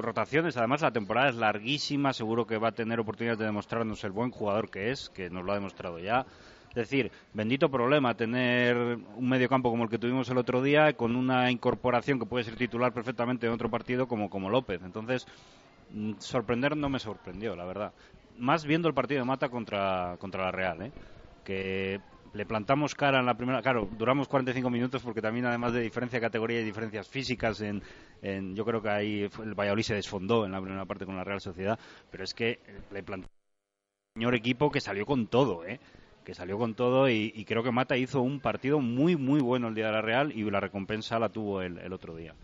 rotaciones. 0.00 0.56
Además, 0.56 0.82
la 0.82 0.92
temporada 0.92 1.30
es 1.30 1.36
larguísima. 1.36 2.12
Seguro 2.12 2.46
que 2.46 2.58
va 2.58 2.68
a 2.68 2.72
tener 2.72 3.00
oportunidades 3.00 3.38
de 3.38 3.46
demostrarnos 3.46 4.02
el 4.04 4.12
buen 4.12 4.30
jugador 4.30 4.70
que 4.70 4.90
es, 4.90 5.10
que 5.10 5.30
nos 5.30 5.44
lo 5.44 5.52
ha 5.52 5.56
demostrado 5.56 5.98
ya. 5.98 6.26
Es 6.70 6.74
decir, 6.74 7.10
bendito 7.32 7.70
problema 7.70 8.14
tener 8.14 8.76
un 8.76 9.28
medio 9.28 9.48
campo 9.48 9.70
como 9.70 9.84
el 9.84 9.90
que 9.90 9.98
tuvimos 9.98 10.28
el 10.28 10.38
otro 10.38 10.62
día, 10.62 10.92
con 10.92 11.16
una 11.16 11.50
incorporación 11.50 12.18
que 12.18 12.26
puede 12.26 12.44
ser 12.44 12.56
titular 12.56 12.92
perfectamente 12.92 13.46
en 13.46 13.52
otro 13.52 13.70
partido 13.70 14.06
como, 14.06 14.28
como 14.28 14.50
López. 14.50 14.80
Entonces, 14.84 15.26
mm, 15.90 16.12
sorprender 16.18 16.76
no 16.76 16.88
me 16.88 16.98
sorprendió, 16.98 17.56
la 17.56 17.64
verdad. 17.64 17.92
Más 18.38 18.64
viendo 18.64 18.86
el 18.86 18.94
partido 18.94 19.20
de 19.20 19.26
Mata 19.26 19.48
contra, 19.48 20.16
contra 20.18 20.44
la 20.44 20.52
Real, 20.52 20.82
¿eh? 20.82 20.92
que 21.44 22.00
le 22.38 22.46
plantamos 22.46 22.94
cara 22.94 23.18
en 23.18 23.26
la 23.26 23.34
primera. 23.34 23.60
Claro, 23.60 23.88
duramos 23.98 24.28
45 24.28 24.70
minutos 24.70 25.02
porque 25.02 25.20
también, 25.20 25.46
además 25.46 25.72
de 25.72 25.80
diferencia 25.80 26.20
de 26.20 26.26
categoría 26.26 26.60
y 26.60 26.64
diferencias 26.64 27.08
físicas, 27.08 27.60
en, 27.60 27.82
en, 28.22 28.54
yo 28.54 28.64
creo 28.64 28.80
que 28.80 28.88
ahí 28.88 29.28
el 29.42 29.54
Valladolid 29.54 29.82
se 29.82 29.94
desfondó 29.96 30.46
en 30.46 30.52
la 30.52 30.60
primera 30.60 30.84
parte 30.84 31.04
con 31.04 31.16
la 31.16 31.24
Real 31.24 31.40
Sociedad. 31.40 31.76
Pero 32.12 32.22
es 32.22 32.34
que 32.34 32.60
le 32.92 33.02
plantamos 33.02 33.34
un 34.14 34.20
señor 34.20 34.36
equipo 34.36 34.70
que 34.70 34.80
salió 34.80 35.04
con 35.04 35.26
todo, 35.26 35.66
¿eh? 35.66 35.80
que 36.24 36.32
salió 36.32 36.58
con 36.58 36.74
todo 36.74 37.08
y, 37.08 37.44
creo 37.44 37.64
que 37.64 37.72
Mata 37.72 37.96
hizo 37.96 38.20
un 38.20 38.38
partido 38.38 38.78
muy, 38.78 39.16
muy 39.16 39.40
bueno 39.40 39.66
el 39.66 39.74
día 39.74 39.86
de 39.86 39.92
la 39.92 40.02
Real 40.02 40.30
y 40.30 40.48
la 40.48 40.60
recompensa 40.60 41.18
la 41.18 41.30
tuvo 41.30 41.60
el, 41.62 41.78
el 41.78 41.92
otro 41.92 42.14
día. 42.14 42.34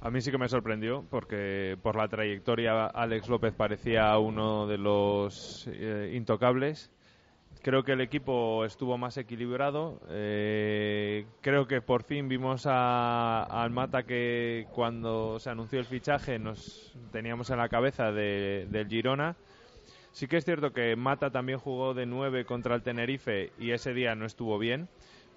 A 0.00 0.10
mí 0.10 0.20
sí 0.20 0.30
que 0.30 0.38
me 0.38 0.48
sorprendió 0.48 1.04
porque 1.10 1.76
por 1.82 1.96
la 1.96 2.06
trayectoria 2.06 2.86
Alex 2.86 3.28
López 3.28 3.54
parecía 3.54 4.16
uno 4.18 4.68
de 4.68 4.78
los 4.78 5.68
eh, 5.72 6.12
intocables 6.14 6.92
Creo 7.62 7.82
que 7.82 7.92
el 7.92 8.00
equipo 8.00 8.64
estuvo 8.64 8.96
más 8.98 9.16
equilibrado. 9.16 10.00
Eh, 10.08 11.26
creo 11.40 11.66
que 11.66 11.80
por 11.80 12.04
fin 12.04 12.28
vimos 12.28 12.66
al 12.66 13.70
Mata 13.70 14.04
que 14.04 14.66
cuando 14.72 15.38
se 15.40 15.50
anunció 15.50 15.80
el 15.80 15.84
fichaje 15.84 16.38
nos 16.38 16.92
teníamos 17.10 17.50
en 17.50 17.58
la 17.58 17.68
cabeza 17.68 18.12
del 18.12 18.88
Girona. 18.88 19.36
Sí 20.12 20.26
que 20.26 20.36
es 20.36 20.44
cierto 20.44 20.72
que 20.72 20.96
Mata 20.96 21.30
también 21.30 21.58
jugó 21.58 21.94
de 21.94 22.06
9 22.06 22.44
contra 22.44 22.74
el 22.74 22.82
Tenerife 22.82 23.52
y 23.58 23.72
ese 23.72 23.92
día 23.92 24.14
no 24.14 24.24
estuvo 24.24 24.58
bien, 24.58 24.88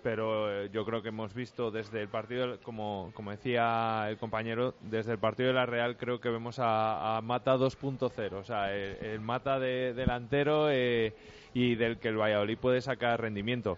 pero 0.03 0.63
eh, 0.63 0.69
yo 0.71 0.85
creo 0.85 1.01
que 1.01 1.09
hemos 1.09 1.33
visto 1.33 1.71
desde 1.71 2.01
el 2.01 2.09
partido, 2.09 2.59
como, 2.61 3.11
decía 3.29 4.07
el 4.09 4.17
compañero, 4.17 4.75
desde 4.81 5.13
el 5.13 5.19
partido 5.19 5.49
de 5.49 5.55
la 5.55 5.65
Real 5.65 5.97
creo 5.97 6.19
que 6.19 6.29
vemos 6.29 6.57
a, 6.59 7.19
Mata 7.23 7.55
2.0, 7.57 8.33
o 8.33 8.43
sea, 8.43 8.73
el, 8.73 9.21
Mata 9.21 9.59
de 9.59 9.93
delantero. 9.93 10.69
Eh, 10.69 11.13
y 11.53 11.75
del 11.75 11.99
que 11.99 12.09
el 12.09 12.17
Valladolid 12.17 12.57
puede 12.57 12.81
sacar 12.81 13.21
rendimiento. 13.21 13.77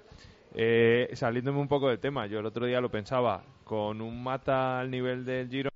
Eh, 0.53 1.09
saliéndome 1.13 1.59
un 1.59 1.67
poco 1.67 1.89
del 1.89 1.99
tema, 1.99 2.27
yo 2.27 2.39
el 2.39 2.45
otro 2.45 2.65
día 2.65 2.81
lo 2.81 2.91
pensaba, 2.91 3.43
con 3.63 4.01
un 4.01 4.23
mata 4.23 4.79
al 4.79 4.91
nivel 4.91 5.25
del 5.25 5.49
Giro 5.49 5.69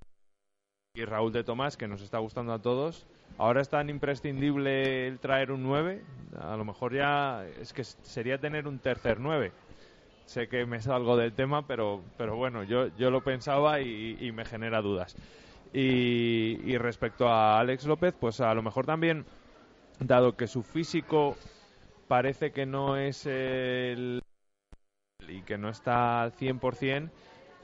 y 0.93 1.05
Raúl 1.05 1.31
de 1.31 1.43
Tomás, 1.43 1.77
que 1.77 1.88
nos 1.88 2.01
está 2.01 2.19
gustando 2.19 2.53
a 2.53 2.62
todos, 2.62 3.07
ahora 3.38 3.62
es 3.62 3.69
tan 3.69 3.89
imprescindible 3.89 5.07
el 5.07 5.19
traer 5.19 5.51
un 5.51 5.63
9, 5.63 6.03
a 6.39 6.55
lo 6.55 6.65
mejor 6.65 6.93
ya 6.93 7.45
es 7.60 7.73
que 7.73 7.83
sería 7.83 8.39
tener 8.39 8.67
un 8.67 8.79
tercer 8.79 9.19
9. 9.19 9.51
Sé 10.27 10.49
que 10.49 10.65
me 10.65 10.81
salgo 10.81 11.15
del 11.15 11.31
tema, 11.31 11.65
pero, 11.65 12.03
pero 12.17 12.35
bueno, 12.35 12.63
yo, 12.63 12.87
yo 12.97 13.09
lo 13.09 13.21
pensaba 13.21 13.79
y, 13.79 14.29
me 14.33 14.43
genera 14.43 14.81
dudas. 14.81 15.15
Y, 15.73 16.59
y 16.65 16.77
respecto 16.77 17.29
a 17.29 17.59
Alex 17.59 17.85
López, 17.85 18.13
pues 18.19 18.41
a 18.41 18.53
lo 18.53 18.61
mejor 18.61 18.85
también, 18.85 19.25
dado 19.99 20.35
que 20.35 20.47
su 20.47 20.63
físico 20.63 21.37
parece 22.09 22.51
que 22.51 22.65
no 22.65 22.97
es 22.97 23.25
el 23.25 24.21
y 25.29 25.41
que 25.43 25.57
no 25.57 25.69
está 25.69 26.23
al 26.23 26.33
100%, 26.33 27.09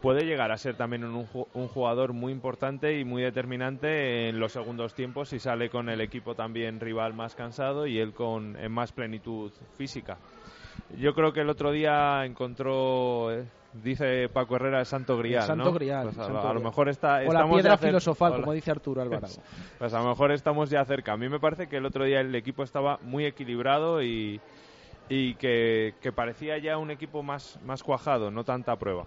puede 0.02 0.26
llegar 0.26 0.52
a 0.54 0.58
ser 0.58 0.76
también 0.76 1.04
un, 1.04 1.28
un, 1.54 1.68
jugador 1.68 2.14
muy 2.14 2.32
importante 2.32 2.98
y 2.98 3.04
muy 3.04 3.22
determinante 3.22 4.30
en 4.30 4.40
los 4.40 4.54
segundos 4.54 4.94
tiempos 4.94 5.30
si 5.30 5.40
sale 5.40 5.70
con 5.70 5.90
el 5.90 6.00
equipo 6.00 6.34
también 6.34 6.80
rival 6.80 7.14
más 7.14 7.36
cansado 7.36 7.88
y 7.88 8.00
él 8.00 8.14
con 8.14 8.58
en 8.58 8.72
más 8.72 8.94
plenitud 8.94 9.52
física. 9.78 10.18
Yo 10.98 11.14
creo 11.14 11.34
que 11.34 11.42
el 11.42 11.50
otro 11.50 11.72
día 11.72 12.26
encontró 12.26 13.32
eh, 13.32 13.46
dice 13.82 14.30
Paco 14.30 14.56
Herrera 14.56 14.80
el 14.80 14.86
Santo 14.86 15.18
Grial, 15.18 15.44
Santo 15.44 15.74
Grial, 15.74 16.12
pues 16.14 16.18
a, 16.20 16.54
lo 16.54 16.62
mejor 16.62 16.90
está 16.90 17.22
o 17.28 17.34
la 17.34 17.50
piedra 17.50 17.78
filosofal, 17.78 18.36
como 18.36 18.54
dice 18.54 18.72
Arturo 18.72 19.02
Alvarado. 19.02 19.34
pues 19.80 19.94
a 19.94 20.00
lo 20.00 20.10
mejor 20.10 20.32
estamos 20.32 20.70
ya 20.70 20.86
cerca. 20.86 21.14
A 21.14 21.18
mí 21.18 21.30
me 21.30 21.40
parece 21.40 21.68
que 21.68 21.78
el 21.78 21.86
otro 21.86 22.06
día 22.06 22.22
el 22.22 22.34
equipo 22.36 22.64
estaba 22.64 23.00
muy 23.02 23.26
equilibrado 23.26 24.04
y, 24.04 24.40
y 25.10 25.36
que, 25.36 25.96
que 26.02 26.12
parecía 26.12 26.58
ya 26.58 26.78
un 26.78 26.92
equipo 26.92 27.24
más, 27.24 27.60
más 27.66 27.84
cuajado, 27.84 28.30
no 28.32 28.44
tanta 28.44 28.76
prueba. 28.78 29.06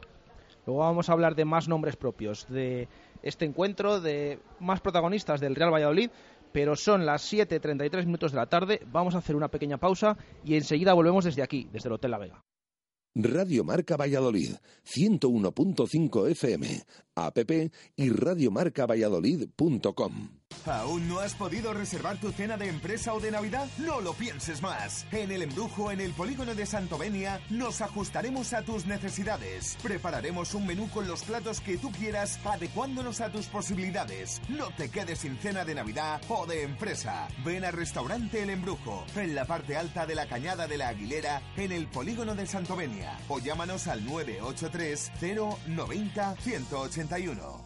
Luego 0.66 0.80
vamos 0.80 1.08
a 1.08 1.12
hablar 1.12 1.36
de 1.36 1.44
más 1.44 1.68
nombres 1.68 1.94
propios 1.94 2.48
de 2.48 2.88
este 3.22 3.44
encuentro, 3.44 4.00
de 4.00 4.40
más 4.58 4.80
protagonistas 4.80 5.40
del 5.40 5.54
Real 5.54 5.72
Valladolid, 5.72 6.10
pero 6.56 6.74
son 6.74 7.04
las 7.04 7.30
7.33 7.30 8.06
minutos 8.06 8.32
de 8.32 8.38
la 8.38 8.46
tarde. 8.46 8.80
Vamos 8.90 9.14
a 9.14 9.18
hacer 9.18 9.36
una 9.36 9.48
pequeña 9.48 9.76
pausa 9.76 10.16
y 10.42 10.54
enseguida 10.54 10.94
volvemos 10.94 11.26
desde 11.26 11.42
aquí, 11.42 11.68
desde 11.70 11.90
el 11.90 11.92
Hotel 11.92 12.12
La 12.12 12.16
Vega. 12.16 12.42
Radio 13.14 13.62
Marca 13.62 13.98
Valladolid, 13.98 14.54
101.5 14.86 16.30
FM, 16.30 16.82
app 17.14 17.38
y 17.96 18.08
radiomarcavalladolid.com. 18.08 20.30
¿Aún 20.66 21.08
no 21.08 21.20
has 21.20 21.34
podido 21.34 21.72
reservar 21.72 22.18
tu 22.18 22.32
cena 22.32 22.56
de 22.56 22.68
empresa 22.68 23.14
o 23.14 23.20
de 23.20 23.30
Navidad? 23.30 23.68
No 23.78 24.00
lo 24.00 24.14
pienses 24.14 24.62
más. 24.62 25.06
En 25.12 25.30
el 25.30 25.42
embrujo, 25.42 25.92
en 25.92 26.00
el 26.00 26.12
polígono 26.12 26.54
de 26.54 26.66
Santovenia, 26.66 27.40
nos 27.50 27.80
ajustaremos 27.80 28.52
a 28.52 28.62
tus 28.62 28.86
necesidades. 28.86 29.76
Prepararemos 29.82 30.54
un 30.54 30.66
menú 30.66 30.88
con 30.90 31.06
los 31.06 31.22
platos 31.22 31.60
que 31.60 31.78
tú 31.78 31.92
quieras, 31.92 32.40
adecuándonos 32.44 33.20
a 33.20 33.30
tus 33.30 33.46
posibilidades. 33.46 34.40
No 34.48 34.68
te 34.76 34.88
quedes 34.88 35.20
sin 35.20 35.36
cena 35.38 35.64
de 35.64 35.74
Navidad 35.74 36.20
o 36.28 36.46
de 36.46 36.62
empresa. 36.62 37.28
Ven 37.44 37.64
al 37.64 37.72
restaurante 37.72 38.42
El 38.42 38.50
Embrujo, 38.50 39.04
en 39.14 39.34
la 39.34 39.44
parte 39.44 39.76
alta 39.76 40.06
de 40.06 40.14
la 40.14 40.26
Cañada 40.26 40.66
de 40.66 40.78
la 40.78 40.88
Aguilera, 40.88 41.42
en 41.56 41.72
el 41.72 41.86
polígono 41.86 42.34
de 42.34 42.46
Santovenia. 42.46 43.18
O 43.28 43.38
llámanos 43.38 43.86
al 43.86 44.04
983 44.04 45.12
090 45.66 46.36
181. 46.36 47.65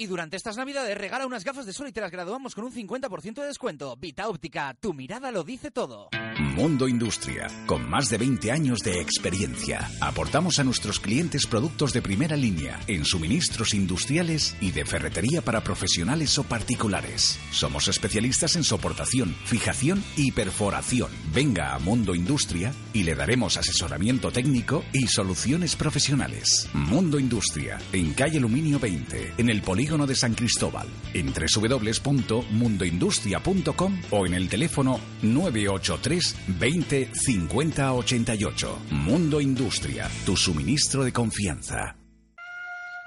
Y 0.00 0.06
durante 0.06 0.36
estas 0.36 0.56
navidades 0.56 0.96
regala 0.96 1.26
unas 1.26 1.42
gafas 1.42 1.66
de 1.66 1.72
sol 1.72 1.88
y 1.88 1.92
te 1.92 2.00
las 2.00 2.12
graduamos 2.12 2.54
con 2.54 2.62
un 2.62 2.72
50% 2.72 3.34
de 3.34 3.46
descuento. 3.48 3.96
Vita 3.96 4.28
Óptica, 4.28 4.76
tu 4.78 4.94
mirada 4.94 5.32
lo 5.32 5.42
dice 5.42 5.72
todo. 5.72 6.08
Mundo 6.54 6.86
Industria, 6.86 7.48
con 7.66 7.90
más 7.90 8.08
de 8.08 8.16
20 8.16 8.52
años 8.52 8.78
de 8.84 9.00
experiencia. 9.00 9.90
Aportamos 10.00 10.60
a 10.60 10.64
nuestros 10.64 11.00
clientes 11.00 11.48
productos 11.48 11.92
de 11.92 12.00
primera 12.00 12.36
línea 12.36 12.78
en 12.86 13.04
suministros 13.04 13.74
industriales 13.74 14.56
y 14.60 14.70
de 14.70 14.84
ferretería 14.84 15.42
para 15.42 15.64
profesionales 15.64 16.38
o 16.38 16.44
particulares. 16.44 17.40
Somos 17.50 17.88
especialistas 17.88 18.54
en 18.54 18.62
soportación, 18.62 19.34
fijación 19.46 20.04
y 20.16 20.30
perforación. 20.30 21.10
Venga 21.34 21.74
a 21.74 21.80
Mundo 21.80 22.14
Industria 22.14 22.72
y 22.92 23.02
le 23.02 23.16
daremos 23.16 23.56
asesoramiento 23.56 24.30
técnico 24.30 24.84
y 24.92 25.08
soluciones 25.08 25.74
profesionales. 25.74 26.68
Mundo 26.72 27.18
Industria, 27.18 27.78
en 27.92 28.14
calle 28.14 28.38
Aluminio 28.38 28.78
20, 28.78 29.34
en 29.38 29.50
el 29.50 29.60
polígono 29.62 29.87
de 29.88 30.14
San 30.14 30.34
Cristóbal, 30.34 30.86
en 31.14 31.32
www.mundoindustria.com 31.32 34.00
o 34.10 34.26
en 34.26 34.34
el 34.34 34.50
teléfono 34.50 35.00
983 35.22 36.36
20 36.60 37.08
50 37.14 37.94
88. 37.94 38.78
Mundo 38.90 39.40
Industria, 39.40 40.10
tu 40.26 40.36
suministro 40.36 41.04
de 41.04 41.12
confianza. 41.12 41.96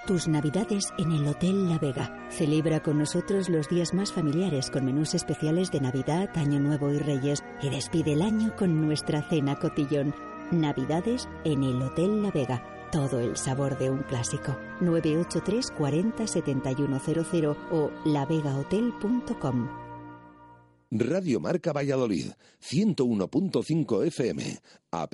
Tus 0.07 0.27
navidades 0.27 0.91
en 0.97 1.11
el 1.11 1.27
Hotel 1.27 1.69
La 1.69 1.77
Vega. 1.77 2.27
Celebra 2.32 2.82
con 2.82 2.97
nosotros 2.97 3.49
los 3.49 3.69
días 3.69 3.93
más 3.93 4.11
familiares 4.11 4.71
con 4.71 4.84
menús 4.84 5.13
especiales 5.13 5.69
de 5.69 5.79
Navidad, 5.79 6.32
Año 6.34 6.59
Nuevo 6.59 6.91
y 6.91 6.97
Reyes 6.97 7.43
y 7.61 7.69
despide 7.69 8.13
el 8.13 8.23
año 8.23 8.55
con 8.55 8.82
nuestra 8.82 9.21
cena 9.29 9.59
cotillón. 9.59 10.15
Navidades 10.49 11.29
en 11.43 11.63
el 11.63 11.79
Hotel 11.84 12.23
La 12.23 12.32
Vega. 12.32 12.80
Todo 12.92 13.20
el 13.22 13.38
sabor 13.38 13.78
de 13.78 13.89
un 13.89 14.04
clásico. 14.04 14.58
983 14.82 15.72
40 15.72 16.28
7100 16.28 17.56
o 17.72 17.89
lavegahotel.com. 18.04 19.70
Radio 20.92 21.39
Marca 21.39 21.72
Valladolid, 21.72 22.34
101.5 22.62 24.06
FM, 24.08 24.60
app 24.92 25.14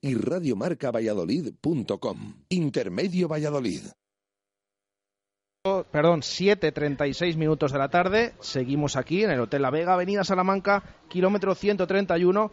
y 0.00 0.14
radiomarcavalladolid.com. 0.14 2.34
Intermedio 2.48 3.28
Valladolid. 3.28 3.82
Perdón, 5.62 6.22
7.36 6.22 7.36
minutos 7.36 7.70
de 7.70 7.78
la 7.78 7.90
tarde. 7.90 8.32
Seguimos 8.40 8.96
aquí 8.96 9.24
en 9.24 9.32
el 9.32 9.40
Hotel 9.40 9.60
La 9.60 9.68
Vega, 9.68 9.92
Avenida 9.92 10.24
Salamanca, 10.24 10.82
kilómetro 11.10 11.54
131 11.54 12.50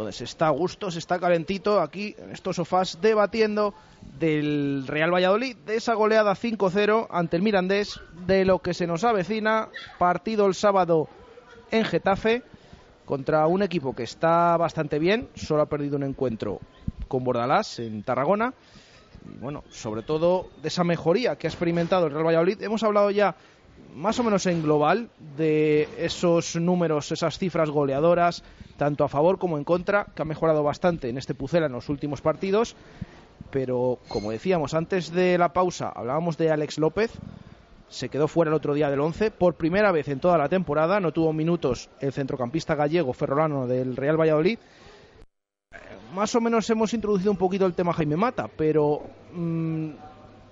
donde 0.00 0.12
se 0.12 0.24
está 0.24 0.46
a 0.46 0.50
gusto, 0.50 0.90
se 0.90 0.98
está 0.98 1.18
calentito 1.18 1.78
aquí 1.78 2.16
en 2.18 2.30
estos 2.30 2.56
sofás 2.56 2.98
debatiendo 3.02 3.74
del 4.18 4.86
Real 4.86 5.12
Valladolid, 5.12 5.56
de 5.58 5.76
esa 5.76 5.92
goleada 5.92 6.34
5-0 6.34 7.06
ante 7.10 7.36
el 7.36 7.42
Mirandés, 7.42 8.00
de 8.26 8.46
lo 8.46 8.60
que 8.60 8.72
se 8.72 8.86
nos 8.86 9.04
avecina, 9.04 9.68
partido 9.98 10.46
el 10.46 10.54
sábado 10.54 11.08
en 11.70 11.84
Getafe 11.84 12.42
contra 13.04 13.46
un 13.46 13.62
equipo 13.62 13.94
que 13.94 14.04
está 14.04 14.56
bastante 14.56 14.98
bien, 14.98 15.28
solo 15.34 15.62
ha 15.62 15.66
perdido 15.66 15.96
un 15.98 16.04
encuentro 16.04 16.60
con 17.06 17.22
Bordalás 17.22 17.78
en 17.78 18.02
Tarragona. 18.02 18.54
Y 19.30 19.36
bueno, 19.36 19.64
sobre 19.68 20.02
todo 20.02 20.48
de 20.62 20.68
esa 20.68 20.82
mejoría 20.82 21.36
que 21.36 21.46
ha 21.46 21.50
experimentado 21.50 22.06
el 22.06 22.12
Real 22.14 22.24
Valladolid. 22.24 22.62
Hemos 22.62 22.82
hablado 22.84 23.10
ya 23.10 23.36
más 23.94 24.18
o 24.18 24.24
menos 24.24 24.46
en 24.46 24.62
global 24.62 25.10
de 25.36 25.88
esos 25.98 26.56
números, 26.56 27.12
esas 27.12 27.38
cifras 27.38 27.70
goleadoras, 27.70 28.42
tanto 28.76 29.04
a 29.04 29.08
favor 29.08 29.38
como 29.38 29.58
en 29.58 29.64
contra, 29.64 30.06
que 30.14 30.22
ha 30.22 30.24
mejorado 30.24 30.62
bastante 30.62 31.08
en 31.08 31.18
este 31.18 31.34
Pucela 31.34 31.66
en 31.66 31.72
los 31.72 31.88
últimos 31.88 32.20
partidos. 32.20 32.76
Pero 33.50 33.98
como 34.08 34.30
decíamos 34.30 34.74
antes 34.74 35.12
de 35.12 35.36
la 35.36 35.52
pausa, 35.52 35.92
hablábamos 35.94 36.38
de 36.38 36.50
Alex 36.50 36.78
López, 36.78 37.10
se 37.88 38.08
quedó 38.08 38.28
fuera 38.28 38.50
el 38.50 38.54
otro 38.54 38.74
día 38.74 38.88
del 38.88 39.00
11 39.00 39.32
por 39.32 39.54
primera 39.54 39.90
vez 39.90 40.08
en 40.08 40.20
toda 40.20 40.38
la 40.38 40.48
temporada, 40.48 41.00
no 41.00 41.12
tuvo 41.12 41.32
minutos 41.32 41.90
el 42.00 42.12
centrocampista 42.12 42.76
gallego 42.76 43.12
ferrolano 43.12 43.66
del 43.66 43.96
Real 43.96 44.18
Valladolid. 44.18 44.58
Más 46.14 46.34
o 46.34 46.40
menos 46.40 46.70
hemos 46.70 46.94
introducido 46.94 47.32
un 47.32 47.36
poquito 47.36 47.66
el 47.66 47.74
tema 47.74 47.92
Jaime 47.92 48.16
Mata, 48.16 48.48
pero 48.56 49.02
mmm, 49.32 49.90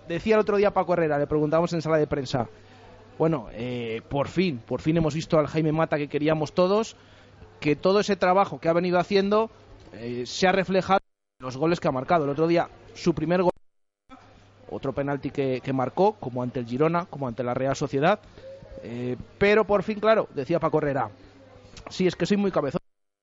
decía 0.08 0.34
el 0.34 0.40
otro 0.40 0.56
día 0.56 0.72
Paco 0.72 0.94
Herrera, 0.94 1.18
le 1.18 1.26
preguntamos 1.26 1.72
en 1.72 1.82
sala 1.82 1.98
de 1.98 2.06
prensa, 2.06 2.48
bueno, 3.18 3.48
eh, 3.52 4.00
por 4.08 4.28
fin, 4.28 4.58
por 4.64 4.80
fin 4.80 4.96
hemos 4.96 5.14
visto 5.14 5.38
al 5.38 5.48
Jaime 5.48 5.72
Mata 5.72 5.98
que 5.98 6.08
queríamos 6.08 6.52
todos, 6.52 6.96
que 7.60 7.74
todo 7.74 8.00
ese 8.00 8.16
trabajo 8.16 8.60
que 8.60 8.68
ha 8.68 8.72
venido 8.72 8.98
haciendo 8.98 9.50
eh, 9.92 10.24
se 10.24 10.46
ha 10.46 10.52
reflejado 10.52 11.00
en 11.40 11.44
los 11.44 11.56
goles 11.56 11.80
que 11.80 11.88
ha 11.88 11.92
marcado. 11.92 12.24
El 12.24 12.30
otro 12.30 12.46
día, 12.46 12.68
su 12.94 13.14
primer 13.14 13.42
gol, 13.42 13.52
otro 14.70 14.92
penalti 14.92 15.30
que, 15.30 15.72
marcó, 15.72 16.12
como 16.14 16.42
ante 16.42 16.60
el 16.60 16.66
Girona, 16.66 17.06
como 17.06 17.26
ante 17.26 17.42
la 17.42 17.54
Real 17.54 17.74
Sociedad. 17.74 18.20
Eh, 18.84 19.16
pero 19.38 19.64
por 19.64 19.82
fin, 19.82 19.98
claro, 19.98 20.28
decía 20.34 20.60
Paco 20.60 20.78
Herrera, 20.78 21.10
sí, 21.90 22.06
es 22.06 22.14
que 22.14 22.26
soy 22.26 22.36
muy 22.36 22.52
cabezón. 22.52 22.80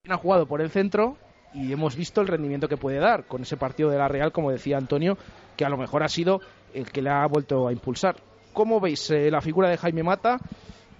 Ha 0.08 0.16
jugado 0.18 0.46
por 0.46 0.60
el 0.60 0.70
centro 0.70 1.16
y 1.54 1.72
hemos 1.72 1.96
visto 1.96 2.20
el 2.20 2.28
rendimiento 2.28 2.68
que 2.68 2.76
puede 2.76 2.98
dar 2.98 3.24
con 3.24 3.42
ese 3.42 3.56
partido 3.56 3.88
de 3.88 3.98
la 3.98 4.08
Real, 4.08 4.30
como 4.30 4.50
decía 4.50 4.76
Antonio, 4.76 5.16
que 5.56 5.64
a 5.64 5.70
lo 5.70 5.78
mejor 5.78 6.02
ha 6.02 6.08
sido 6.08 6.40
el 6.74 6.92
que 6.92 7.00
le 7.00 7.10
ha 7.10 7.26
vuelto 7.26 7.66
a 7.66 7.72
impulsar. 7.72 8.16
¿Cómo 8.56 8.80
veis 8.80 9.10
eh, 9.10 9.30
la 9.30 9.42
figura 9.42 9.68
de 9.68 9.76
Jaime 9.76 10.02
Mata? 10.02 10.40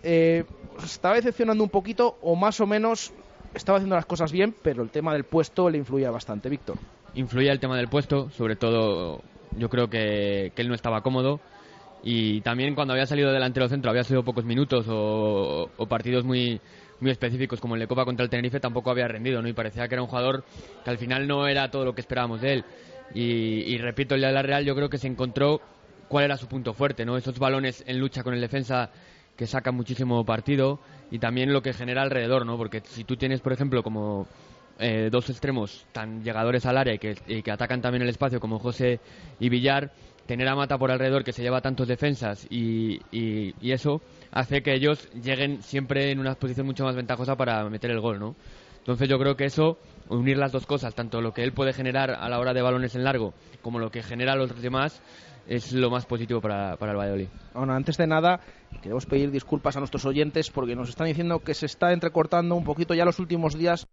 Eh, 0.03 0.45
¿Estaba 0.85 1.15
decepcionando 1.15 1.65
un 1.65 1.71
poquito 1.71 2.19
o 2.21 2.37
más 2.37 2.61
o 2.61 2.67
menos 2.67 3.15
estaba 3.55 3.79
haciendo 3.79 3.97
las 3.97 4.05
cosas 4.05 4.31
bien, 4.31 4.55
pero 4.63 4.83
el 4.83 4.91
tema 4.91 5.15
del 5.15 5.25
puesto 5.25 5.71
le 5.71 5.79
influía 5.79 6.11
bastante, 6.11 6.51
Víctor? 6.51 6.77
Influía 7.15 7.53
el 7.53 7.59
tema 7.59 7.79
del 7.79 7.89
puesto, 7.89 8.29
sobre 8.29 8.57
todo 8.57 9.23
yo 9.57 9.71
creo 9.71 9.89
que, 9.89 10.53
él 10.55 10.69
no 10.69 10.75
estaba 10.75 11.01
cómodo 11.01 11.41
y 12.05 12.43
también 12.43 12.75
cuando 12.75 12.93
había 12.93 13.07
salido 13.07 13.33
delantero 13.33 13.71
centro 13.71 13.91
había 13.91 14.05
sido 14.05 14.23
pocos 14.23 14.45
minutos 14.45 14.85
o, 14.91 15.71
partidos 15.89 16.25
muy 16.25 16.61
muy 17.01 17.11
específicos 17.11 17.59
como 17.59 17.75
el 17.75 17.81
de 17.81 17.87
Copa 17.87 18.05
contra 18.05 18.25
el 18.25 18.29
Tenerife 18.29 18.61
tampoco 18.61 18.91
había 18.91 19.09
rendido 19.09 19.41
¿no? 19.41 19.49
y 19.49 19.55
parecía 19.55 19.89
que 19.89 19.95
era 19.95 20.03
un 20.03 20.09
jugador 20.09 20.45
que 20.85 20.91
al 20.91 20.99
final 20.99 21.27
no 21.27 21.47
era 21.47 21.71
todo 21.71 21.87
lo 21.87 21.95
que 21.95 22.03
esperábamos 22.03 22.43
de 22.43 22.53
él 22.53 22.65
y, 23.15 23.23
y 23.23 23.79
repito 23.79 24.15
el 24.15 24.21
de 24.21 24.31
la 24.31 24.43
Real 24.43 24.65
yo 24.65 24.75
creo 24.75 24.91
que 24.91 24.99
se 24.99 25.07
encontró 25.07 25.63
cuál 26.09 26.25
era 26.25 26.37
su 26.37 26.47
punto 26.47 26.73
fuerte, 26.73 27.05
¿no? 27.05 27.17
Esos 27.17 27.39
balones 27.39 27.85
en 27.87 27.99
lucha 27.99 28.23
con 28.23 28.35
el 28.35 28.41
defensa 28.41 28.91
que 29.37 29.47
sacan 29.47 29.75
muchísimo 29.75 30.25
partido 30.25 30.81
y 31.11 31.19
también 31.19 31.53
lo 31.53 31.63
que 31.63 31.73
genera 31.73 32.03
alrededor, 32.03 32.47
¿no? 32.47 32.57
Porque 32.57 32.83
si 32.85 33.05
tú 33.05 33.17
tienes, 33.17 33.41
por 33.41 33.53
ejemplo, 33.53 33.83
como 33.83 34.27
eh, 34.79 35.09
dos 35.11 35.31
extremos 35.31 35.87
tan 35.93 36.23
llegadores 36.23 36.67
al 36.67 36.79
área 36.79 36.95
y 36.95 36.99
que, 36.99 37.15
que, 37.15 37.51
atacan 37.51 37.81
también 37.81 38.03
el 38.03 38.09
espacio 38.09 38.41
como 38.41 38.59
José 38.59 39.01
y 39.39 39.49
Villar, 39.49 39.93
tener 40.27 40.49
a 40.49 40.57
Mata 40.57 40.79
por 40.79 40.91
alrededor 40.91 41.23
que 41.23 41.33
se 41.33 41.43
lleva 41.43 41.61
tantos 41.61 41.87
defensas 41.87 42.47
y, 42.51 43.01
y, 43.13 43.55
y, 43.61 43.73
eso 43.73 44.01
hace 44.33 44.63
que 44.63 44.75
ellos 44.75 45.09
lleguen 45.13 45.63
siempre 45.63 46.11
en 46.11 46.19
una 46.19 46.35
posición 46.35 46.67
mucho 46.67 46.85
más 46.85 46.97
ventajosa 46.97 47.37
para 47.37 47.69
meter 47.69 47.91
el 47.91 48.01
gol, 48.01 48.19
¿no? 48.19 48.37
Entonces 48.79 49.09
yo 49.09 49.19
creo 49.19 49.37
que 49.37 49.47
eso, 49.47 49.79
unir 50.09 50.37
las 50.37 50.53
dos 50.53 50.65
cosas, 50.65 50.95
tanto 50.95 51.21
lo 51.21 51.33
que 51.33 51.43
él 51.43 51.53
puede 51.53 51.73
generar 51.73 52.13
a 52.13 52.29
la 52.29 52.39
hora 52.39 52.55
de 52.55 52.63
balones 52.63 52.95
en 52.95 53.03
largo 53.03 53.35
como 53.61 53.81
lo 53.81 53.91
que 53.91 54.01
genera 54.01 54.35
a 54.35 54.37
los 54.37 54.63
demás, 54.63 55.03
es 55.47 55.73
lo 55.73 55.91
más 55.91 56.07
positivo 56.07 56.41
para, 56.41 56.77
para 56.77 56.93
el 56.93 56.99
Valladolid. 56.99 57.29
Bueno, 57.55 57.73
antes 57.73 57.97
de 57.97 58.07
nada, 58.07 58.41
queremos 58.83 59.07
pedir 59.07 59.31
disculpas 59.31 59.77
a 59.77 59.81
nuestros 59.81 60.05
oyentes 60.05 60.51
porque 60.51 60.75
nos 60.75 60.89
están 60.89 61.07
diciendo 61.07 61.41
que 61.41 61.55
se 61.55 61.67
está 61.67 61.93
entrecortando 61.93 62.55
un 62.55 62.65
poquito 62.65 62.95
ya 62.95 63.05
los 63.05 63.19
últimos 63.19 63.57
días. 63.57 63.87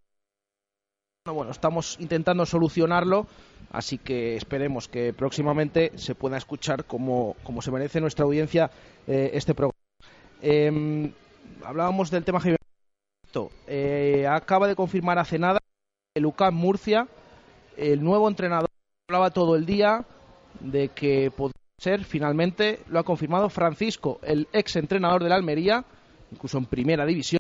Bueno, 1.26 1.52
estamos 1.52 1.98
intentando 2.02 2.46
solucionarlo, 2.46 3.28
así 3.72 3.98
que 3.98 4.36
esperemos 4.36 4.90
que 4.90 5.14
próximamente 5.14 5.92
se 5.96 6.16
pueda 6.16 6.38
escuchar 6.38 6.84
como, 6.84 7.38
como 7.44 7.62
se 7.62 7.72
merece 7.72 8.02
nuestra 8.02 8.26
audiencia 8.26 8.70
eh, 9.08 9.32
este 9.34 9.54
programa. 9.54 9.80
Eh, 10.42 11.14
hablábamos 11.64 12.12
del 12.12 12.26
tema 12.26 12.42
visto, 13.24 13.52
eh, 13.68 14.28
acaba 14.30 14.68
de 14.68 14.76
confirmar 14.76 15.18
hace 15.18 15.40
nada 15.40 15.60
el 16.14 16.26
UCAM 16.26 16.54
Murcia, 16.54 17.08
el 17.78 18.04
nuevo 18.04 18.28
entrenador 18.28 18.70
hablaba 19.08 19.32
todo 19.32 19.56
el 19.56 19.66
día 19.66 20.06
de 20.64 20.90
que 20.90 21.30
podría 21.30 21.54
ser, 21.78 22.04
finalmente 22.04 22.80
lo 22.90 23.00
ha 23.00 23.04
confirmado 23.04 23.50
Francisco, 23.50 24.20
el 24.24 24.48
ex 24.54 24.76
entrenador 24.78 25.22
de 25.22 25.30
la 25.30 25.36
Almería, 25.36 25.86
incluso 26.32 26.58
en 26.58 26.66
primera 26.66 27.06
división. 27.06 27.40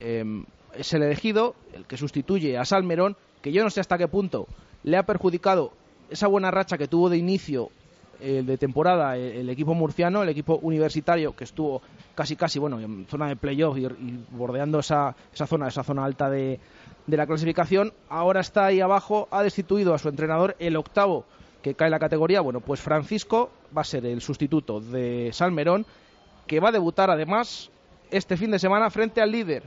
Em, 0.00 0.44
es 0.74 0.92
el 0.92 1.02
elegido, 1.02 1.54
el 1.72 1.84
que 1.84 1.96
sustituye 1.96 2.56
a 2.56 2.64
Salmerón, 2.64 3.16
que 3.42 3.52
yo 3.52 3.62
no 3.62 3.70
sé 3.70 3.80
hasta 3.80 3.98
qué 3.98 4.08
punto 4.08 4.46
le 4.84 4.96
ha 4.96 5.04
perjudicado 5.04 5.72
esa 6.10 6.28
buena 6.28 6.50
racha 6.50 6.78
que 6.78 6.88
tuvo 6.88 7.10
de 7.10 7.18
inicio 7.18 7.70
eh, 8.20 8.42
de 8.44 8.58
temporada 8.58 9.16
eh, 9.16 9.40
el, 9.40 9.50
equipo 9.50 9.74
murciano, 9.74 10.22
el 10.22 10.28
equipo 10.28 10.58
universitario 10.62 11.36
que 11.36 11.44
estuvo 11.44 11.82
casi 12.14 12.36
casi 12.36 12.58
bueno 12.58 12.80
en 12.80 13.06
zona 13.06 13.28
de 13.28 13.36
playoff 13.36 13.76
y, 13.76 13.86
y 13.86 14.24
bordeando 14.30 14.78
esa, 14.78 15.14
esa 15.32 15.46
zona, 15.46 15.68
esa 15.68 15.84
zona 15.84 16.04
alta 16.04 16.30
de, 16.30 16.58
de 17.06 17.16
la 17.16 17.26
clasificación, 17.26 17.92
ahora 18.08 18.40
está 18.40 18.66
ahí 18.66 18.80
abajo, 18.80 19.28
ha 19.30 19.42
destituido 19.42 19.94
a 19.94 19.98
su 19.98 20.08
entrenador, 20.08 20.56
el 20.58 20.76
octavo 20.76 21.24
cae 21.74 21.90
la 21.90 21.98
categoría, 21.98 22.40
bueno, 22.40 22.60
pues 22.60 22.80
Francisco 22.80 23.50
va 23.76 23.82
a 23.82 23.84
ser 23.84 24.06
el 24.06 24.20
sustituto 24.20 24.80
de 24.80 25.30
Salmerón, 25.32 25.86
que 26.46 26.60
va 26.60 26.68
a 26.68 26.72
debutar 26.72 27.10
además 27.10 27.70
este 28.10 28.36
fin 28.36 28.50
de 28.50 28.58
semana 28.58 28.90
frente 28.90 29.20
al 29.20 29.32
líder. 29.32 29.64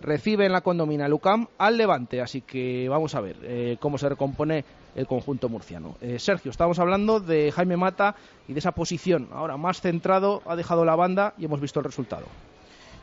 Recibe 0.00 0.46
en 0.46 0.52
la 0.52 0.62
condomina 0.62 1.06
Lucam 1.08 1.46
al 1.58 1.76
Levante, 1.76 2.20
así 2.20 2.40
que 2.40 2.88
vamos 2.88 3.14
a 3.14 3.20
ver 3.20 3.36
eh, 3.42 3.76
cómo 3.78 3.98
se 3.98 4.08
recompone 4.08 4.64
el 4.96 5.06
conjunto 5.06 5.48
murciano. 5.48 5.96
Eh, 6.00 6.18
Sergio, 6.18 6.50
estamos 6.50 6.78
hablando 6.78 7.20
de 7.20 7.52
Jaime 7.52 7.76
Mata 7.76 8.16
y 8.48 8.52
de 8.52 8.58
esa 8.58 8.72
posición. 8.72 9.28
Ahora 9.32 9.56
más 9.56 9.80
centrado, 9.80 10.42
ha 10.46 10.56
dejado 10.56 10.84
la 10.84 10.96
banda 10.96 11.34
y 11.38 11.44
hemos 11.44 11.60
visto 11.60 11.78
el 11.78 11.84
resultado. 11.84 12.26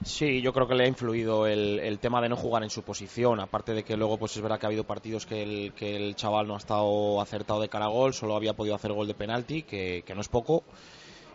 Sí, 0.03 0.41
yo 0.41 0.53
creo 0.53 0.65
que 0.65 0.75
le 0.75 0.85
ha 0.85 0.87
influido 0.87 1.45
el, 1.45 1.77
el, 1.79 1.99
tema 1.99 2.21
de 2.21 2.29
no 2.29 2.37
jugar 2.37 2.63
en 2.63 2.69
su 2.69 2.83
posición, 2.83 3.41
aparte 3.41 3.73
de 3.73 3.83
que 3.83 3.97
luego 3.97 4.17
pues 4.17 4.33
es 4.33 4.41
verdad 4.41 4.57
que 4.57 4.65
ha 4.65 4.69
habido 4.69 4.85
partidos 4.85 5.25
que 5.25 5.43
el, 5.43 5.73
que 5.73 5.97
el 5.97 6.15
chaval 6.15 6.47
no 6.47 6.55
ha 6.55 6.57
estado 6.57 7.19
acertado 7.19 7.59
de 7.59 7.67
cara 7.67 7.85
a 7.85 7.89
gol, 7.89 8.13
solo 8.13 8.37
había 8.37 8.53
podido 8.53 8.75
hacer 8.75 8.93
gol 8.93 9.07
de 9.07 9.13
penalti, 9.13 9.63
que, 9.63 10.03
no 10.15 10.21
es 10.21 10.29
poco. 10.29 10.63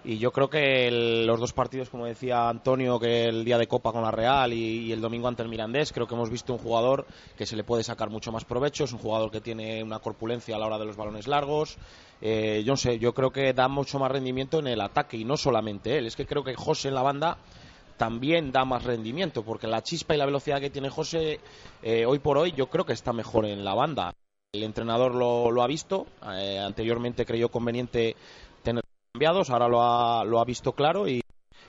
Y 0.03 0.17
yo 0.19 0.33
creo 0.33 0.49
que 0.49 0.89
el, 0.89 1.27
los 1.27 1.41
dos 1.41 1.53
partidos, 1.53 1.91
como 1.91 2.07
decía 2.07 2.49
Antonio, 2.49 2.99
que 2.99 3.25
el 3.25 3.45
día 3.45 3.59
de 3.59 3.67
Copa 3.67 3.93
con 3.93 4.03
la 4.03 4.11
Real 4.11 4.53
y, 4.55 4.87
y, 4.87 4.93
el 4.93 5.01
domingo 5.01 5.29
ante 5.29 5.43
el 5.43 5.49
Mirandés, 5.51 5.93
creo 5.93 6.07
que 6.07 6.15
hemos 6.15 6.31
visto 6.31 6.55
un 6.55 6.59
jugador 6.59 7.07
que 7.37 7.45
se 7.45 7.57
le 7.57 7.65
puede 7.65 7.83
sacar 7.83 8.09
mucho 8.09 8.33
más 8.33 8.47
provecho, 8.47 8.85
es 8.85 8.93
un 8.93 8.99
jugador 8.99 9.31
que 9.31 9.43
tiene 9.43 9.83
una 9.83 9.99
corpulencia 9.99 10.57
a 10.57 10.59
la 10.59 10.67
hora 10.67 10.79
de 10.79 10.87
los 10.87 10.97
balones 10.97 11.27
largos. 11.27 11.77
Eh, 12.23 12.63
yo 12.65 12.73
no 12.73 12.77
sé, 12.79 12.99
yo 12.99 13.13
creo 13.13 13.31
que 13.31 13.53
da 13.53 13.69
mucho 13.69 13.99
más 13.99 14.11
rendimiento 14.11 14.59
en 14.59 14.69
el 14.69 14.81
ataque 14.81 15.19
y 15.19 15.25
no 15.25 15.37
solamente 15.37 15.99
él, 15.99 16.07
es 16.07 16.17
que 16.17 16.27
creo 16.27 16.45
que 16.45 16.55
José 16.55 16.89
en 16.89 16.95
la 16.95 17.03
banda 17.03 17.39
también 17.97 18.53
da 18.53 18.65
más 18.65 18.85
rendimiento, 18.85 19.45
porque 19.45 19.67
la 19.67 19.83
chispa 19.83 20.15
y 20.15 20.19
la 20.19 20.27
velocidad 20.27 20.61
que 20.61 20.71
tiene 20.71 20.91
José 20.91 21.41
eh, 21.83 22.07
hoy 22.07 22.19
por 22.19 22.39
hoy 22.39 22.53
yo 22.53 22.69
creo 22.69 22.85
que 22.85 22.93
está 22.93 23.13
mejor 23.13 23.47
en 23.47 23.65
la 23.65 23.75
banda. 23.75 24.13
El 24.53 24.63
entrenador 24.63 25.15
lo, 25.15 25.51
lo 25.51 25.63
ha 25.63 25.67
visto, 25.67 26.07
eh, 26.33 26.59
anteriormente 26.59 27.27
creyó 27.27 27.51
conveniente 27.51 28.15
tener 28.63 28.85
cambiados, 29.13 29.51
ahora 29.51 29.69
lo 29.69 29.83
ha, 29.83 30.25
lo 30.25 30.41
ha 30.41 30.45
visto 30.45 30.73
claro 30.73 31.09
y, 31.09 31.21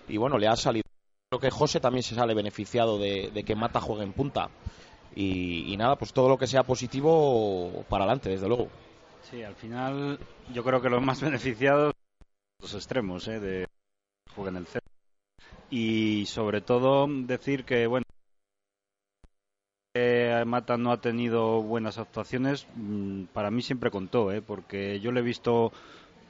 y, 0.08 0.18
bueno, 0.18 0.38
le 0.38 0.48
ha 0.48 0.56
salido. 0.56 0.84
Creo 1.30 1.40
que 1.40 1.50
José 1.50 1.80
también 1.80 2.04
se 2.04 2.16
sale 2.16 2.36
beneficiado 2.36 3.00
de, 3.00 3.44
que 3.46 3.56
Mata 3.56 3.82
juegue 3.82 4.04
en 4.04 4.14
punta. 4.14 4.50
Y, 5.16 5.76
nada, 5.78 5.96
pues 5.96 6.14
todo 6.14 6.28
lo 6.28 6.38
que 6.38 6.46
sea 6.46 6.64
positivo 6.64 7.86
para 7.90 8.04
adelante, 8.04 8.30
desde 8.30 8.48
luego. 8.48 8.68
Sí, 9.24 9.42
al 9.42 9.56
final 9.56 10.20
yo 10.54 10.64
creo 10.64 10.82
que 10.82 10.90
los 10.90 11.02
más 11.02 11.22
beneficiados 11.22 11.94
los 12.62 12.74
extremos, 12.74 13.28
¿eh? 13.28 13.40
de 13.40 13.68
jueguen 14.36 14.58
el 14.58 14.68
centro 14.68 14.95
y 15.70 16.26
sobre 16.28 16.62
todo 16.62 17.08
decir 17.08 17.64
que 17.66 17.88
bueno 17.88 18.06
Mata 20.46 20.78
no 20.78 20.92
ha 20.92 21.00
tenido 21.00 21.62
buenas 21.62 21.98
actuaciones 21.98 22.68
mmm, 22.76 23.24
para 23.34 23.50
mí 23.50 23.62
siempre 23.62 23.92
contó 23.92 24.32
¿eh? 24.32 24.42
porque 24.42 25.00
yo 25.00 25.12
le 25.12 25.22
he 25.22 25.24
visto 25.24 25.72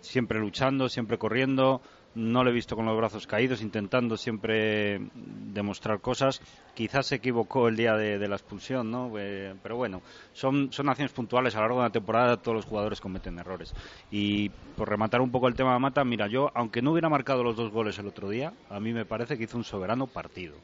siempre 0.01 0.39
luchando 0.39 0.87
siempre 0.87 1.17
corriendo 1.17 1.81
no 2.15 2.43
le 2.43 2.51
he 2.51 2.53
visto 2.53 2.75
con 2.75 2.85
los 2.85 2.97
brazos 2.97 3.27
caídos 3.27 3.61
intentando 3.61 4.17
siempre 4.17 4.99
demostrar 5.13 5.99
cosas. 5.99 6.41
Quizás 6.73 7.07
se 7.07 7.15
equivocó 7.15 7.67
el 7.67 7.75
día 7.75 7.95
de, 7.95 8.17
de 8.17 8.27
la 8.27 8.35
expulsión 8.35 8.89
no 8.89 9.11
eh, 9.17 9.53
pero 9.61 9.75
bueno 9.75 10.01
son 10.33 10.71
son 10.71 10.89
acciones 10.89 11.11
puntuales 11.11 11.55
a 11.55 11.59
lo 11.59 11.63
largo 11.63 11.79
de 11.79 11.87
la 11.87 11.91
temporada. 11.91 12.37
Todos 12.37 12.55
los 12.55 12.65
jugadores 12.65 13.01
cometen 13.01 13.37
errores. 13.37 13.73
Y 14.11 14.49
por 14.77 14.89
rematar 14.89 15.21
un 15.21 15.31
poco 15.31 15.47
el 15.47 15.55
tema 15.55 15.73
de 15.73 15.79
Mata 15.79 16.03
mira 16.03 16.27
yo 16.27 16.51
aunque 16.55 16.81
no 16.81 16.91
hubiera 16.91 17.09
marcado 17.09 17.43
los 17.43 17.55
dos 17.55 17.71
goles 17.71 17.99
el 17.99 18.07
otro 18.07 18.29
día 18.29 18.53
a 18.69 18.79
mí 18.79 18.93
me 18.93 19.05
parece 19.05 19.37
que 19.37 19.43
hizo 19.43 19.57
un 19.57 19.63
soberano 19.63 20.07
partido 20.07 20.55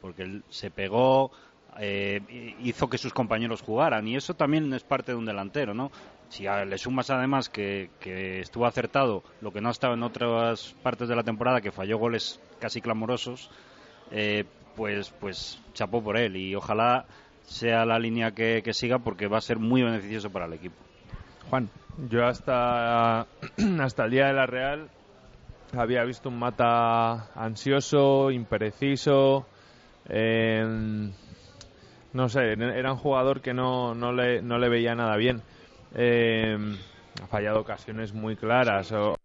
porque 0.00 0.22
él 0.22 0.42
se 0.48 0.70
pegó 0.70 1.30
eh, 1.78 2.54
hizo 2.62 2.88
que 2.88 2.98
sus 2.98 3.12
compañeros 3.12 3.62
jugaran. 3.62 4.06
Y 4.06 4.16
eso 4.16 4.34
también 4.34 4.72
es 4.72 4.84
parte 4.84 5.12
de 5.12 5.18
un 5.18 5.24
delantero, 5.24 5.74
¿no? 5.74 5.90
Si 6.34 6.48
a, 6.48 6.64
le 6.64 6.78
sumas 6.78 7.10
además 7.10 7.48
que, 7.48 7.90
que, 8.00 8.40
estuvo 8.40 8.66
acertado 8.66 9.22
lo 9.40 9.52
que 9.52 9.60
no 9.60 9.68
ha 9.68 9.70
estado 9.70 9.94
en 9.94 10.02
otras 10.02 10.74
partes 10.82 11.08
de 11.08 11.14
la 11.14 11.22
temporada, 11.22 11.60
que 11.60 11.70
falló 11.70 11.96
goles 11.96 12.40
casi 12.58 12.80
clamorosos, 12.80 13.50
eh, 14.10 14.42
pues, 14.74 15.10
pues 15.20 15.62
chapó 15.74 16.02
por 16.02 16.16
él 16.16 16.36
y 16.36 16.56
ojalá 16.56 17.06
sea 17.44 17.84
la 17.84 18.00
línea 18.00 18.32
que, 18.32 18.62
que 18.64 18.74
siga 18.74 18.98
porque 18.98 19.28
va 19.28 19.38
a 19.38 19.42
ser 19.42 19.60
muy 19.60 19.84
beneficioso 19.84 20.28
para 20.30 20.46
el 20.46 20.54
equipo. 20.54 20.74
Juan, 21.50 21.70
yo 22.10 22.26
hasta, 22.26 23.28
hasta 23.80 24.04
el 24.06 24.10
día 24.10 24.26
de 24.26 24.32
la 24.32 24.46
Real 24.46 24.88
había 25.76 26.02
visto 26.02 26.30
un 26.30 26.40
mata 26.40 27.30
ansioso, 27.36 28.32
impreciso. 28.32 29.46
Eh, 30.08 30.66
no 32.12 32.28
sé, 32.28 32.54
era 32.54 32.90
un 32.90 32.98
jugador 32.98 33.40
que 33.40 33.54
no, 33.54 33.94
no, 33.94 34.12
le, 34.12 34.42
no 34.42 34.58
le 34.58 34.68
veía 34.68 34.96
nada 34.96 35.14
bien. 35.16 35.40
Eh, 35.94 36.58
ha 37.22 37.26
fallado 37.26 37.60
ocasiones 37.60 38.12
muy 38.12 38.36
claras 38.36 38.90
o 38.92 39.16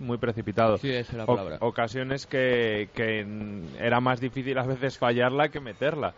muy 0.00 0.18
precipitado. 0.18 0.76
Sí, 0.76 0.90
esa 0.90 1.12
es 1.12 1.18
la 1.18 1.26
palabra. 1.26 1.58
O, 1.60 1.68
ocasiones 1.68 2.26
que, 2.26 2.90
que 2.94 3.26
era 3.78 4.00
más 4.00 4.20
difícil 4.20 4.58
a 4.58 4.66
veces 4.66 4.98
fallarla 4.98 5.48
que 5.48 5.60
meterla. 5.60 6.14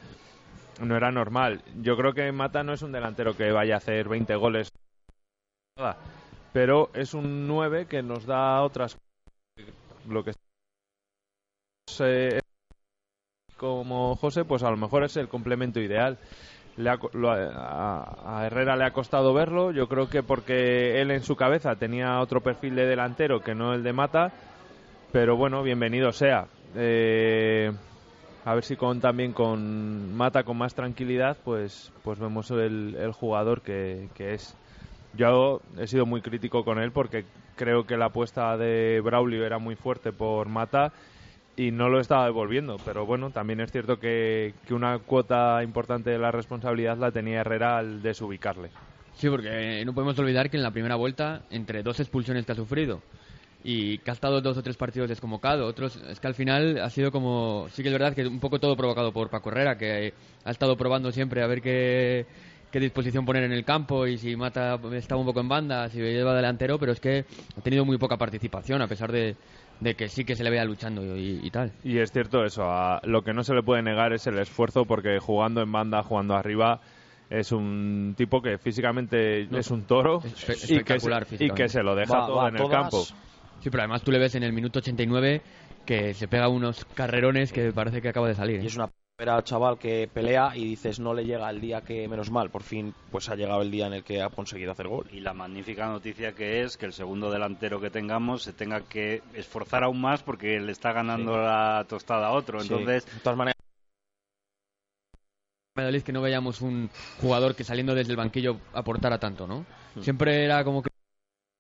No 0.80 0.96
era 0.96 1.12
normal. 1.12 1.62
Yo 1.80 1.96
creo 1.96 2.12
que 2.12 2.32
Mata 2.32 2.62
no 2.64 2.72
es 2.72 2.82
un 2.82 2.92
delantero 2.92 3.36
que 3.36 3.52
vaya 3.52 3.74
a 3.74 3.78
hacer 3.78 4.08
20 4.08 4.34
goles. 4.36 4.72
Pero 6.52 6.90
es 6.94 7.14
un 7.14 7.46
9 7.46 7.86
que 7.86 8.02
nos 8.02 8.26
da 8.26 8.62
otras. 8.62 8.98
Lo 10.08 10.24
que. 10.24 10.32
Eh, 12.00 12.40
como 13.56 14.16
José, 14.16 14.44
pues 14.44 14.62
a 14.62 14.70
lo 14.70 14.76
mejor 14.76 15.04
es 15.04 15.16
el 15.16 15.28
complemento 15.28 15.80
ideal. 15.80 16.18
Le 16.81 16.91
ha, 16.91 16.99
a, 16.99 18.47
Herrera 18.47 18.76
le 18.76 18.85
ha 18.85 18.93
costado 18.93 19.35
verlo, 19.35 19.70
yo 19.70 19.87
creo 19.87 20.09
que 20.09 20.22
porque 20.22 21.01
él 21.01 21.11
en 21.11 21.22
su 21.22 21.37
cabeza 21.37 21.76
tenía 21.76 22.20
otro 22.20 22.41
perfil 22.41 22.74
de 22.74 22.87
delantero 22.87 23.41
que 23.41 23.55
no 23.55 23.74
el 23.74 23.83
de 23.83 23.93
Mata, 23.93 24.33
pero 25.12 25.37
bueno, 25.37 25.62
bienvenido 25.62 26.11
sea. 26.12 26.47
Eh, 26.74 27.70
a 28.45 28.55
ver 28.55 28.64
si 28.64 28.76
con 28.76 29.01
también 29.01 29.33
con 29.33 30.14
Mata 30.16 30.43
con 30.43 30.57
más 30.57 30.74
tranquilidad, 30.74 31.37
pues, 31.45 31.93
pues 32.03 32.18
vemos 32.18 32.51
el, 32.51 32.97
el 32.99 33.12
jugador 33.12 33.61
que, 33.61 34.09
que 34.14 34.35
es. 34.35 34.57
Yo 35.12 35.61
he 35.78 35.87
sido 35.87 36.07
muy 36.07 36.22
crítico 36.22 36.64
con 36.64 36.78
él 36.78 36.93
porque 36.93 37.24
creo 37.57 37.85
que 37.85 37.97
la 37.99 38.07
apuesta 38.07 38.57
de 38.57 39.01
Braulio 39.05 39.45
era 39.45 39.59
muy 39.59 39.74
fuerte 39.74 40.12
por 40.12 40.49
Mata 40.49 40.93
y 41.61 41.72
no 41.72 41.90
lo 41.90 42.00
estaba 42.00 42.24
devolviendo. 42.24 42.78
Pero 42.86 43.04
bueno, 43.04 43.30
también 43.30 43.61
es 43.61 43.70
cierto 43.70 43.98
que, 43.98 44.54
que, 44.66 44.72
una 44.72 44.98
cuota 44.98 45.62
importante 45.62 46.08
de 46.08 46.18
la 46.18 46.30
responsabilidad 46.30 46.96
la 46.96 47.12
tenía 47.12 47.40
Herrera 47.40 47.76
al 47.76 48.00
desubicarle. 48.00 48.70
Sí, 49.14 49.28
porque 49.28 49.82
no 49.84 49.92
podemos 49.92 50.18
olvidar 50.18 50.48
que 50.48 50.56
en 50.56 50.62
la 50.62 50.70
primera 50.70 50.96
vuelta, 50.96 51.42
entre 51.50 51.82
dos 51.82 52.00
expulsiones 52.00 52.46
que 52.46 52.52
ha 52.52 52.54
sufrido 52.54 53.02
y 53.62 53.98
que 53.98 54.11
ha 54.11 54.14
estado 54.14 54.40
dos 54.40 54.56
o 54.56 54.62
tres 54.62 54.78
partidos 54.78 55.11
desconvocado, 55.11 55.66
otros, 55.66 55.96
es 56.08 56.18
que 56.18 56.26
al 56.26 56.34
final 56.34 56.78
ha 56.80 56.88
sido 56.88 57.12
como, 57.12 57.66
sí 57.68 57.82
que 57.82 57.90
es 57.90 57.92
verdad 57.92 58.14
que 58.14 58.26
un 58.26 58.40
poco 58.40 58.58
todo 58.58 58.74
provocado 58.74 59.12
por 59.12 59.28
Paco 59.28 59.50
Herrera, 59.50 59.76
que 59.76 60.14
ha 60.44 60.50
estado 60.50 60.78
probando 60.78 61.12
siempre 61.12 61.42
a 61.42 61.46
ver 61.46 61.61
qué, 61.61 62.24
qué 62.70 62.80
disposición 62.80 63.26
poner 63.26 63.44
en 63.44 63.52
el 63.52 63.66
campo 63.66 64.06
y 64.06 64.16
si 64.16 64.34
Mata 64.34 64.80
estaba 64.92 65.20
un 65.20 65.26
poco 65.26 65.40
en 65.40 65.48
banda, 65.48 65.90
si 65.90 65.98
lleva 65.98 66.34
delantero, 66.34 66.78
pero 66.78 66.92
es 66.92 67.00
que 67.00 67.26
ha 67.54 67.61
tenido 67.61 67.84
muy 67.84 67.98
poca 67.98 68.16
participación 68.16 68.80
a 68.80 68.86
pesar 68.86 69.12
de, 69.12 69.36
de 69.81 69.95
que 69.95 70.09
sí 70.09 70.24
que 70.24 70.37
se 70.37 70.45
le 70.45 70.51
vea 70.51 70.64
luchando 70.64 71.16
y, 71.16 71.41
y, 71.43 71.51
tal. 71.51 71.72
Y 71.83 71.99
es 71.99 72.12
cierto 72.12 72.45
eso, 72.45 72.64
a, 72.64 73.01
lo 73.05 73.22
que 73.22 73.33
no 73.33 73.43
se 73.43 73.55
le 73.55 73.62
puede 73.62 73.83
negar 73.83 74.12
es 74.12 74.26
el 74.26 74.39
esfuerzo 74.39 74.85
porque 74.85 75.18
jugando 75.18 75.62
en 75.62 75.72
banda, 75.72 76.03
jugando 76.03 76.35
arriba, 76.35 76.81
es 77.31 77.53
un 77.53 78.14
tipo 78.16 78.43
que 78.43 78.59
físicamente 78.59 79.47
no, 79.51 79.59
es 79.59 79.70
un 79.70 79.85
toro 79.85 80.20
es 80.24 80.70
y, 80.70 80.83
que 80.83 81.01
se, 81.01 81.45
y, 81.45 81.51
que 81.51 81.68
se, 81.68 81.83
lo 81.83 81.95
deja 81.95 82.18
va, 82.18 82.26
todo 82.26 82.37
va, 82.37 82.49
en 82.49 82.57
el 82.57 82.68
campo. 82.68 83.03
Sí, 83.61 83.70
pero 83.70 83.83
además 83.83 84.03
tú 84.03 84.11
le 84.11 84.18
ves 84.18 84.35
en 84.35 84.43
el 84.43 84.53
minuto 84.53 84.81
89 84.81 85.43
que 85.87 86.14
se 86.14 86.28
pega 86.28 86.49
unos 86.49 86.85
carrerones 86.95 87.53
que 87.53 87.72
parece 87.72 88.03
que 88.03 88.09
acaba 88.09 88.28
de 88.28 88.35
salir. 88.35 88.61
¿eh? 88.61 88.64
Y 88.64 88.66
es 88.66 88.76
una 88.76 88.91
era 89.20 89.42
chaval 89.42 89.78
que 89.78 90.08
pelea 90.12 90.52
y 90.56 90.64
dices 90.64 90.98
no 90.98 91.14
le 91.14 91.24
llega 91.24 91.50
el 91.50 91.60
día 91.60 91.82
que 91.82 92.08
menos 92.08 92.30
mal 92.30 92.50
por 92.50 92.62
fin 92.62 92.94
pues 93.10 93.28
ha 93.28 93.36
llegado 93.36 93.62
el 93.62 93.70
día 93.70 93.86
en 93.86 93.92
el 93.92 94.04
que 94.04 94.22
ha 94.22 94.30
conseguido 94.30 94.72
hacer 94.72 94.88
gol 94.88 95.06
y 95.12 95.20
la 95.20 95.34
magnífica 95.34 95.86
noticia 95.86 96.32
que 96.32 96.62
es 96.62 96.76
que 96.76 96.86
el 96.86 96.92
segundo 96.92 97.30
delantero 97.30 97.80
que 97.80 97.90
tengamos 97.90 98.42
se 98.42 98.52
tenga 98.52 98.80
que 98.80 99.22
esforzar 99.34 99.84
aún 99.84 100.00
más 100.00 100.22
porque 100.22 100.60
le 100.60 100.72
está 100.72 100.92
ganando 100.92 101.34
sí. 101.34 101.38
la 101.38 101.86
tostada 101.88 102.28
a 102.28 102.32
otro 102.32 102.60
entonces 102.60 103.04
sí. 103.04 103.16
de 103.16 103.20
todas 103.20 103.36
maneras 103.36 103.60
que 106.04 106.12
no 106.12 106.20
veíamos 106.20 106.60
un 106.60 106.90
jugador 107.20 107.54
que 107.54 107.64
saliendo 107.64 107.94
desde 107.94 108.10
el 108.10 108.16
banquillo 108.16 108.58
aportara 108.74 109.18
tanto, 109.18 109.46
¿no? 109.46 109.64
Siempre 110.00 110.44
era 110.44 110.62
como 110.62 110.82
que, 110.82 110.90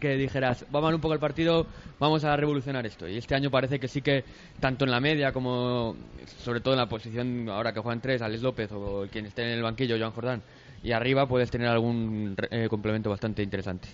que 0.00 0.16
dijeras, 0.16 0.64
vamos 0.70 0.90
a 0.90 0.94
un 0.94 1.00
poco 1.00 1.14
el 1.14 1.20
partido, 1.20 1.66
vamos 2.00 2.24
a 2.24 2.34
revolucionar 2.34 2.84
esto. 2.86 3.06
Y 3.06 3.18
este 3.18 3.34
año 3.34 3.50
parece 3.50 3.78
que 3.78 3.86
sí 3.86 4.02
que, 4.02 4.24
tanto 4.58 4.84
en 4.84 4.90
la 4.90 4.98
media 4.98 5.32
como, 5.32 5.94
sobre 6.42 6.60
todo 6.60 6.74
en 6.74 6.80
la 6.80 6.88
posición, 6.88 7.48
ahora 7.48 7.72
que 7.72 7.80
juegan 7.80 8.00
tres, 8.00 8.22
Alex 8.22 8.42
López 8.42 8.72
o 8.72 9.06
quien 9.12 9.26
esté 9.26 9.42
en 9.42 9.50
el 9.50 9.62
banquillo, 9.62 9.96
Joan 9.98 10.12
Jordán, 10.12 10.42
y 10.82 10.92
arriba 10.92 11.26
puedes 11.28 11.50
tener 11.50 11.68
algún 11.68 12.34
eh, 12.50 12.66
complemento 12.68 13.10
bastante 13.10 13.42
interesante. 13.42 13.88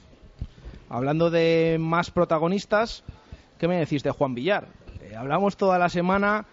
Hablando 0.88 1.30
de 1.30 1.76
más 1.80 2.10
protagonistas, 2.10 3.02
¿qué 3.58 3.66
me 3.66 3.76
decís 3.76 4.04
de 4.04 4.12
Juan 4.12 4.34
Villar? 4.34 4.68
Eh, 5.02 5.16
hablamos 5.16 5.56
toda 5.56 5.78
la 5.78 5.88
semana 5.88 6.46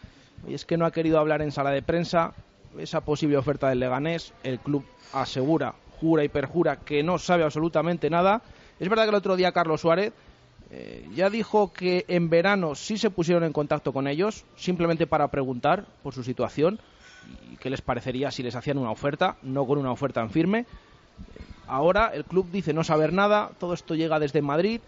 y 0.48 0.56
es 0.56 0.66
que 0.66 0.76
no 0.76 0.86
ha 0.86 0.92
querido 0.92 1.20
hablar 1.20 1.42
en 1.44 1.52
sala 1.52 1.70
de 1.70 1.84
prensa 1.84 2.34
esa 2.80 3.02
posible 3.02 3.38
oferta 3.38 3.70
del 3.70 3.80
Leganés. 3.80 4.34
El 4.44 4.60
club 4.60 4.84
asegura, 5.14 5.76
jura 6.00 6.24
y 6.24 6.30
perjura 6.30 6.78
que 6.78 7.04
no 7.04 7.20
sabe 7.20 7.44
absolutamente 7.44 8.10
nada. 8.10 8.42
Es 8.80 8.90
verdad 8.90 9.04
que 9.04 9.10
el 9.10 9.16
otro 9.16 9.36
día 9.36 9.52
Carlos 9.52 9.82
Suárez 9.82 10.14
eh, 10.72 11.08
ya 11.14 11.30
dijo 11.30 11.72
que 11.72 12.06
en 12.08 12.30
verano 12.30 12.74
sí 12.74 12.98
se 12.98 13.12
pusieron 13.12 13.44
en 13.44 13.54
contacto 13.54 13.94
con 13.94 14.08
ellos, 14.08 14.44
simplemente 14.56 15.06
para 15.06 15.28
preguntar 15.28 15.86
por 16.02 16.14
su 16.14 16.24
situación 16.24 16.80
y 17.52 17.58
qué 17.58 17.70
les 17.70 17.82
parecería 17.82 18.32
si 18.32 18.42
les 18.44 18.56
hacían 18.56 18.78
una 18.80 18.92
oferta, 18.92 19.38
no 19.44 19.66
con 19.68 19.78
una 19.78 19.92
oferta 19.92 20.22
en 20.22 20.32
firme. 20.32 20.66
Ahora 21.68 22.08
el 22.08 22.26
club 22.26 22.50
dice 22.52 22.74
no 22.74 22.84
saber 22.84 23.14
nada, 23.14 23.52
todo 23.60 23.74
esto 23.74 23.96
llega 23.96 24.20
desde 24.20 24.42
Madrid. 24.42 24.82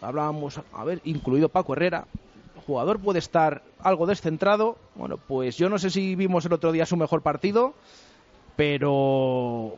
Hablábamos, 0.00 0.60
a 0.72 0.84
ver, 0.84 1.00
incluido 1.04 1.48
Paco 1.48 1.72
Herrera, 1.72 2.06
el 2.54 2.62
jugador 2.62 3.00
puede 3.00 3.18
estar 3.18 3.62
algo 3.80 4.06
descentrado. 4.06 4.78
Bueno, 4.94 5.16
pues 5.16 5.56
yo 5.56 5.68
no 5.68 5.78
sé 5.78 5.90
si 5.90 6.14
vimos 6.14 6.46
el 6.46 6.52
otro 6.52 6.70
día 6.70 6.86
su 6.86 6.96
mejor 6.96 7.22
partido, 7.22 7.74
pero 8.56 9.76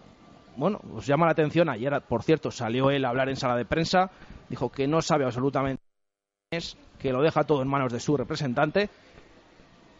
bueno, 0.61 0.78
os 0.94 1.06
llama 1.06 1.24
la 1.24 1.32
atención. 1.32 1.70
Ayer, 1.70 2.02
por 2.06 2.22
cierto, 2.22 2.50
salió 2.50 2.90
él 2.90 3.06
a 3.06 3.08
hablar 3.08 3.30
en 3.30 3.36
sala 3.36 3.56
de 3.56 3.64
prensa, 3.64 4.11
dijo 4.50 4.70
que 4.70 4.86
no 4.86 5.00
sabe 5.00 5.24
absolutamente 5.24 5.82
es, 6.50 6.76
que 6.98 7.12
lo 7.12 7.22
deja 7.22 7.44
todo 7.44 7.62
en 7.62 7.68
manos 7.68 7.90
de 7.90 7.98
su 7.98 8.14
representante. 8.14 8.90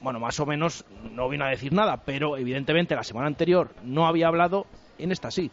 Bueno, 0.03 0.21
más 0.21 0.39
o 0.39 0.45
menos 0.45 0.85
no 1.13 1.31
vino 1.31 1.47
a 1.47 1.49
decir 1.49 1.73
nada, 1.73 2.03
pero 2.05 2.37
evidentemente 2.37 2.95
la 2.95 3.03
semana 3.03 3.27
anterior 3.27 3.71
no 3.85 4.07
había 4.07 4.29
hablado, 4.29 4.67
en 4.99 5.13
esta 5.13 5.31
sí. 5.31 5.51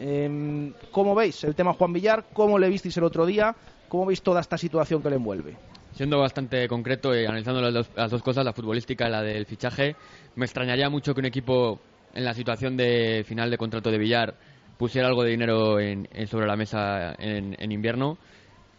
Eh, 0.00 0.72
¿Cómo 0.90 1.14
veis 1.14 1.44
el 1.44 1.54
tema 1.54 1.72
Juan 1.74 1.92
Villar? 1.92 2.24
¿Cómo 2.32 2.58
le 2.58 2.68
visteis 2.68 2.96
el 2.96 3.04
otro 3.04 3.26
día? 3.26 3.54
¿Cómo 3.88 4.06
veis 4.06 4.20
toda 4.20 4.40
esta 4.40 4.58
situación 4.58 5.00
que 5.00 5.10
le 5.10 5.16
envuelve? 5.16 5.56
Siendo 5.92 6.18
bastante 6.18 6.66
concreto 6.66 7.14
y 7.14 7.24
analizando 7.24 7.60
las 7.60 7.72
dos, 7.72 7.90
las 7.94 8.10
dos 8.10 8.22
cosas, 8.22 8.44
la 8.44 8.52
futbolística 8.52 9.06
y 9.06 9.10
la 9.12 9.22
del 9.22 9.46
fichaje, 9.46 9.94
me 10.34 10.44
extrañaría 10.44 10.90
mucho 10.90 11.14
que 11.14 11.20
un 11.20 11.26
equipo 11.26 11.80
en 12.14 12.24
la 12.24 12.34
situación 12.34 12.76
de 12.76 13.24
final 13.26 13.50
de 13.50 13.58
contrato 13.58 13.90
de 13.90 13.98
Villar 13.98 14.34
pusiera 14.78 15.08
algo 15.08 15.22
de 15.22 15.30
dinero 15.30 15.78
en, 15.78 16.08
sobre 16.26 16.46
la 16.46 16.56
mesa 16.56 17.14
en, 17.18 17.54
en, 17.58 17.72
invierno. 17.72 18.16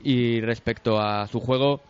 Y 0.03 0.41
respecto 0.41 0.99
a 0.99 1.27
su 1.27 1.39
juego, 1.39 1.81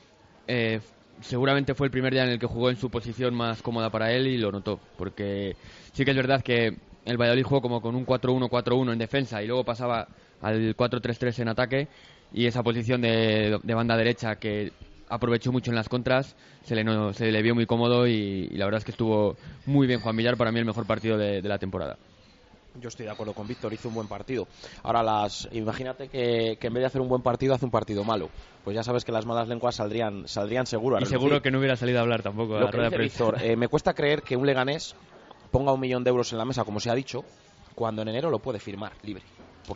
eh, 0.48 0.82
seguramente 1.22 1.74
fue 1.76 1.88
el 1.88 1.92
primer 1.92 2.12
día 2.12 2.24
en 2.24 2.32
el 2.32 2.40
que 2.40 2.46
jugó 2.46 2.70
en 2.70 2.76
su 2.76 2.90
posición 2.90 3.34
más 3.34 3.62
cómoda 3.62 3.90
para 3.90 4.12
él 4.12 4.28
y 4.28 4.38
lo 4.38 4.52
notó. 4.52 4.80
Porque 4.98 5.56
sí 5.94 6.04
que 6.04 6.12
es 6.12 6.18
verdad 6.18 6.42
que 6.42 6.76
el 7.06 7.18
Valladolid 7.18 7.44
jugó 7.44 7.62
como 7.62 7.82
con 7.82 7.96
un 7.96 8.06
4-1-4-1 8.06 8.92
en 8.92 9.00
defensa 9.00 9.42
y 9.42 9.48
luego 9.48 9.64
pasaba 9.64 10.08
al 10.42 10.76
4-3-3 10.76 11.40
en 11.40 11.48
ataque 11.48 11.88
y 12.34 12.46
esa 12.46 12.64
posición 12.64 13.02
de, 13.02 13.60
de, 13.64 13.74
banda 13.74 13.98
derecha 13.98 14.36
que 14.36 14.72
aprovechó 15.12 15.52
mucho 15.52 15.72
en 15.72 15.76
las 15.76 15.90
contras, 15.90 16.36
se 16.64 16.76
le, 16.76 16.84
no, 16.84 17.14
se 17.14 17.32
le 17.32 17.42
vio 17.42 17.54
muy 17.54 17.66
cómodo 17.66 18.08
y, 18.08 18.50
y, 18.52 18.58
la 18.58 18.66
verdad 18.66 18.80
es 18.80 18.86
que 18.86 18.92
estuvo 18.92 19.36
muy 19.66 19.86
bien 19.86 20.00
Juan 20.00 20.16
Villar, 20.16 20.38
para 20.38 20.52
mí 20.52 20.60
el 20.60 20.66
mejor 20.66 20.88
partido 20.88 21.18
de, 21.18 21.42
de 21.42 21.50
la 21.50 21.60
temporada. 21.60 21.98
Yo 22.80 22.88
estoy 22.88 23.06
de 23.06 23.12
acuerdo 23.12 23.34
con 23.34 23.48
Víctor, 23.48 23.74
hizo 23.74 23.90
un 23.90 23.96
buen 23.96 24.08
partido. 24.08 24.48
Ahora, 24.84 25.04
las 25.04 25.50
imagínate 25.52 26.08
que, 26.08 26.58
que, 26.58 26.68
en 26.68 26.74
vez 26.74 26.82
de 26.82 26.88
hacer 26.88 27.02
un 27.02 27.10
buen 27.10 27.22
partido, 27.22 27.54
hace 27.54 27.66
un 27.66 27.72
partido 27.72 28.06
malo. 28.06 28.30
Pues 28.64 28.76
ya 28.76 28.84
sabes 28.84 29.04
que 29.04 29.12
las 29.12 29.26
malas 29.26 29.50
lenguas 29.50 29.76
saldrían, 29.76 30.28
saldrían 30.28 30.66
seguro. 30.66 30.98
y 31.00 31.06
seguro 31.06 31.42
que 31.42 31.52
no 31.52 31.60
hubiera 31.60 31.76
salido 31.76 32.00
a 32.00 32.04
hablar 32.04 32.24
tampoco. 32.24 32.58
Lo 32.58 32.70
a 32.70 32.72
la 32.72 32.90
que 32.90 32.98
dice 32.98 32.98
Víctor, 32.98 33.44
eh, 33.44 33.58
me 33.58 33.68
cuesta 33.68 33.94
creer 33.94 34.22
que 34.22 34.38
un 34.38 34.46
leganés 34.46 34.96
ponga 35.52 35.74
un 35.74 35.82
millón 35.82 36.06
de 36.06 36.12
euros 36.12 36.32
en 36.32 36.38
la 36.38 36.46
mesa, 36.46 36.64
como 36.64 36.80
se 36.80 36.90
ha 36.90 36.96
dicho, 36.96 37.26
cuando 37.76 38.04
en 38.04 38.08
enero 38.08 38.30
lo 38.30 38.40
puede 38.40 38.60
firmar 38.60 38.94
libre. 39.04 39.24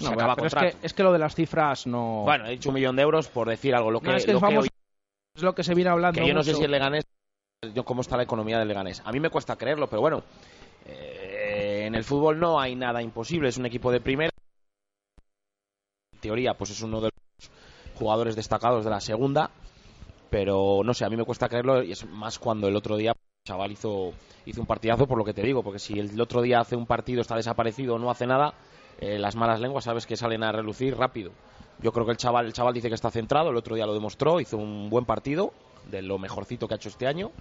No, 0.02 0.10
acaba 0.10 0.36
pero 0.36 0.48
es 0.48 0.56
que, 0.56 0.76
es 0.82 0.94
que, 0.94 1.04
lo 1.04 1.12
de 1.12 1.20
las 1.20 1.36
cifras 1.36 1.86
no. 1.86 2.24
Bueno, 2.24 2.46
he 2.46 2.52
dicho 2.52 2.70
un 2.70 2.76
millón 2.76 2.96
de 2.96 3.04
euros 3.04 3.28
por 3.28 3.48
decir 3.48 3.76
algo. 3.76 3.92
Lo 3.92 4.00
que, 4.00 4.08
no, 4.08 4.16
es, 4.16 4.26
que 4.26 4.34
lo 4.34 4.40
que 4.40 4.58
hoy... 4.58 4.68
es 5.36 5.44
lo 5.44 5.54
que 5.54 5.64
se 5.64 5.74
viene 5.74 5.90
hablando. 5.90 6.20
Que 6.20 6.28
yo 6.28 6.34
no 6.34 6.40
mucho. 6.40 6.52
sé 6.52 6.58
si 6.58 6.64
el 6.64 6.72
Leganés. 6.72 7.06
Yo 7.74 7.84
cómo 7.84 8.02
está 8.02 8.18
la 8.18 8.24
economía 8.24 8.60
del 8.60 8.68
Leganés. 8.68 9.02
A 9.06 9.12
mí 9.12 9.20
me 9.20 9.30
cuesta 9.30 9.56
creerlo, 9.56 9.88
pero 9.88 10.02
bueno. 10.02 10.24
Eh, 10.86 11.84
en 11.86 11.96
el 11.96 12.04
fútbol 12.04 12.40
no 12.40 12.60
hay 12.60 12.76
nada 12.76 13.02
imposible. 13.02 13.50
Es 13.50 13.58
un 13.58 13.66
equipo 13.66 13.92
de 13.92 14.02
primera. 14.02 14.32
En 16.14 16.20
teoría, 16.20 16.54
pues 16.54 16.72
es 16.72 16.82
uno 16.82 17.02
de 17.02 17.10
los 17.10 17.52
jugadores 17.96 18.36
destacados 18.36 18.86
de 18.86 18.92
la 18.92 19.02
segunda. 19.02 19.50
Pero 20.30 20.82
no 20.84 20.94
sé, 20.94 21.06
a 21.06 21.10
mí 21.10 21.18
me 21.18 21.24
cuesta 21.24 21.50
creerlo 21.50 21.84
y 21.84 21.92
es 21.92 22.06
más 22.10 22.40
cuando 22.40 22.68
el 22.68 22.76
otro 22.76 22.98
día 22.98 23.12
el 23.12 23.48
chaval 23.48 23.72
hizo, 23.72 24.14
hizo 24.46 24.62
un 24.62 24.68
partidazo 24.68 25.08
por 25.08 25.18
lo 25.18 25.26
que 25.26 25.34
te 25.34 25.44
digo. 25.44 25.64
Porque 25.64 25.80
si 25.80 26.00
el 26.00 26.20
otro 26.20 26.42
día 26.42 26.60
hace 26.60 26.76
un 26.76 26.86
partido, 26.86 27.22
está 27.22 27.36
desaparecido 27.36 27.98
no 27.98 28.10
hace 28.10 28.28
nada, 28.28 28.54
eh, 29.00 29.20
las 29.20 29.36
malas 29.36 29.60
lenguas 29.60 29.84
sabes 29.84 30.06
que 30.06 30.16
salen 30.16 30.44
a 30.44 30.52
relucir 30.52 30.96
rápido. 30.96 31.32
Yo 31.82 31.92
creo 31.92 32.06
que 32.06 32.12
el 32.12 32.18
chaval, 32.18 32.46
el 32.46 32.54
chaval 32.54 32.74
dice 32.74 32.88
que 32.88 32.96
está 32.96 33.12
centrado, 33.12 33.50
el 33.50 33.58
otro 33.58 33.76
día 33.76 33.86
lo 33.86 33.94
demostró, 33.94 34.40
hizo 34.40 34.58
un 34.58 34.90
buen 34.90 35.06
partido, 35.06 35.52
de 35.90 36.02
lo 36.02 36.18
mejorcito 36.18 36.68
que 36.68 36.76
ha 36.76 36.78
hecho 36.78 36.90
este 36.90 37.08
año. 37.08 37.32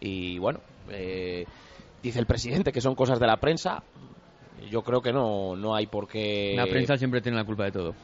Y 0.00 0.38
bueno, 0.38 0.60
eh, 0.90 1.46
dice 2.02 2.18
el 2.18 2.26
presidente 2.26 2.72
que 2.72 2.80
son 2.80 2.94
cosas 2.94 3.20
de 3.20 3.26
la 3.26 3.36
prensa. 3.36 3.82
Yo 4.70 4.82
creo 4.82 5.02
que 5.02 5.12
no, 5.12 5.56
no 5.56 5.74
hay 5.74 5.86
por 5.86 6.08
qué. 6.08 6.54
La 6.56 6.66
prensa 6.66 6.96
siempre 6.96 7.20
tiene 7.20 7.36
la 7.36 7.44
culpa 7.44 7.64
de 7.64 7.72
todo. 7.72 7.94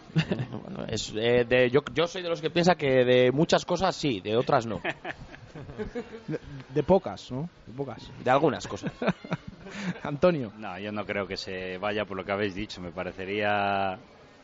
bueno, 0.62 0.84
es, 0.88 1.12
eh, 1.16 1.44
de, 1.48 1.70
yo, 1.70 1.80
yo 1.94 2.06
soy 2.06 2.22
de 2.22 2.28
los 2.28 2.40
que 2.40 2.50
piensa 2.50 2.74
que 2.74 3.04
de 3.04 3.32
muchas 3.32 3.64
cosas 3.64 3.96
sí, 3.96 4.20
de 4.20 4.36
otras 4.36 4.66
no. 4.66 4.80
De, 6.28 6.38
de 6.74 6.82
pocas, 6.82 7.32
¿no? 7.32 7.48
De 7.66 7.72
pocas. 7.72 8.10
De 8.22 8.30
algunas 8.30 8.66
cosas. 8.68 8.92
Antonio. 10.02 10.52
No, 10.58 10.78
yo 10.78 10.92
no 10.92 11.04
creo 11.04 11.26
que 11.26 11.36
se 11.36 11.78
vaya 11.78 12.04
por 12.04 12.16
lo 12.16 12.24
que 12.24 12.32
habéis 12.32 12.54
dicho. 12.54 12.80
Me 12.80 12.90
parecería 12.90 13.98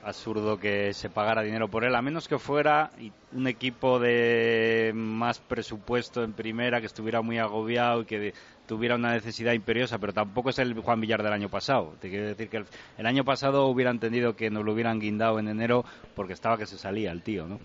absurdo 0.07 0.59
que 0.59 0.93
se 0.93 1.11
pagara 1.11 1.43
dinero 1.43 1.69
por 1.69 1.85
él, 1.85 1.95
a 1.97 2.01
menos 2.01 2.29
que 2.29 2.39
fuera 2.39 2.93
un 3.33 3.49
equipo 3.49 3.99
de 3.99 4.93
más 4.95 5.41
presupuesto 5.41 6.23
en 6.23 6.33
primera, 6.33 6.81
que 6.81 6.87
estuviera 6.87 7.23
muy 7.23 7.39
agobiado 7.39 8.03
y 8.03 8.05
que 8.05 8.35
tuviera 8.67 8.95
una 8.95 9.13
necesidad 9.13 9.53
imperiosa, 9.53 9.99
pero 9.99 10.13
tampoco 10.13 10.51
es 10.51 10.61
el 10.61 10.79
Juan 10.79 11.01
Villar 11.01 11.25
del 11.25 11.33
año 11.33 11.49
pasado. 11.49 11.97
Te 12.01 12.09
quiero 12.09 12.27
decir 12.29 12.49
que 12.49 12.65
el, 12.99 13.07
año 13.07 13.25
pasado 13.25 13.67
hubiera 13.67 13.91
entendido 13.91 14.37
que 14.37 14.49
nos 14.49 14.65
lo 14.65 14.75
hubieran 14.75 15.01
guindado 15.01 15.41
en 15.41 15.49
enero 15.49 15.85
porque 16.15 16.35
estaba 16.35 16.57
que 16.57 16.67
se 16.67 16.79
salía 16.79 17.11
el 17.11 17.23
tío, 17.23 17.49
¿no? 17.49 17.59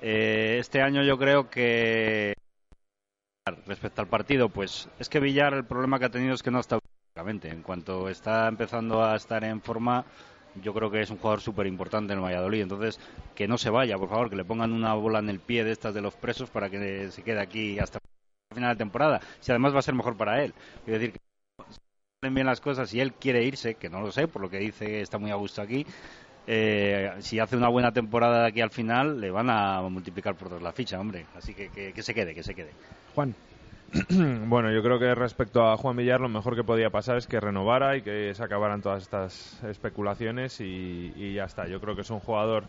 Eh, 0.00 0.56
este 0.58 0.82
año 0.82 1.02
yo 1.04 1.16
creo 1.16 1.48
que 1.48 2.37
respecto 3.66 4.00
al 4.00 4.08
partido, 4.08 4.48
pues 4.48 4.88
es 4.98 5.08
que 5.08 5.20
Villar 5.20 5.54
el 5.54 5.64
problema 5.64 5.98
que 5.98 6.06
ha 6.06 6.10
tenido 6.10 6.34
es 6.34 6.42
que 6.42 6.50
no 6.50 6.60
está 6.60 6.78
en 7.16 7.62
cuanto 7.62 8.08
está 8.08 8.46
empezando 8.46 9.04
a 9.04 9.16
estar 9.16 9.42
en 9.42 9.60
forma 9.60 10.04
yo 10.62 10.74
creo 10.74 10.90
que 10.90 11.00
es 11.00 11.10
un 11.10 11.18
jugador 11.18 11.40
súper 11.40 11.66
importante 11.66 12.12
en 12.12 12.18
el 12.18 12.24
Valladolid. 12.24 12.62
Entonces, 12.62 12.98
que 13.34 13.48
no 13.48 13.58
se 13.58 13.70
vaya, 13.70 13.96
por 13.96 14.08
favor, 14.08 14.30
que 14.30 14.36
le 14.36 14.44
pongan 14.44 14.72
una 14.72 14.94
bola 14.94 15.18
en 15.18 15.28
el 15.28 15.40
pie 15.40 15.64
de 15.64 15.72
estas 15.72 15.94
de 15.94 16.00
los 16.00 16.14
presos 16.14 16.50
para 16.50 16.70
que 16.70 17.10
se 17.10 17.22
quede 17.22 17.40
aquí 17.40 17.78
hasta 17.78 17.98
el 17.98 18.54
final 18.54 18.74
de 18.74 18.78
temporada. 18.78 19.20
Si 19.40 19.52
además 19.52 19.74
va 19.74 19.80
a 19.80 19.82
ser 19.82 19.94
mejor 19.94 20.16
para 20.16 20.42
él. 20.42 20.54
Es 20.86 20.92
decir, 20.92 21.12
que 21.12 22.30
bien 22.30 22.46
las 22.46 22.60
cosas, 22.60 22.90
si 22.90 23.00
él 23.00 23.12
quiere 23.12 23.44
irse, 23.44 23.76
que 23.76 23.88
no 23.88 24.00
lo 24.00 24.10
sé, 24.10 24.26
por 24.26 24.42
lo 24.42 24.50
que 24.50 24.58
dice 24.58 25.00
está 25.00 25.18
muy 25.18 25.30
a 25.30 25.36
gusto 25.36 25.62
aquí, 25.62 25.86
eh, 26.50 27.12
si 27.18 27.38
hace 27.38 27.58
una 27.58 27.68
buena 27.68 27.92
temporada 27.92 28.40
de 28.40 28.48
aquí 28.48 28.62
al 28.62 28.70
final, 28.70 29.20
le 29.20 29.30
van 29.30 29.50
a 29.50 29.82
multiplicar 29.82 30.34
por 30.34 30.48
dos 30.48 30.62
la 30.62 30.72
ficha, 30.72 30.98
hombre. 30.98 31.26
Así 31.36 31.52
que, 31.52 31.68
que, 31.68 31.92
que 31.92 32.02
se 32.02 32.14
quede, 32.14 32.34
que 32.34 32.42
se 32.42 32.54
quede. 32.54 32.70
Juan. 33.14 33.34
bueno, 34.48 34.70
yo 34.70 34.82
creo 34.82 34.98
que 34.98 35.14
respecto 35.14 35.66
a 35.66 35.76
Juan 35.76 35.96
Villar 35.96 36.20
lo 36.20 36.28
mejor 36.30 36.56
que 36.56 36.64
podía 36.64 36.88
pasar 36.88 37.18
es 37.18 37.26
que 37.26 37.38
renovara 37.38 37.96
y 37.96 38.02
que 38.02 38.34
se 38.34 38.42
acabaran 38.42 38.80
todas 38.80 39.02
estas 39.02 39.62
especulaciones 39.64 40.60
y, 40.60 41.12
y, 41.16 41.34
ya 41.34 41.44
está. 41.44 41.66
Yo 41.68 41.80
creo 41.82 41.94
que 41.94 42.00
es 42.02 42.10
un 42.10 42.20
jugador 42.20 42.64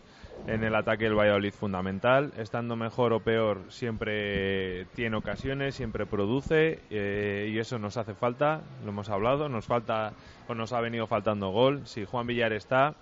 en 0.46 0.62
el 0.62 0.74
ataque 0.74 1.04
del 1.04 1.18
Valladolid 1.18 1.52
fundamental. 1.52 2.32
Estando 2.36 2.76
mejor 2.76 3.14
o 3.14 3.20
peor, 3.20 3.62
siempre 3.68 4.86
tiene 4.94 5.16
ocasiones, 5.16 5.74
siempre 5.74 6.04
produce 6.04 6.80
eh, 6.90 7.50
y 7.50 7.58
eso 7.58 7.78
nos 7.78 7.96
hace 7.96 8.14
falta. 8.14 8.60
Lo 8.84 8.90
hemos 8.90 9.08
hablado, 9.08 9.48
nos 9.48 9.64
falta 9.64 10.12
o 10.48 10.54
nos 10.54 10.74
ha 10.74 10.80
venido 10.80 11.06
faltando 11.06 11.48
gol. 11.48 11.86
Si 11.86 12.04
Juan 12.04 12.26
Villar 12.26 12.52
está, 12.52 12.94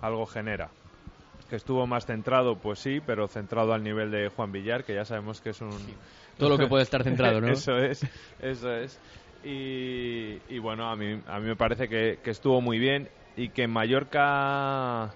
algo 0.00 0.26
genera 0.26 0.70
que 1.48 1.56
estuvo 1.56 1.86
más 1.86 2.06
centrado, 2.06 2.56
pues 2.56 2.78
sí, 2.78 3.00
pero 3.04 3.28
centrado 3.28 3.72
al 3.72 3.82
nivel 3.82 4.10
de 4.10 4.28
Juan 4.28 4.52
Villar, 4.52 4.84
que 4.84 4.94
ya 4.94 5.04
sabemos 5.04 5.40
que 5.40 5.50
es 5.50 5.60
un... 5.60 5.72
Sí. 5.72 5.94
Todo 6.38 6.50
lo 6.50 6.58
que 6.58 6.66
puede 6.66 6.82
estar 6.82 7.02
centrado, 7.02 7.40
¿no? 7.40 7.48
eso 7.52 7.76
es, 7.78 8.04
eso 8.40 8.72
es. 8.72 9.00
Y, 9.44 10.38
y, 10.48 10.58
bueno, 10.58 10.90
a 10.90 10.96
mí, 10.96 11.20
a 11.26 11.38
mí 11.38 11.46
me 11.46 11.56
parece 11.56 11.88
que, 11.88 12.18
que 12.22 12.30
estuvo 12.30 12.60
muy 12.60 12.78
bien 12.78 13.08
y 13.36 13.50
que 13.50 13.64
en 13.64 13.70
Mallorca... 13.70 15.14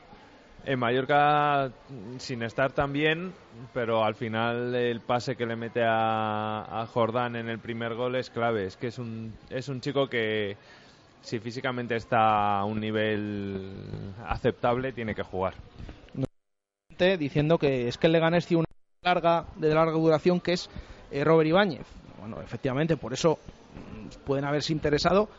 En 0.67 0.79
Mallorca, 0.79 1.73
sin 2.19 2.43
estar 2.43 2.73
tan 2.73 2.93
bien, 2.93 3.33
pero 3.73 4.05
al 4.05 4.15
final 4.15 4.75
el 4.75 5.01
pase 5.01 5.35
que 5.35 5.47
le 5.47 5.57
mete 5.57 5.83
a, 5.83 6.83
a 6.83 6.87
Jordán 6.87 7.35
en 7.35 7.49
el 7.49 7.59
primer 7.59 7.95
gol 7.95 8.15
es 8.15 8.29
clave. 8.29 8.67
Es 8.67 8.77
que 8.77 8.89
es 8.89 8.99
un, 8.99 9.33
es 9.49 9.71
un 9.71 9.81
chico 9.81 10.09
que, 10.09 10.59
si 11.23 11.39
físicamente 11.39 11.97
está 11.97 12.59
a 12.61 12.65
un 12.65 12.81
nivel 12.81 14.13
aceptable, 14.27 14.93
tiene 14.93 15.15
que 15.15 15.23
jugar. 15.23 15.55
Diciendo 17.19 17.57
que 17.57 17.89
es 17.89 17.97
que 17.97 18.09
el 18.09 18.13
Leganés 18.13 18.47
tiene 18.47 18.61
una 18.61 18.67
larga, 19.15 19.47
de 19.57 19.73
larga 19.75 19.93
duración 19.93 20.39
que 20.41 20.53
es 20.53 20.69
eh, 21.11 21.25
Robert 21.25 21.49
Ibáñez. 21.49 21.87
Bueno, 22.19 22.43
efectivamente, 22.43 22.99
por 22.99 23.15
eso 23.15 23.39
mm, 23.75 24.25
pueden 24.27 24.45
haberse 24.45 24.75
interesado. 24.75 25.31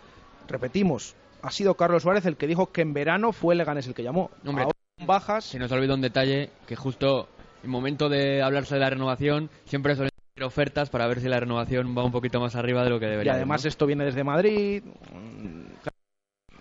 Repetimos, 0.47 1.15
ha 1.43 1.51
sido 1.51 1.75
Carlos 1.75 2.01
Suárez 2.01 2.25
el 2.25 2.35
que 2.35 2.47
dijo 2.47 2.71
que 2.71 2.81
en 2.81 2.93
verano 2.93 3.31
fue 3.31 3.53
el 3.53 3.59
Leganés 3.59 3.85
el 3.85 3.93
que 3.93 4.01
llamó. 4.01 4.31
Hombre, 4.43 4.63
Ahora 4.63 4.75
bajas. 5.05 5.45
Se 5.45 5.59
nos 5.59 5.71
olvidó 5.71 5.93
un 5.93 6.01
detalle 6.01 6.49
que 6.67 6.75
justo 6.75 7.27
en 7.63 7.69
momento 7.69 8.09
de 8.09 8.41
hablarse 8.41 8.73
de 8.75 8.81
la 8.81 8.89
renovación 8.89 9.51
siempre 9.65 9.93
suelen 9.95 10.09
hacer 10.35 10.43
ofertas 10.45 10.89
para 10.89 11.05
ver 11.05 11.19
si 11.19 11.27
la 11.27 11.39
renovación 11.39 11.95
va 11.95 12.03
un 12.03 12.11
poquito 12.11 12.39
más 12.39 12.55
arriba 12.55 12.83
de 12.83 12.89
lo 12.89 12.99
que 12.99 13.05
Y 13.05 13.09
debería. 13.09 13.33
además 13.33 13.65
esto 13.65 13.85
viene 13.85 14.03
desde 14.03 14.23
Madrid. 14.23 14.83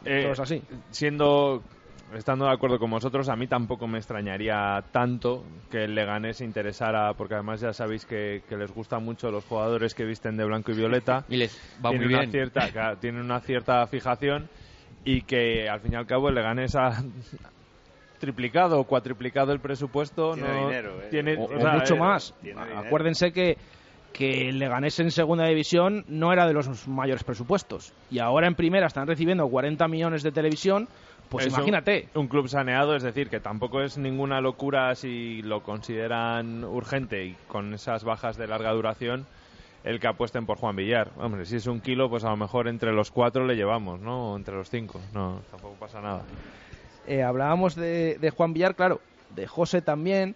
Eh, 0.04 0.22
Todo 0.22 0.32
es 0.32 0.40
así. 0.40 0.62
Siendo, 0.90 1.62
estando 2.14 2.46
de 2.46 2.52
acuerdo 2.52 2.78
con 2.78 2.90
vosotros, 2.90 3.28
a 3.28 3.36
mí 3.36 3.46
tampoco 3.46 3.86
me 3.86 3.98
extrañaría 3.98 4.82
tanto 4.92 5.44
que 5.70 5.84
el 5.84 5.94
Leganés 5.94 6.38
se 6.38 6.44
interesara, 6.44 7.12
porque 7.14 7.34
además 7.34 7.60
ya 7.60 7.72
sabéis 7.72 8.04
que, 8.06 8.42
que 8.48 8.56
les 8.56 8.72
gustan 8.72 9.04
mucho 9.04 9.30
los 9.30 9.44
jugadores 9.44 9.94
que 9.94 10.04
visten 10.04 10.36
de 10.36 10.44
blanco 10.44 10.72
y 10.72 10.74
violeta. 10.76 11.24
Y 11.28 11.36
les 11.36 11.56
va 11.84 11.90
tienen 11.90 12.08
muy 12.08 12.14
una. 12.22 12.30
Cierta, 12.30 12.68
claro, 12.72 12.96
tienen 12.98 13.20
una 13.22 13.40
cierta 13.40 13.86
fijación 13.86 14.48
y 15.04 15.22
que 15.22 15.68
al 15.68 15.80
fin 15.80 15.92
y 15.92 15.96
al 15.96 16.06
cabo 16.06 16.28
el 16.28 16.34
Leganés 16.34 16.74
ha 16.76 16.90
triplicado 18.18 18.80
o 18.80 18.84
cuatriplicado 18.84 19.52
el 19.52 19.60
presupuesto. 19.60 20.34
Tiene 20.34 20.48
no- 20.48 20.66
dinero, 20.68 21.02
eh. 21.02 21.08
tiene- 21.10 21.36
o, 21.36 21.42
o 21.44 21.56
o 21.56 21.60
sea, 21.60 21.72
mucho 21.72 21.94
eh, 21.94 21.98
más. 21.98 22.34
tiene 22.42 22.60
dinero. 22.64 22.80
Acuérdense 22.80 23.32
que, 23.32 23.56
que 24.12 24.48
el 24.48 24.58
Leganés 24.58 24.98
en 25.00 25.10
segunda 25.10 25.46
división 25.46 26.04
no 26.08 26.32
era 26.32 26.46
de 26.46 26.52
los 26.52 26.88
mayores 26.88 27.24
presupuestos. 27.24 27.92
Y 28.10 28.18
ahora 28.18 28.46
en 28.46 28.54
primera 28.54 28.86
están 28.86 29.06
recibiendo 29.06 29.48
40 29.48 29.86
millones 29.88 30.22
de 30.22 30.32
televisión. 30.32 30.88
Pues 31.28 31.46
Es 31.46 31.52
un- 31.52 31.58
imagínate. 31.60 32.08
Un, 32.14 32.26
club 32.26 32.48
saneado, 32.48 32.96
es 32.96 33.02
decir, 33.04 33.28
que 33.28 33.38
tampoco 33.38 33.82
es 33.82 33.96
ninguna 33.96 34.40
locura 34.40 34.94
si 34.96 35.42
lo 35.42 35.62
consideran 35.62 36.64
urgente 36.64 37.24
y 37.24 37.36
con 37.46 37.72
esas 37.72 38.02
bajas 38.04 38.36
de 38.36 38.48
larga 38.48 38.72
duración 38.72 39.26
el 39.84 40.00
que 40.00 40.08
apuesten 40.08 40.44
por 40.44 40.58
Juan 40.58 40.76
Villar. 40.76 41.10
Hombre, 41.16 41.46
si 41.46 41.56
es 41.56 41.66
un 41.66 41.80
kilo, 41.80 42.10
pues 42.10 42.24
a 42.24 42.30
lo 42.30 42.36
mejor 42.36 42.68
entre 42.68 42.92
los 42.92 43.10
cuatro 43.10 43.46
le 43.46 43.54
llevamos, 43.54 44.00
¿no? 44.00 44.32
O 44.32 44.36
entre 44.36 44.54
los 44.56 44.68
cinco. 44.68 45.00
No, 45.14 45.40
tampoco 45.50 45.74
pasa 45.76 46.00
nada. 46.00 46.22
Eh, 47.06 47.22
hablábamos 47.22 47.76
de, 47.76 48.18
de 48.20 48.30
Juan 48.30 48.52
Villar, 48.52 48.74
claro, 48.74 49.00
de 49.34 49.46
José 49.46 49.80
también. 49.82 50.34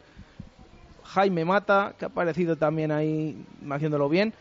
Jaime 1.04 1.44
Mata, 1.44 1.94
que 1.98 2.04
ha 2.04 2.08
aparecido 2.08 2.56
también 2.56 2.90
ahí 2.92 3.44
haciéndolo 3.70 4.08
bien. 4.08 4.34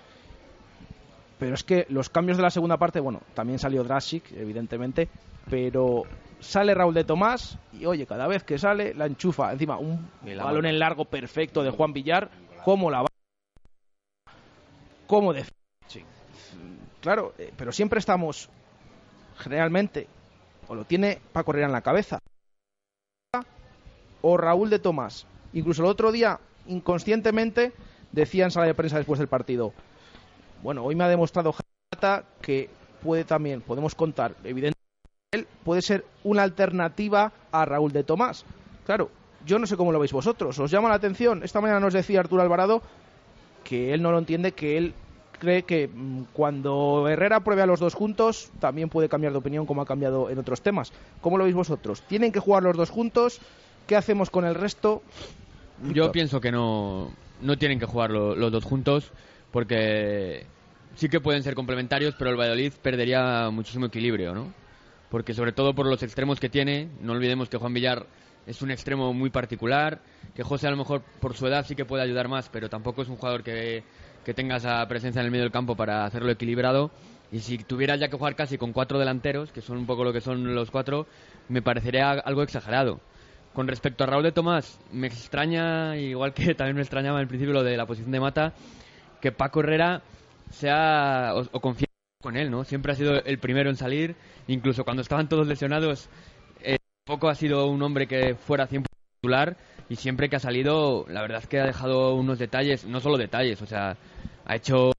Pero 1.40 1.56
es 1.56 1.64
que 1.64 1.86
los 1.90 2.10
cambios 2.10 2.38
de 2.38 2.44
la 2.44 2.50
segunda 2.50 2.78
parte, 2.78 3.00
bueno, 3.00 3.22
también 3.34 3.60
salió 3.60 3.84
Drasic, 3.84 4.32
evidentemente, 4.32 5.10
pero 5.50 6.04
sale 6.40 6.74
Raúl 6.74 6.94
de 6.94 7.04
Tomás 7.04 7.58
y 7.74 7.86
oye, 7.86 8.06
cada 8.06 8.28
vez 8.28 8.44
que 8.44 8.58
sale 8.58 8.94
la 8.94 9.06
enchufa. 9.06 9.52
Encima, 9.52 9.78
un 9.78 10.10
balón 10.22 10.66
en 10.66 10.80
largo 10.80 11.06
perfecto 11.06 11.64
de 11.64 11.72
Juan 11.72 11.94
Villar, 11.94 12.30
cómo 12.64 12.90
la 12.90 13.02
va. 13.02 13.08
Cómo 15.08 15.34
de. 15.34 15.46
Claro, 17.02 17.34
eh, 17.38 17.52
pero 17.58 17.74
siempre 17.74 18.00
estamos, 18.00 18.50
generalmente, 19.38 20.08
o 20.70 20.76
lo 20.76 20.86
tiene 20.86 21.20
Paco 21.34 21.52
Herrera 21.52 21.68
en 21.68 21.74
la 21.74 21.82
cabeza, 21.82 22.20
o 24.22 24.38
Raúl 24.38 24.70
de 24.70 24.80
Tomás. 24.80 25.28
Incluso 25.52 25.84
el 25.84 25.90
otro 25.90 26.14
día, 26.14 26.40
inconscientemente, 26.68 27.74
decía 28.12 28.46
en 28.46 28.52
sala 28.52 28.68
de 28.68 28.74
prensa 28.74 28.98
después 28.98 29.20
del 29.20 29.28
partido, 29.28 29.74
bueno, 30.62 30.84
hoy 30.84 30.96
me 30.96 31.04
ha 31.04 31.10
demostrado 31.10 31.54
Jata 31.94 32.24
que 32.42 32.70
puede 33.02 33.24
también, 33.24 33.62
podemos 33.62 33.96
contar, 33.96 34.36
evidentemente, 34.44 34.80
él 35.32 35.48
puede 35.64 35.82
ser 35.82 36.06
una 36.24 36.44
alternativa 36.44 37.34
a 37.52 37.66
Raúl 37.66 37.92
de 37.92 38.04
Tomás. 38.04 38.46
Claro, 38.86 39.10
yo 39.46 39.60
no 39.60 39.66
sé 39.66 39.76
cómo 39.78 39.92
lo 39.92 40.00
veis 40.00 40.14
vosotros. 40.14 40.58
¿Os 40.60 40.72
llama 40.72 40.90
la 40.90 40.96
atención? 40.96 41.44
Esta 41.44 41.60
mañana 41.60 41.80
nos 41.80 41.94
decía 41.94 42.20
Arturo 42.20 42.42
Alvarado 42.42 42.82
que 43.64 43.94
él 43.94 44.02
no 44.02 44.12
lo 44.12 44.20
entiende, 44.20 44.52
que 44.52 44.78
él 44.78 44.94
cree 45.40 45.64
que 45.64 45.88
mm, 45.88 46.26
cuando 46.34 47.08
Herrera 47.08 47.42
pruebe 47.42 47.62
a 47.62 47.66
los 47.66 47.80
dos 47.80 47.94
juntos, 47.94 48.52
también 48.60 48.90
puede 48.90 49.10
cambiar 49.10 49.34
de 49.34 49.40
opinión 49.40 49.66
como 49.66 49.82
ha 49.82 49.86
cambiado 49.86 50.30
en 50.30 50.38
otros 50.38 50.62
temas. 50.62 50.94
¿Cómo 51.22 51.38
lo 51.38 51.46
veis 51.46 51.56
vosotros? 51.56 52.02
¿Tienen 52.04 52.32
que 52.32 52.40
jugar 52.40 52.64
los 52.64 52.78
dos 52.78 52.90
juntos? 52.90 53.42
¿Qué 53.88 53.96
hacemos 53.96 54.30
con 54.30 54.46
el 54.46 54.56
resto? 54.56 55.02
Yo 55.92 56.12
pienso 56.12 56.40
que 56.42 56.52
no, 56.52 57.12
no 57.42 57.58
tienen 57.58 57.80
que 57.80 57.86
jugar 57.86 58.12
lo- 58.12 58.36
los 58.36 58.52
dos 58.52 58.64
juntos 58.64 59.12
porque 59.52 60.46
sí 60.96 61.10
que 61.10 61.20
pueden 61.20 61.44
ser 61.44 61.56
complementarios, 61.56 62.16
pero 62.18 62.32
el 62.32 62.38
Valladolid 62.38 62.74
perdería 62.82 63.50
muchísimo 63.52 63.86
equilibrio, 63.88 64.34
¿no? 64.34 64.54
Porque 65.10 65.34
sobre 65.34 65.52
todo 65.52 65.74
por 65.74 65.86
los 65.86 66.02
extremos 66.02 66.40
que 66.40 66.50
tiene, 66.50 66.88
no 67.02 67.14
olvidemos 67.14 67.50
que 67.50 67.58
Juan 67.58 67.74
Villar 67.74 68.06
es 68.48 68.62
un 68.62 68.72
extremo 68.72 69.14
muy 69.14 69.30
particular, 69.30 70.00
que 70.36 70.44
José 70.44 70.68
a 70.68 70.72
lo 70.72 70.78
mejor 70.78 71.02
por 71.20 71.36
su 71.36 71.46
edad 71.48 71.66
sí 71.68 71.76
que 71.76 71.86
puede 71.86 72.04
ayudar 72.04 72.28
más, 72.28 72.50
pero 72.50 72.70
tampoco 72.70 73.02
es 73.04 73.10
un 73.10 73.16
jugador 73.18 73.44
que, 73.44 73.84
que 74.26 74.34
tenga 74.34 74.56
esa 74.58 74.86
presencia 74.88 75.20
en 75.20 75.26
el 75.26 75.32
medio 75.32 75.44
del 75.44 75.52
campo 75.52 75.76
para 75.76 76.06
hacerlo 76.06 76.32
equilibrado. 76.32 76.90
Y 77.32 77.40
si 77.40 77.58
tuviera 77.58 77.96
ya 77.96 78.10
que 78.10 78.18
jugar 78.18 78.36
casi 78.36 78.58
con 78.58 78.74
cuatro 78.74 79.00
delanteros, 79.00 79.52
que 79.52 79.62
son 79.62 79.78
un 79.78 79.86
poco 79.86 80.04
lo 80.04 80.14
que 80.14 80.22
son 80.22 80.54
los 80.56 80.72
cuatro, 80.72 81.08
me 81.48 81.62
parecería 81.62 82.12
algo 82.12 82.44
exagerado. 82.44 83.00
Con 83.54 83.68
respecto 83.68 84.04
a 84.04 84.08
Raúl 84.08 84.24
de 84.24 84.32
Tomás, 84.32 84.80
me 84.92 85.08
extraña, 85.08 85.96
igual 85.98 86.34
que 86.34 86.56
también 86.56 86.76
me 86.76 86.82
extrañaba 86.82 87.20
al 87.20 87.28
principio 87.28 87.54
lo 87.54 87.64
de 87.64 87.78
la 87.78 87.86
posición 87.86 88.12
de 88.12 88.20
Mata, 88.20 88.54
que 89.22 89.32
Paco 89.32 89.60
Herrera 89.60 90.02
sea 90.50 91.34
o, 91.36 91.42
o 91.52 91.60
confíe 91.60 91.88
con 92.22 92.36
él, 92.36 92.50
¿no? 92.50 92.64
Siempre 92.64 92.94
ha 92.94 92.96
sido 92.96 93.14
el 93.24 93.38
primero 93.38 93.70
en 93.70 93.76
salir, 93.76 94.16
incluso 94.48 94.84
cuando 94.84 95.02
estaban 95.02 95.30
todos 95.30 95.48
lesionados, 95.48 96.10
eh, 96.62 96.78
poco 97.06 97.30
ha 97.30 97.36
sido 97.36 97.68
un 97.68 97.82
hombre 97.84 98.08
que 98.08 98.36
fuera 98.36 98.68
100% 98.68 98.86
titular 99.22 99.58
y 99.88 99.98
siempre 99.98 100.30
que 100.30 100.38
ha 100.38 100.40
salido, 100.40 101.06
la 101.08 101.22
verdad 101.22 101.40
es 101.40 101.48
que 101.48 101.60
ha 101.60 101.66
dejado 101.66 102.16
unos 102.16 102.40
detalles, 102.40 102.86
no 102.86 103.02
solo 103.02 103.18
detalles, 103.18 103.62
o 103.62 103.68
sea, 103.68 103.98
ha 104.46 104.56
hecho 104.56 104.94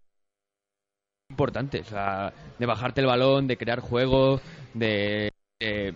importantes, 1.28 1.88
o 1.88 1.90
sea, 1.90 2.32
de 2.59 2.66
bajarte 2.66 3.00
el 3.00 3.07
balón, 3.09 3.48
de 3.48 3.57
crear 3.57 3.80
juego, 3.80 4.40
de, 4.74 5.32
de 5.59 5.94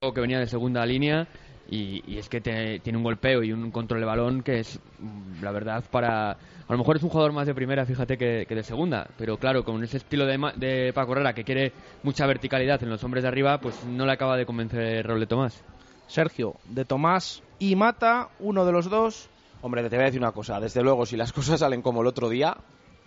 que 0.00 0.20
venía 0.20 0.38
de 0.38 0.46
segunda 0.46 0.86
línea 0.86 1.26
y, 1.68 2.02
y 2.06 2.18
es 2.18 2.28
que 2.28 2.40
te- 2.40 2.78
tiene 2.80 2.98
un 2.98 3.02
golpeo 3.04 3.42
y 3.42 3.52
un 3.52 3.72
control 3.72 3.98
de 4.00 4.06
balón 4.06 4.42
que 4.42 4.60
es, 4.60 4.78
mm, 5.00 5.42
la 5.42 5.50
verdad, 5.50 5.84
para... 5.90 6.30
A 6.30 6.72
lo 6.72 6.78
mejor 6.78 6.96
es 6.96 7.02
un 7.02 7.08
jugador 7.08 7.32
más 7.32 7.46
de 7.48 7.54
primera, 7.54 7.84
fíjate, 7.84 8.16
que, 8.16 8.46
que 8.48 8.54
de 8.54 8.62
segunda, 8.62 9.08
pero 9.18 9.38
claro, 9.38 9.64
con 9.64 9.82
ese 9.82 9.96
estilo 9.96 10.24
de, 10.26 10.38
Ma- 10.38 10.52
de 10.52 10.92
Paco 10.94 11.12
Herrera 11.12 11.32
que 11.32 11.42
quiere 11.42 11.72
mucha 12.04 12.26
verticalidad 12.26 12.80
en 12.82 12.90
los 12.90 13.02
hombres 13.02 13.22
de 13.22 13.28
arriba, 13.28 13.58
pues 13.58 13.84
no 13.86 14.06
le 14.06 14.12
acaba 14.12 14.36
de 14.36 14.46
convencer 14.46 15.04
Raúl 15.06 15.20
de 15.20 15.26
Tomás. 15.26 15.64
Sergio, 16.06 16.54
de 16.66 16.84
Tomás 16.84 17.42
y 17.58 17.74
Mata, 17.74 18.28
uno 18.38 18.64
de 18.64 18.72
los 18.72 18.88
dos. 18.88 19.28
Hombre, 19.62 19.82
te 19.88 19.96
voy 19.96 20.02
a 20.02 20.06
decir 20.06 20.20
una 20.20 20.32
cosa. 20.32 20.60
Desde 20.60 20.82
luego, 20.82 21.06
si 21.06 21.16
las 21.16 21.32
cosas 21.34 21.58
salen 21.60 21.82
como 21.82 22.02
el 22.02 22.06
otro 22.06 22.28
día, 22.28 22.56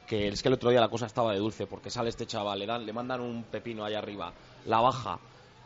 que 0.08 0.28
es 0.28 0.42
que 0.42 0.50
el 0.50 0.56
otro 0.56 0.72
día 0.72 0.82
la 0.82 0.89
cosa 0.89 1.06
estaba 1.06 1.32
de 1.32 1.39
dulce, 1.39 1.68
porque 1.68 1.89
sale 1.89 2.10
este 2.10 2.26
chaval, 2.26 2.60
le, 2.60 2.66
dan, 2.66 2.86
le 2.86 2.92
mandan 2.94 3.22
un 3.22 3.44
pepino 3.44 3.86
ahí 3.86 3.94
arriba, 3.94 4.34
la 4.66 4.82
baja 4.82 5.20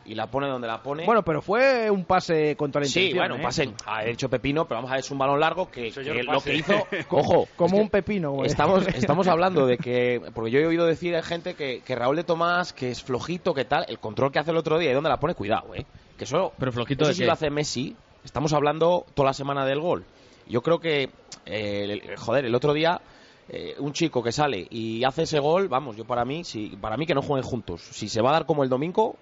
y 0.06 0.14
la 0.14 0.28
pone 0.30 0.46
donde 0.48 0.66
la 0.68 0.82
pone. 0.82 1.04
Bueno, 1.04 1.22
pero 1.24 1.42
fue 1.42 1.90
un 1.90 2.04
pase 2.04 2.56
contra 2.56 2.80
la 2.80 2.86
Sí, 2.86 3.00
intención. 3.10 3.18
bueno, 3.22 3.34
un 3.34 3.40
¿eh? 3.40 3.44
pase. 3.44 3.70
Ha 3.86 4.04
hecho 4.04 4.28
Pepino, 4.28 4.64
pero 4.66 4.78
vamos 4.78 4.90
a 4.90 4.94
ver, 4.94 5.00
es 5.00 5.10
un 5.10 5.18
balón 5.18 5.40
largo 5.40 5.70
que, 5.70 5.90
lo 6.24 6.40
que 6.40 6.54
hizo. 6.54 6.74
Ojo, 7.10 7.48
Como 7.56 7.66
es 7.68 7.72
que 7.74 7.80
un 7.80 7.88
pepino, 7.90 8.30
güey. 8.32 8.46
Estamos, 8.48 8.86
estamos 8.94 9.26
hablando 9.28 9.66
de 9.66 9.78
que. 9.78 10.22
Porque 10.34 10.50
yo 10.50 10.58
he 10.60 10.66
oído 10.66 10.86
decir 10.86 11.14
a 11.16 11.22
gente 11.22 11.54
que, 11.54 11.80
que 11.84 11.94
Raúl 11.94 12.16
de 12.16 12.24
Tomás, 12.24 12.72
que 12.72 12.90
es 12.90 13.02
flojito, 13.02 13.52
que 13.54 13.64
tal. 13.64 13.84
El 13.88 13.98
control 13.98 14.30
que 14.32 14.38
hace 14.38 14.50
el 14.52 14.56
otro 14.56 14.78
día 14.78 14.90
y 14.90 14.94
dónde 14.94 15.08
la 15.10 15.18
pone, 15.18 15.34
cuidado, 15.34 15.74
¿eh? 15.74 15.84
Que 16.16 16.24
eso. 16.24 16.52
Pero 16.58 16.72
flojito 16.72 17.02
eso 17.04 17.08
de 17.08 17.14
sí 17.14 17.20
qué? 17.20 17.26
lo 17.26 17.32
hace 17.32 17.50
Messi. 17.50 17.96
Estamos 18.24 18.52
hablando 18.52 19.06
toda 19.14 19.28
la 19.28 19.34
semana 19.34 19.64
del 19.66 19.80
gol. 19.80 20.04
Yo 20.48 20.62
creo 20.62 20.78
que. 20.80 21.10
eh, 21.46 22.00
el- 22.04 22.16
joder, 22.16 22.44
el 22.44 22.54
otro 22.54 22.72
día. 22.72 23.00
eh, 23.48 23.76
un 23.78 23.92
chico 23.92 24.24
que 24.24 24.32
sale 24.32 24.66
y 24.70 25.04
hace 25.04 25.22
ese 25.22 25.38
gol, 25.38 25.68
vamos, 25.68 25.96
yo 25.96 26.04
para 26.04 26.24
mí, 26.24 26.42
si, 26.42 26.70
para 26.80 26.96
mí 26.96 27.06
que 27.06 27.14
no 27.14 27.22
jueguen 27.22 27.48
juntos. 27.48 27.80
Si 27.80 28.08
se 28.08 28.20
va 28.20 28.30
a 28.30 28.32
dar 28.32 28.44
como 28.46 28.64
el 28.64 28.68
domingo, 28.68 29.14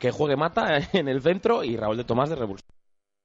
que 0.00 0.10
juegue 0.10 0.34
Mata 0.36 0.78
en 0.92 1.06
el 1.08 1.22
centro 1.22 1.62
y 1.62 1.76
Raúl 1.76 1.96
de 1.96 2.04
Tomás 2.04 2.28
de 2.30 2.34
revulsivo. 2.36 2.66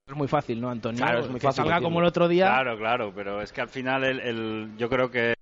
Es 0.08 0.14
muy 0.14 0.28
fácil, 0.28 0.60
¿no, 0.60 0.70
Antonio? 0.70 0.98
Claro, 0.98 1.18
es 1.18 1.28
muy 1.28 1.40
que 1.40 1.46
fácil 1.48 1.64
salga 1.64 1.80
como 1.80 1.98
el 1.98 2.06
otro 2.06 2.28
día. 2.28 2.46
Claro, 2.46 2.78
claro, 2.78 3.12
pero 3.12 3.42
es 3.42 3.52
que 3.52 3.60
al 3.60 3.68
final 3.68 4.04
el, 4.04 4.20
el- 4.20 4.70
yo 4.78 4.88
creo 4.88 5.10
que 5.10 5.34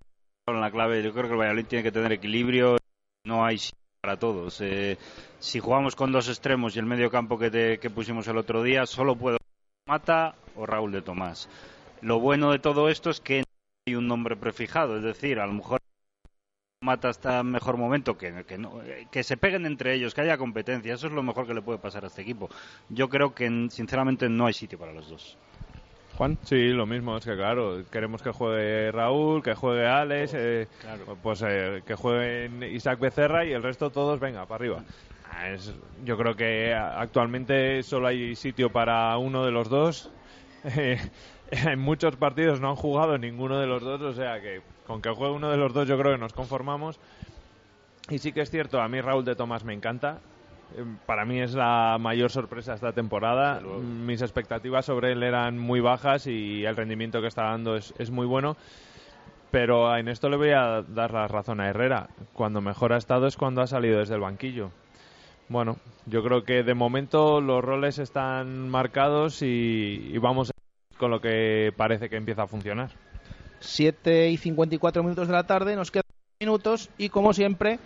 con 0.47 0.59
la 0.61 0.71
clave, 0.71 1.03
yo 1.03 1.13
creo 1.13 1.25
que 1.27 1.33
el 1.33 1.39
Valladolid 1.39 1.67
tiene 1.67 1.83
que 1.83 1.93
tener 1.93 2.13
equilibrio, 2.13 2.79
no 3.27 3.45
hay 3.45 3.59
sitio 3.59 3.79
para 4.01 4.19
todos. 4.19 4.61
Eh, 4.63 4.97
si 5.39 5.61
jugamos 5.61 5.97
con 5.97 6.13
dos 6.13 6.29
extremos 6.29 6.77
y 6.77 6.79
el 6.79 6.87
medio 6.87 7.11
campo 7.11 7.39
que, 7.39 7.51
te- 7.51 7.79
que 7.79 7.91
pusimos 7.91 8.27
el 8.29 8.39
otro 8.39 8.63
día, 8.63 8.87
solo 8.87 9.17
puedo 9.17 9.37
Mata 9.87 10.35
o 10.57 10.65
Raúl 10.65 10.93
de 10.93 11.03
Tomás. 11.03 11.49
Lo 12.01 12.21
bueno 12.21 12.51
de 12.53 12.59
todo 12.59 12.89
esto 12.89 13.11
es 13.11 13.21
que 13.21 13.41
no 13.41 13.45
hay 13.87 13.95
un 13.97 14.07
nombre 14.09 14.37
prefijado, 14.37 14.97
es 14.97 15.03
decir, 15.03 15.41
a 15.41 15.47
lo 15.47 15.53
mejor 15.55 15.79
Mata 16.85 17.09
está 17.09 17.41
en 17.41 17.51
mejor 17.51 17.77
momento, 17.79 18.17
que, 18.19 18.45
que, 18.45 18.59
no- 18.59 18.81
que 19.11 19.23
se 19.23 19.37
peguen 19.39 19.65
entre 19.65 19.95
ellos, 19.95 20.13
que 20.15 20.21
haya 20.21 20.37
competencia, 20.37 20.95
eso 20.95 21.07
es 21.07 21.13
lo 21.15 21.23
mejor 21.23 21.47
que 21.47 21.55
le 21.55 21.63
puede 21.63 21.79
pasar 21.79 22.05
a 22.05 22.09
este 22.09 22.21
equipo. 22.23 22.51
Yo 22.91 23.09
creo 23.09 23.35
que 23.35 23.47
sinceramente 23.71 24.29
no 24.29 24.47
hay 24.47 24.53
sitio 24.53 24.79
para 24.79 24.93
los 24.93 25.09
dos. 25.09 25.39
Juan. 26.17 26.39
Sí, 26.45 26.69
lo 26.69 26.87
mismo, 26.87 27.17
es 27.17 27.25
que 27.25 27.35
claro, 27.35 27.83
queremos 27.91 28.23
que 28.23 28.31
juegue 28.31 28.93
Raúl, 28.93 29.43
que 29.43 29.55
juegue 29.55 29.87
Alex, 29.87 30.33
eh, 30.37 30.69
pues 31.23 31.43
eh, 31.45 31.83
que 31.85 31.95
jueguen 31.97 32.63
Isaac 32.63 33.01
Becerra 33.01 33.45
y 33.45 33.53
el 33.53 33.63
resto 33.65 33.91
todos, 33.91 34.21
venga, 34.21 34.47
para 34.47 34.57
arriba. 34.63 34.85
Ah, 35.29 35.49
es- 35.51 35.75
yo 36.05 36.17
creo 36.17 36.37
que 36.37 36.73
actualmente 36.75 37.83
solo 37.83 38.07
hay 38.09 38.37
sitio 38.37 38.71
para 38.71 39.17
uno 39.19 39.45
de 39.45 39.51
los 39.51 39.69
dos. 39.69 40.13
Eh, 40.65 40.99
en 41.51 41.79
muchos 41.79 42.17
partidos 42.17 42.61
no 42.61 42.71
han 42.71 42.77
jugado 42.77 43.19
ninguno 43.19 43.59
de 43.59 43.67
los 43.67 43.83
dos, 43.83 44.01
o 44.01 44.13
sea 44.13 44.41
que 44.41 44.63
con 44.87 45.01
que 45.03 45.11
juegue 45.11 45.35
uno 45.35 45.51
de 45.51 45.57
los 45.57 45.73
dos 45.73 45.87
yo 45.89 45.99
creo 45.99 46.13
que 46.13 46.19
nos 46.19 46.33
conformamos. 46.33 46.99
Y 48.11 48.19
sí 48.19 48.33
que 48.33 48.43
es 48.43 48.51
cierto, 48.51 48.81
a 48.81 48.89
mí 48.89 49.01
Raúl 49.01 49.25
de 49.25 49.35
Tomás 49.37 49.65
me 49.65 49.73
encanta. 49.73 50.21
Eh, 50.77 50.85
Para 51.07 51.25
mí 51.25 51.41
es 51.41 51.55
la 51.55 51.97
mayor 52.01 52.31
sorpresa 52.31 52.75
esta 52.75 52.93
temporada. 52.93 53.61
Mis 53.61 54.23
expectativas 54.23 54.85
sobre 54.87 55.13
él 55.13 55.23
eran 55.23 55.59
muy 55.59 55.81
bajas 55.81 56.27
y 56.27 56.65
el 56.65 56.77
rendimiento 56.77 57.21
que 57.21 57.29
está 57.29 57.45
dando 57.45 57.77
es, 57.77 57.95
es 57.99 58.11
muy 58.11 58.27
bueno. 58.27 58.57
Pero 59.51 59.97
en 59.97 60.09
esto 60.09 60.29
le 60.29 60.37
voy 60.37 60.51
a 60.51 60.83
dar 60.83 61.13
la 61.13 61.29
razón 61.29 61.61
a 61.61 61.69
Herrera. 61.69 62.09
Cuando 62.33 62.61
mejor 62.61 62.93
ha 62.93 62.97
estado 62.99 63.27
es 63.27 63.37
cuando 63.37 63.63
ha 63.63 63.67
salido 63.67 64.01
desde 64.01 64.15
el 64.15 64.21
banquillo. 64.21 64.71
Bueno, 65.49 65.79
yo 66.07 66.23
creo 66.25 66.45
que 66.45 66.63
de 66.65 66.75
momento 66.75 67.41
los 67.41 67.65
roles 67.65 67.99
están 67.99 68.69
marcados 68.71 69.43
y, 69.43 70.11
y 70.13 70.19
vamos 70.19 70.54
con 71.05 71.11
lo 71.11 71.21
que 71.21 71.71
parece 71.77 72.09
que 72.09 72.17
empieza 72.17 72.45
a 72.45 72.47
funcionar. 72.47 72.89
7 73.61 74.31
y 74.31 74.39
54 74.39 75.03
minutos 75.03 75.29
de 75.29 75.35
la 75.35 75.47
tarde, 75.47 75.77
nos 75.77 75.91
quedan 75.91 76.05
minutos 76.41 76.89
y 76.97 77.11
como 77.11 77.35
siempre 77.35 77.79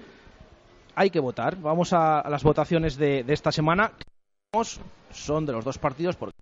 hay 0.94 1.10
que 1.10 1.18
votar. 1.18 1.56
Vamos 1.56 1.92
a, 1.92 2.22
las 2.30 2.44
votaciones 2.44 2.96
de, 2.96 3.24
esta 3.26 3.50
semana. 3.50 3.90
Son 5.10 5.46
de 5.46 5.52
los 5.52 5.64
dos 5.64 5.78
partidos, 5.78 6.14
porque 6.14 6.36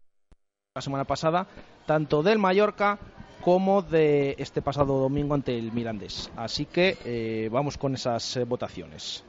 la 0.74 0.83
semana 0.83 1.05
pasada, 1.05 1.47
tanto 1.87 2.22
del 2.22 2.39
Mallorca 2.39 2.99
como 3.41 3.81
de 3.81 4.37
este 4.39 4.61
pasado 4.61 4.99
domingo 4.99 5.33
ante 5.33 5.59
el 5.59 5.72
Mirandés. 5.72 6.31
Así 6.37 6.66
que 6.66 6.99
eh, 7.07 7.49
vamos 7.51 7.79
con 7.79 7.95
esas 7.95 8.37
eh, 8.37 8.45
votaciones. 8.45 9.24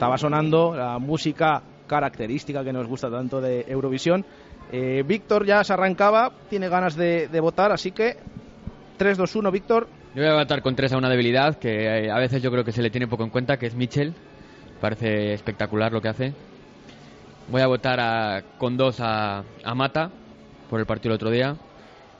Estaba 0.00 0.16
sonando 0.16 0.74
la 0.74 0.98
música 0.98 1.62
característica 1.86 2.64
que 2.64 2.72
nos 2.72 2.86
gusta 2.86 3.10
tanto 3.10 3.38
de 3.38 3.66
Eurovisión. 3.68 4.24
Eh, 4.72 5.04
Víctor 5.06 5.44
ya 5.44 5.62
se 5.62 5.74
arrancaba, 5.74 6.32
tiene 6.48 6.70
ganas 6.70 6.96
de, 6.96 7.28
votar, 7.38 7.70
así 7.70 7.92
que 7.92 8.16
3-2-1, 8.98 9.52
Víctor. 9.52 9.88
Yo 10.14 10.22
voy 10.22 10.30
a 10.30 10.36
votar 10.36 10.62
con 10.62 10.74
tres 10.74 10.94
a 10.94 10.96
una 10.96 11.10
debilidad 11.10 11.58
que 11.58 11.84
eh, 11.84 12.10
a 12.10 12.18
veces 12.18 12.40
yo 12.40 12.50
creo 12.50 12.64
que 12.64 12.72
se 12.72 12.80
le 12.80 12.88
tiene 12.88 13.08
poco 13.08 13.24
en 13.24 13.28
cuenta, 13.28 13.58
que 13.58 13.66
es 13.66 13.74
Mitchell. 13.74 14.14
Parece 14.80 15.34
espectacular 15.34 15.92
lo 15.92 16.00
que 16.00 16.08
hace. 16.08 16.32
Voy 17.50 17.60
a 17.60 17.66
votar 17.66 18.42
con 18.56 18.78
dos 18.78 19.00
a, 19.00 19.44
a 19.62 19.74
Mata 19.74 20.10
por 20.70 20.80
el 20.80 20.86
partido 20.86 21.12
el 21.12 21.16
otro 21.16 21.30
día 21.30 21.56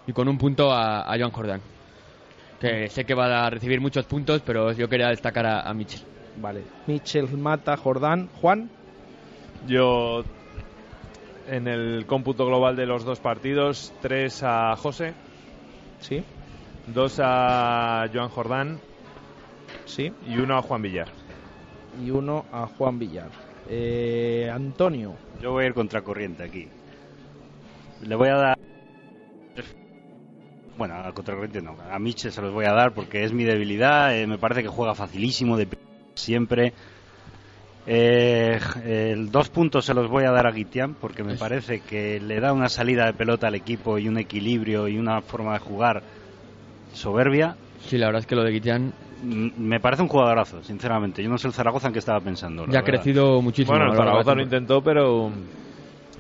y 0.07 0.13
con 0.13 0.29
un 0.29 0.37
punto 0.37 0.71
a, 0.71 1.11
a 1.11 1.19
Joan 1.19 1.31
Jordán. 1.31 1.63
Que 2.61 2.91
sé 2.91 3.07
que 3.07 3.15
va 3.15 3.47
a 3.47 3.49
recibir 3.49 3.81
muchos 3.81 4.05
puntos, 4.05 4.43
pero 4.45 4.71
yo 4.73 4.87
quería 4.87 5.09
destacar 5.09 5.47
a 5.47 5.73
Mitchell. 5.73 6.10
Vale. 6.41 6.63
Mitchell, 6.87 7.29
Mata, 7.37 7.77
Jordán, 7.77 8.29
Juan. 8.41 8.71
Yo, 9.67 10.25
en 11.49 11.69
el 11.69 12.07
cómputo 12.07 12.47
global 12.47 12.77
de 12.77 12.87
los 12.87 13.05
dos 13.05 13.21
partidos, 13.21 13.93
tres 14.01 14.43
a 14.43 14.75
José. 14.77 15.15
Sí. 16.01 16.23
Dos 16.87 17.21
a 17.23 18.07
Joan 18.13 18.29
Jordán. 18.31 18.81
Sí. 19.85 20.13
Y 20.27 20.39
uno 20.39 20.57
a 20.57 20.63
Juan 20.63 20.83
Villar. 20.83 21.09
Y 22.03 22.11
uno 22.11 22.47
a 22.53 22.67
Juan 22.67 22.99
Villar. 22.99 23.29
Eh, 23.69 24.51
Antonio. 24.53 25.15
Yo 25.43 25.53
voy 25.53 25.65
a 25.65 25.67
ir 25.69 25.75
contracorriente 25.75 26.43
aquí. 26.43 26.69
Le 28.03 28.15
voy 28.15 28.29
a 28.29 28.37
dar. 28.37 28.59
Bueno, 30.79 30.95
a 30.95 31.13
contracorriente 31.13 31.61
no. 31.61 31.77
A 31.91 31.99
Miche 31.99 32.31
se 32.31 32.41
los 32.41 32.53
voy 32.53 32.65
a 32.65 32.73
dar 32.73 32.95
porque 32.95 33.25
es 33.25 33.33
mi 33.33 33.45
debilidad. 33.45 34.17
eh, 34.17 34.27
me 34.27 34.39
parece 34.39 34.63
que 34.63 34.69
juega 34.69 34.95
facilísimo 34.95 35.57
de 35.59 35.67
siempre. 36.15 36.73
Eh, 37.87 38.59
el 38.85 39.31
dos 39.31 39.49
puntos 39.49 39.85
se 39.85 39.95
los 39.95 40.09
voy 40.09 40.25
a 40.25 40.31
dar 40.31 40.47
a 40.47 40.53
Guitián 40.53 40.95
porque 41.01 41.25
me 41.25 41.35
parece 41.37 41.81
que 41.81 42.21
le 42.21 42.39
da 42.39 42.53
una 42.53 42.69
salida 42.69 43.07
de 43.07 43.15
pelota 43.15 43.49
al 43.49 43.55
equipo 43.55 43.99
y 43.99 44.07
un 44.07 44.19
equilibrio 44.19 44.87
y 44.87 44.99
una 44.99 45.23
forma 45.23 45.55
de 45.55 45.59
jugar 45.61 46.03
soberbia. 46.93 47.57
Sí, 47.87 47.97
la 47.97 48.07
verdad 48.07 48.21
es 48.21 48.27
que 48.27 48.37
lo 48.37 48.45
de 48.45 48.53
Guitián 48.53 48.93
Mm, 49.23 49.49
Me 49.59 49.81
parece 49.81 50.01
un 50.03 50.09
jugadorazo, 50.09 50.63
sinceramente. 50.65 51.23
Yo 51.23 51.29
no 51.29 51.37
sé 51.37 51.47
el 51.47 51.53
Zaragoza 51.53 51.89
en 51.89 51.93
qué 51.93 51.99
estaba 51.99 52.21
pensando. 52.21 52.63
ya 52.65 52.79
ha 52.79 52.83
verdad. 52.83 53.03
crecido 53.03 53.43
muchísimo. 53.43 53.77
Bueno, 53.77 53.93
el 53.93 53.97
Zaragoza 53.99 54.35
lo 54.35 54.43
intentó, 54.43 54.83
pero, 54.83 55.31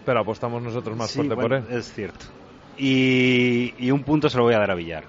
pero 0.04 0.20
apostamos 0.20 0.62
nosotros 0.62 0.98
más 0.98 1.10
Sí, 1.10 1.16
fuerte 1.20 1.34
bueno, 1.34 1.64
por 1.64 1.72
él. 1.72 1.78
Es 1.78 1.90
cierto. 1.94 2.26
Y, 2.76 3.72
y 3.78 3.90
un 3.90 4.04
punto 4.04 4.28
se 4.28 4.36
lo 4.36 4.44
voy 4.44 4.52
a 4.54 4.58
dar 4.58 4.70
a 4.70 4.74
Villar. 4.74 5.04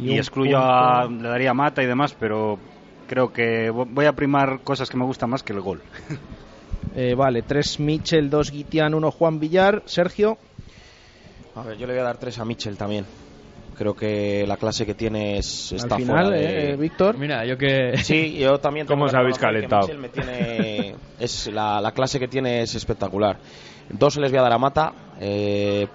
Y 0.00 0.16
excluyo 0.16 0.58
a. 0.58 1.06
Le 1.10 1.28
daría 1.28 1.50
a 1.50 1.54
Mata 1.54 1.82
y 1.82 1.86
demás, 1.86 2.14
pero 2.20 2.56
creo 3.08 3.32
que 3.32 3.70
vo- 3.72 3.88
voy 3.90 4.04
a 4.06 4.12
primar 4.12 4.60
cosas 4.62 4.88
que 4.88 4.96
me 4.96 5.04
gustan 5.04 5.30
más 5.30 5.42
que 5.42 5.52
el 5.52 5.60
gol. 5.60 5.80
Eh, 6.96 7.14
vale, 7.14 7.42
3 7.42 7.80
Mitchell, 7.80 8.30
2 8.30 8.50
Guitián, 8.50 8.94
1 8.94 9.10
Juan 9.10 9.38
Villar. 9.38 9.82
Sergio. 9.84 10.38
A 11.54 11.62
ver, 11.62 11.76
yo 11.76 11.86
le 11.86 11.92
voy 11.92 12.00
a 12.00 12.04
dar 12.04 12.16
tres 12.18 12.38
a 12.38 12.44
Mitchell 12.44 12.76
también. 12.76 13.04
Creo 13.76 13.94
que 13.94 14.44
la 14.48 14.56
clase 14.56 14.86
que 14.86 14.94
tiene 14.94 15.38
es, 15.38 15.70
está 15.72 15.96
Al 15.96 16.00
final, 16.00 16.24
fuera 16.26 16.30
de- 16.40 16.70
eh, 16.72 16.76
Víctor. 16.76 17.16
Mira, 17.18 17.44
yo 17.44 17.56
que. 17.58 17.96
Sí, 18.02 18.38
yo 18.38 18.58
también. 18.58 18.86
¿Cómo 18.88 19.04
os 19.04 19.14
habéis 19.14 19.38
calentado? 19.38 19.82
Mitchell 19.82 19.98
me 20.00 20.08
tiene- 20.08 20.94
es 21.20 21.46
la, 21.52 21.80
la 21.80 21.92
clase 21.92 22.18
que 22.18 22.26
tiene 22.26 22.62
es 22.62 22.74
espectacular. 22.74 23.38
Dos 23.90 24.14
se 24.14 24.20
les 24.20 24.30
voy 24.32 24.38
a 24.40 24.42
dar 24.42 24.52
a 24.54 24.58
Mata, 24.58 24.92
eh, 25.20 25.86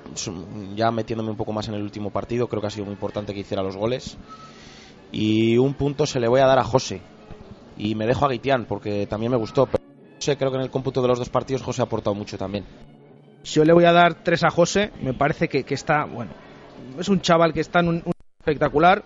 ya 0.75 0.91
metiéndome 0.91 1.31
un 1.31 1.37
poco 1.37 1.51
más 1.51 1.67
en 1.67 1.73
el 1.73 1.81
último 1.81 2.11
partido, 2.11 2.47
creo 2.47 2.61
que 2.61 2.67
ha 2.67 2.71
sido 2.71 2.85
muy 2.85 2.93
importante 2.93 3.33
que 3.33 3.39
hiciera 3.41 3.61
los 3.63 3.75
goles. 3.75 4.15
Y 5.13 5.57
un 5.57 5.75
punto 5.75 6.05
se 6.05 6.19
le 6.19 6.27
voy 6.27 6.41
a 6.41 6.47
dar 6.47 6.59
a 6.59 6.63
José. 6.63 6.99
Y 7.77 7.95
me 7.95 8.05
dejo 8.05 8.25
a 8.25 8.29
Guitián 8.29 8.65
porque 8.65 9.07
también 9.07 9.31
me 9.31 9.37
gustó. 9.37 9.67
Pero 9.67 9.83
José, 10.15 10.35
creo 10.37 10.51
que 10.51 10.57
en 10.57 10.63
el 10.63 10.71
cómputo 10.71 11.01
de 11.01 11.07
los 11.07 11.19
dos 11.19 11.29
partidos 11.29 11.61
José 11.61 11.81
ha 11.81 11.85
aportado 11.85 12.15
mucho 12.15 12.37
también. 12.37 12.65
Yo 13.43 13.63
le 13.63 13.73
voy 13.73 13.85
a 13.85 13.93
dar 13.93 14.23
3 14.23 14.43
a 14.43 14.49
José. 14.49 14.91
Me 15.01 15.13
parece 15.13 15.47
que, 15.47 15.63
que 15.63 15.75
está, 15.75 16.05
bueno, 16.05 16.31
es 16.97 17.07
un 17.09 17.21
chaval 17.21 17.53
que 17.53 17.61
está 17.61 17.79
en 17.79 17.87
un, 17.89 17.95
un 18.05 18.13
espectacular. 18.39 19.03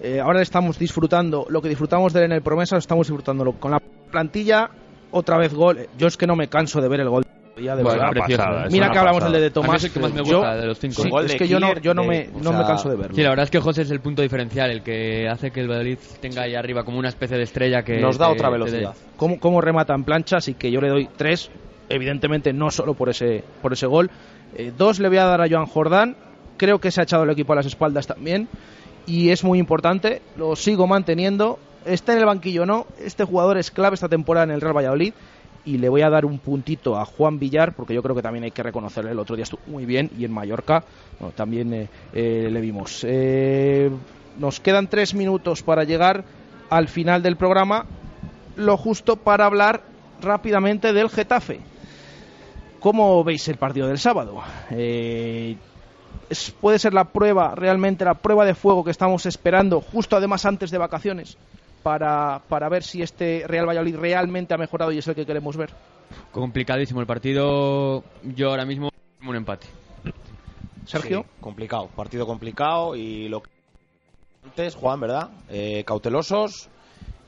Eh, 0.00 0.20
ahora 0.20 0.42
estamos 0.42 0.78
disfrutando 0.78 1.46
lo 1.48 1.60
que 1.60 1.68
disfrutamos 1.68 2.12
de 2.12 2.20
él 2.20 2.26
en 2.26 2.32
el 2.32 2.42
Promesa, 2.42 2.76
estamos 2.76 3.08
disfrutándolo 3.08 3.58
con 3.58 3.72
la 3.72 3.80
plantilla. 3.80 4.70
Otra 5.10 5.38
vez 5.38 5.54
gol. 5.54 5.88
Yo 5.96 6.06
es 6.06 6.16
que 6.16 6.26
no 6.26 6.36
me 6.36 6.48
canso 6.48 6.80
de 6.80 6.88
ver 6.88 7.00
el 7.00 7.08
gol. 7.08 7.24
Ya 7.60 7.76
de 7.76 7.82
Bueno, 7.82 8.10
pasada, 8.14 8.64
¿eh? 8.64 8.68
Mira 8.70 8.90
que 8.90 8.98
hablamos 8.98 9.20
pasada. 9.20 9.32
del 9.32 9.40
de 9.40 9.46
A 9.46 9.48
mí 9.48 9.52
Tomás. 9.66 9.76
es 9.76 9.84
el 9.84 9.92
que 9.92 10.00
más 10.00 10.12
me 10.12 10.24
yo- 10.24 10.38
gusta 10.38 10.56
de 10.56 10.66
los 10.66 10.78
cinco. 10.78 11.02
sí, 11.02 11.10
es 11.24 11.32
de 11.32 11.36
que 11.38 11.48
yo 11.48 11.58
no, 11.60 11.74
yo 11.80 11.94
no 11.94 12.02
de- 12.02 12.08
me, 12.08 12.28
o 12.34 12.42
no 12.42 12.52
me 12.52 12.58
sea, 12.58 12.66
canso 12.66 12.88
de 12.90 12.96
verlo. 12.96 13.14
Sí, 13.14 13.22
la 13.22 13.30
verdad 13.30 13.44
es 13.44 13.50
que 13.50 13.60
José 13.60 13.82
es 13.82 13.90
el 13.90 14.00
punto 14.00 14.22
diferencial, 14.22 14.70
el 14.70 14.82
que 14.82 15.28
hace 15.28 15.50
que 15.50 15.60
el 15.60 15.68
Valladolid 15.68 15.98
tenga 16.20 16.42
ahí 16.42 16.54
arriba 16.54 16.84
como 16.84 16.98
una 16.98 17.08
especie 17.08 17.36
de 17.36 17.42
estrella 17.42 17.82
que 17.82 17.98
Nos 18.00 18.18
da 18.18 18.26
te- 18.28 18.32
otra 18.32 18.50
velocidad. 18.50 18.94
cómo, 19.16 19.38
cómo 19.40 19.60
remata 19.60 19.94
en 19.94 20.04
plancha, 20.04 20.36
así 20.38 20.54
que 20.54 20.70
yo 20.70 20.80
le 20.80 20.88
doy 20.88 21.08
tres, 21.16 21.50
evidentemente 21.88 22.52
no 22.52 22.70
solo 22.70 22.94
por 22.94 23.08
ese, 23.08 23.42
por 23.62 23.72
ese 23.72 23.86
gol. 23.86 24.10
Eh, 24.56 24.72
dos 24.76 24.98
le 25.00 25.08
voy 25.08 25.18
a 25.18 25.24
dar 25.24 25.40
a 25.40 25.48
Joan 25.48 25.66
Jordán, 25.66 26.16
creo 26.56 26.78
que 26.78 26.90
se 26.90 27.00
ha 27.00 27.04
echado 27.04 27.24
el 27.24 27.30
equipo 27.30 27.52
a 27.52 27.56
las 27.56 27.66
espaldas 27.66 28.06
también, 28.06 28.48
y 29.06 29.30
es 29.30 29.42
muy 29.44 29.58
importante, 29.58 30.20
lo 30.36 30.54
sigo 30.56 30.86
manteniendo, 30.86 31.58
está 31.86 32.12
en 32.12 32.18
el 32.18 32.26
banquillo 32.26 32.62
o 32.62 32.66
no, 32.66 32.86
este 33.02 33.24
jugador 33.24 33.56
es 33.58 33.70
clave 33.70 33.94
esta 33.94 34.08
temporada 34.08 34.44
en 34.44 34.50
el 34.50 34.60
Real 34.60 34.76
Valladolid, 34.76 35.12
y 35.68 35.76
le 35.76 35.90
voy 35.90 36.00
a 36.00 36.08
dar 36.08 36.24
un 36.24 36.38
puntito 36.38 36.96
a 36.96 37.04
Juan 37.04 37.38
Villar, 37.38 37.74
porque 37.74 37.92
yo 37.92 38.02
creo 38.02 38.16
que 38.16 38.22
también 38.22 38.44
hay 38.44 38.50
que 38.50 38.62
reconocerle, 38.62 39.10
el 39.10 39.18
otro 39.18 39.36
día 39.36 39.42
estuvo 39.42 39.60
muy 39.66 39.84
bien, 39.84 40.10
y 40.18 40.24
en 40.24 40.32
Mallorca 40.32 40.82
también 41.36 41.74
eh, 41.74 41.88
eh, 42.14 42.48
le 42.50 42.60
vimos. 42.62 43.04
Eh, 43.06 43.90
nos 44.38 44.60
quedan 44.60 44.88
tres 44.88 45.14
minutos 45.14 45.62
para 45.62 45.84
llegar 45.84 46.24
al 46.70 46.88
final 46.88 47.22
del 47.22 47.36
programa, 47.36 47.84
lo 48.56 48.78
justo 48.78 49.16
para 49.16 49.44
hablar 49.44 49.82
rápidamente 50.22 50.94
del 50.94 51.10
Getafe. 51.10 51.60
¿Cómo 52.80 53.22
veis 53.22 53.46
el 53.48 53.56
partido 53.56 53.88
del 53.88 53.98
sábado? 53.98 54.40
Eh, 54.70 55.56
¿Puede 56.62 56.78
ser 56.78 56.94
la 56.94 57.04
prueba, 57.04 57.54
realmente 57.54 58.06
la 58.06 58.14
prueba 58.14 58.46
de 58.46 58.54
fuego 58.54 58.84
que 58.84 58.90
estamos 58.90 59.26
esperando, 59.26 59.82
justo 59.82 60.16
además 60.16 60.46
antes 60.46 60.70
de 60.70 60.78
vacaciones, 60.78 61.36
para, 61.82 62.42
para 62.48 62.68
ver 62.68 62.82
si 62.82 63.02
este 63.02 63.44
Real 63.46 63.66
Valladolid 63.68 63.96
realmente 63.96 64.54
ha 64.54 64.58
mejorado 64.58 64.92
y 64.92 64.98
es 64.98 65.06
el 65.08 65.14
que 65.14 65.26
queremos 65.26 65.56
ver? 65.56 65.70
Complicadísimo 66.32 67.00
el 67.00 67.06
partido. 67.06 68.04
Yo 68.22 68.50
ahora 68.50 68.64
mismo 68.64 68.88
un 69.26 69.36
empate. 69.36 69.66
Sergio. 70.84 71.22
Sí, 71.22 71.26
complicado, 71.40 71.88
partido 71.94 72.26
complicado 72.26 72.96
y 72.96 73.28
lo 73.28 73.42
que 73.42 73.48
antes, 74.44 74.74
Juan, 74.74 75.00
¿verdad? 75.00 75.28
Eh, 75.50 75.84
cautelosos, 75.84 76.68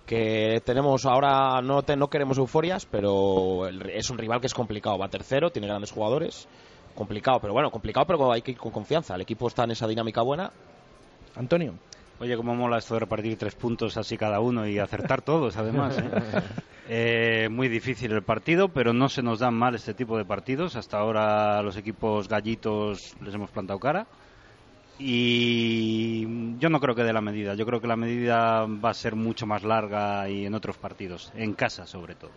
que 0.07 0.63
tenemos 0.65 1.05
ahora, 1.05 1.61
no, 1.61 1.83
te- 1.83 1.97
no 1.97 2.09
queremos 2.09 2.39
euforias, 2.39 2.87
pero 2.87 3.67
el- 3.67 3.91
es 3.91 4.09
un 4.11 4.17
rival 4.19 4.41
que 4.41 4.47
es 4.47 4.55
complicado, 4.55 4.97
va 4.99 5.09
tercero, 5.09 5.51
tiene 5.51 5.69
grandes 5.69 5.93
jugadores, 5.93 6.49
complicado, 6.95 7.39
pero 7.41 7.53
bueno, 7.53 7.71
complicado, 7.71 8.07
pero 8.07 8.33
hay 8.33 8.41
que 8.43 8.53
ir 8.53 8.59
con 8.59 8.73
confianza, 8.73 9.15
el 9.15 9.21
equipo 9.21 9.47
está 9.49 9.65
en 9.65 9.73
esa 9.73 9.87
dinámica 9.87 10.23
buena. 10.23 10.51
Antonio. 11.37 11.75
Oye, 12.21 12.37
cómo 12.37 12.55
mola 12.55 12.77
esto 12.77 12.93
de 12.95 13.01
repartir 13.01 13.39
tres 13.39 13.55
puntos 13.55 13.97
así 13.97 14.19
cada 14.19 14.41
uno 14.41 14.67
y 14.69 14.79
acertar 14.79 15.23
todos, 15.23 15.57
además. 15.57 15.99
¿eh? 15.99 16.11
Eh, 16.93 17.49
muy 17.49 17.69
difícil 17.69 18.11
el 18.11 18.25
partido, 18.25 18.71
pero 18.71 18.93
no 18.93 19.09
se 19.09 19.23
nos 19.23 19.39
dan 19.39 19.55
mal 19.55 19.77
este 19.77 19.95
tipo 19.95 20.19
de 20.19 20.25
partidos. 20.25 20.75
Hasta 20.75 20.99
ahora 20.99 21.63
los 21.63 21.77
equipos 21.77 22.27
gallitos 22.27 23.15
les 23.25 23.33
hemos 23.33 23.49
plantado 23.53 23.79
cara. 23.79 24.09
Y 24.99 26.59
yo 26.59 26.69
no 26.69 26.81
creo 26.81 26.97
que 26.97 27.05
dé 27.05 27.13
la 27.13 27.21
medida. 27.21 27.55
Yo 27.55 27.65
creo 27.65 27.81
que 27.81 27.87
la 27.87 27.95
medida 27.95 28.67
va 28.67 28.91
a 28.91 28.95
ser 28.95 29.15
mucho 29.15 29.47
más 29.47 29.63
larga 29.63 30.29
y 30.29 30.47
en 30.47 30.55
otros 30.55 30.79
partidos, 30.79 31.31
en 31.37 31.53
casa 31.55 31.87
sobre 31.87 32.17
todo. 32.17 32.33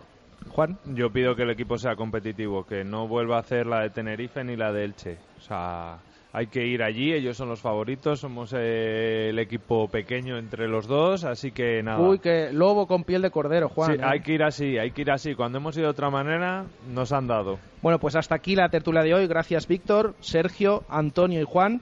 Juan. 0.50 0.78
Yo 0.86 1.10
pido 1.10 1.36
que 1.36 1.42
el 1.42 1.50
equipo 1.50 1.80
sea 1.80 1.96
competitivo, 1.96 2.64
que 2.64 2.84
no 2.84 3.08
vuelva 3.08 3.38
a 3.38 3.40
hacer 3.40 3.66
la 3.66 3.82
de 3.82 3.90
Tenerife 3.90 4.44
ni 4.44 4.56
la 4.56 4.72
de 4.72 4.86
Elche. 4.86 5.18
O 5.40 5.42
sea, 5.42 5.98
hay 6.36 6.48
que 6.48 6.66
ir 6.66 6.82
allí, 6.82 7.14
ellos 7.14 7.38
son 7.38 7.48
los 7.48 7.62
favoritos, 7.62 8.20
somos 8.20 8.54
eh, 8.58 9.30
el 9.30 9.38
equipo 9.38 9.88
pequeño 9.88 10.40
entre 10.40 10.68
los 10.68 10.88
dos, 10.88 11.26
así 11.26 11.52
que 11.52 11.84
nada. 11.84 12.00
Uy, 12.00 12.18
que 12.18 12.52
lobo 12.52 12.88
con 12.88 13.04
piel 13.04 13.22
de 13.22 13.30
cordero, 13.30 13.70
Juan. 13.70 13.94
Sí, 13.94 14.00
¿eh? 14.00 14.04
hay 14.04 14.22
que 14.22 14.34
ir 14.34 14.44
así, 14.44 14.80
hay 14.80 14.90
que 14.90 15.02
ir 15.02 15.12
así. 15.12 15.36
Cuando 15.36 15.60
hemos 15.60 15.78
ido 15.78 15.86
de 15.86 15.92
otra 15.92 16.10
manera, 16.10 16.66
nos 16.92 17.12
han 17.12 17.28
dado. 17.28 17.60
Bueno, 17.84 18.00
pues 18.00 18.16
hasta 18.16 18.34
aquí 18.34 18.56
la 18.56 18.70
tertulia 18.70 19.04
de 19.04 19.14
hoy. 19.14 19.28
Gracias, 19.28 19.68
Víctor, 19.68 20.16
Sergio, 20.22 20.84
Antonio 20.90 21.40
y 21.40 21.44
Juan. 21.44 21.82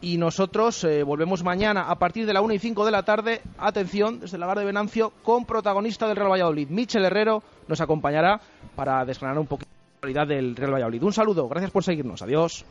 Y 0.00 0.16
nosotros 0.16 0.82
eh, 0.84 1.02
volvemos 1.02 1.44
mañana 1.44 1.90
a 1.90 1.96
partir 1.96 2.24
de 2.24 2.32
la 2.32 2.40
1 2.40 2.54
y 2.54 2.58
5 2.58 2.86
de 2.86 2.90
la 2.90 3.02
tarde. 3.02 3.42
Atención, 3.58 4.20
desde 4.20 4.38
el 4.38 4.40
lagar 4.40 4.58
de 4.58 4.64
Venancio, 4.64 5.12
con 5.22 5.44
protagonista 5.44 6.08
del 6.08 6.16
Real 6.16 6.30
Valladolid. 6.30 6.70
Michel 6.70 7.04
Herrero 7.04 7.42
nos 7.68 7.82
acompañará 7.82 8.40
para 8.74 9.04
desgranar 9.04 9.38
un 9.38 9.46
poquito 9.46 9.70
la 10.00 10.06
realidad 10.06 10.26
del 10.26 10.56
Real 10.56 10.72
Valladolid. 10.72 11.02
Un 11.02 11.12
saludo, 11.12 11.46
gracias 11.50 11.70
por 11.70 11.84
seguirnos. 11.84 12.22
Adiós. 12.22 12.64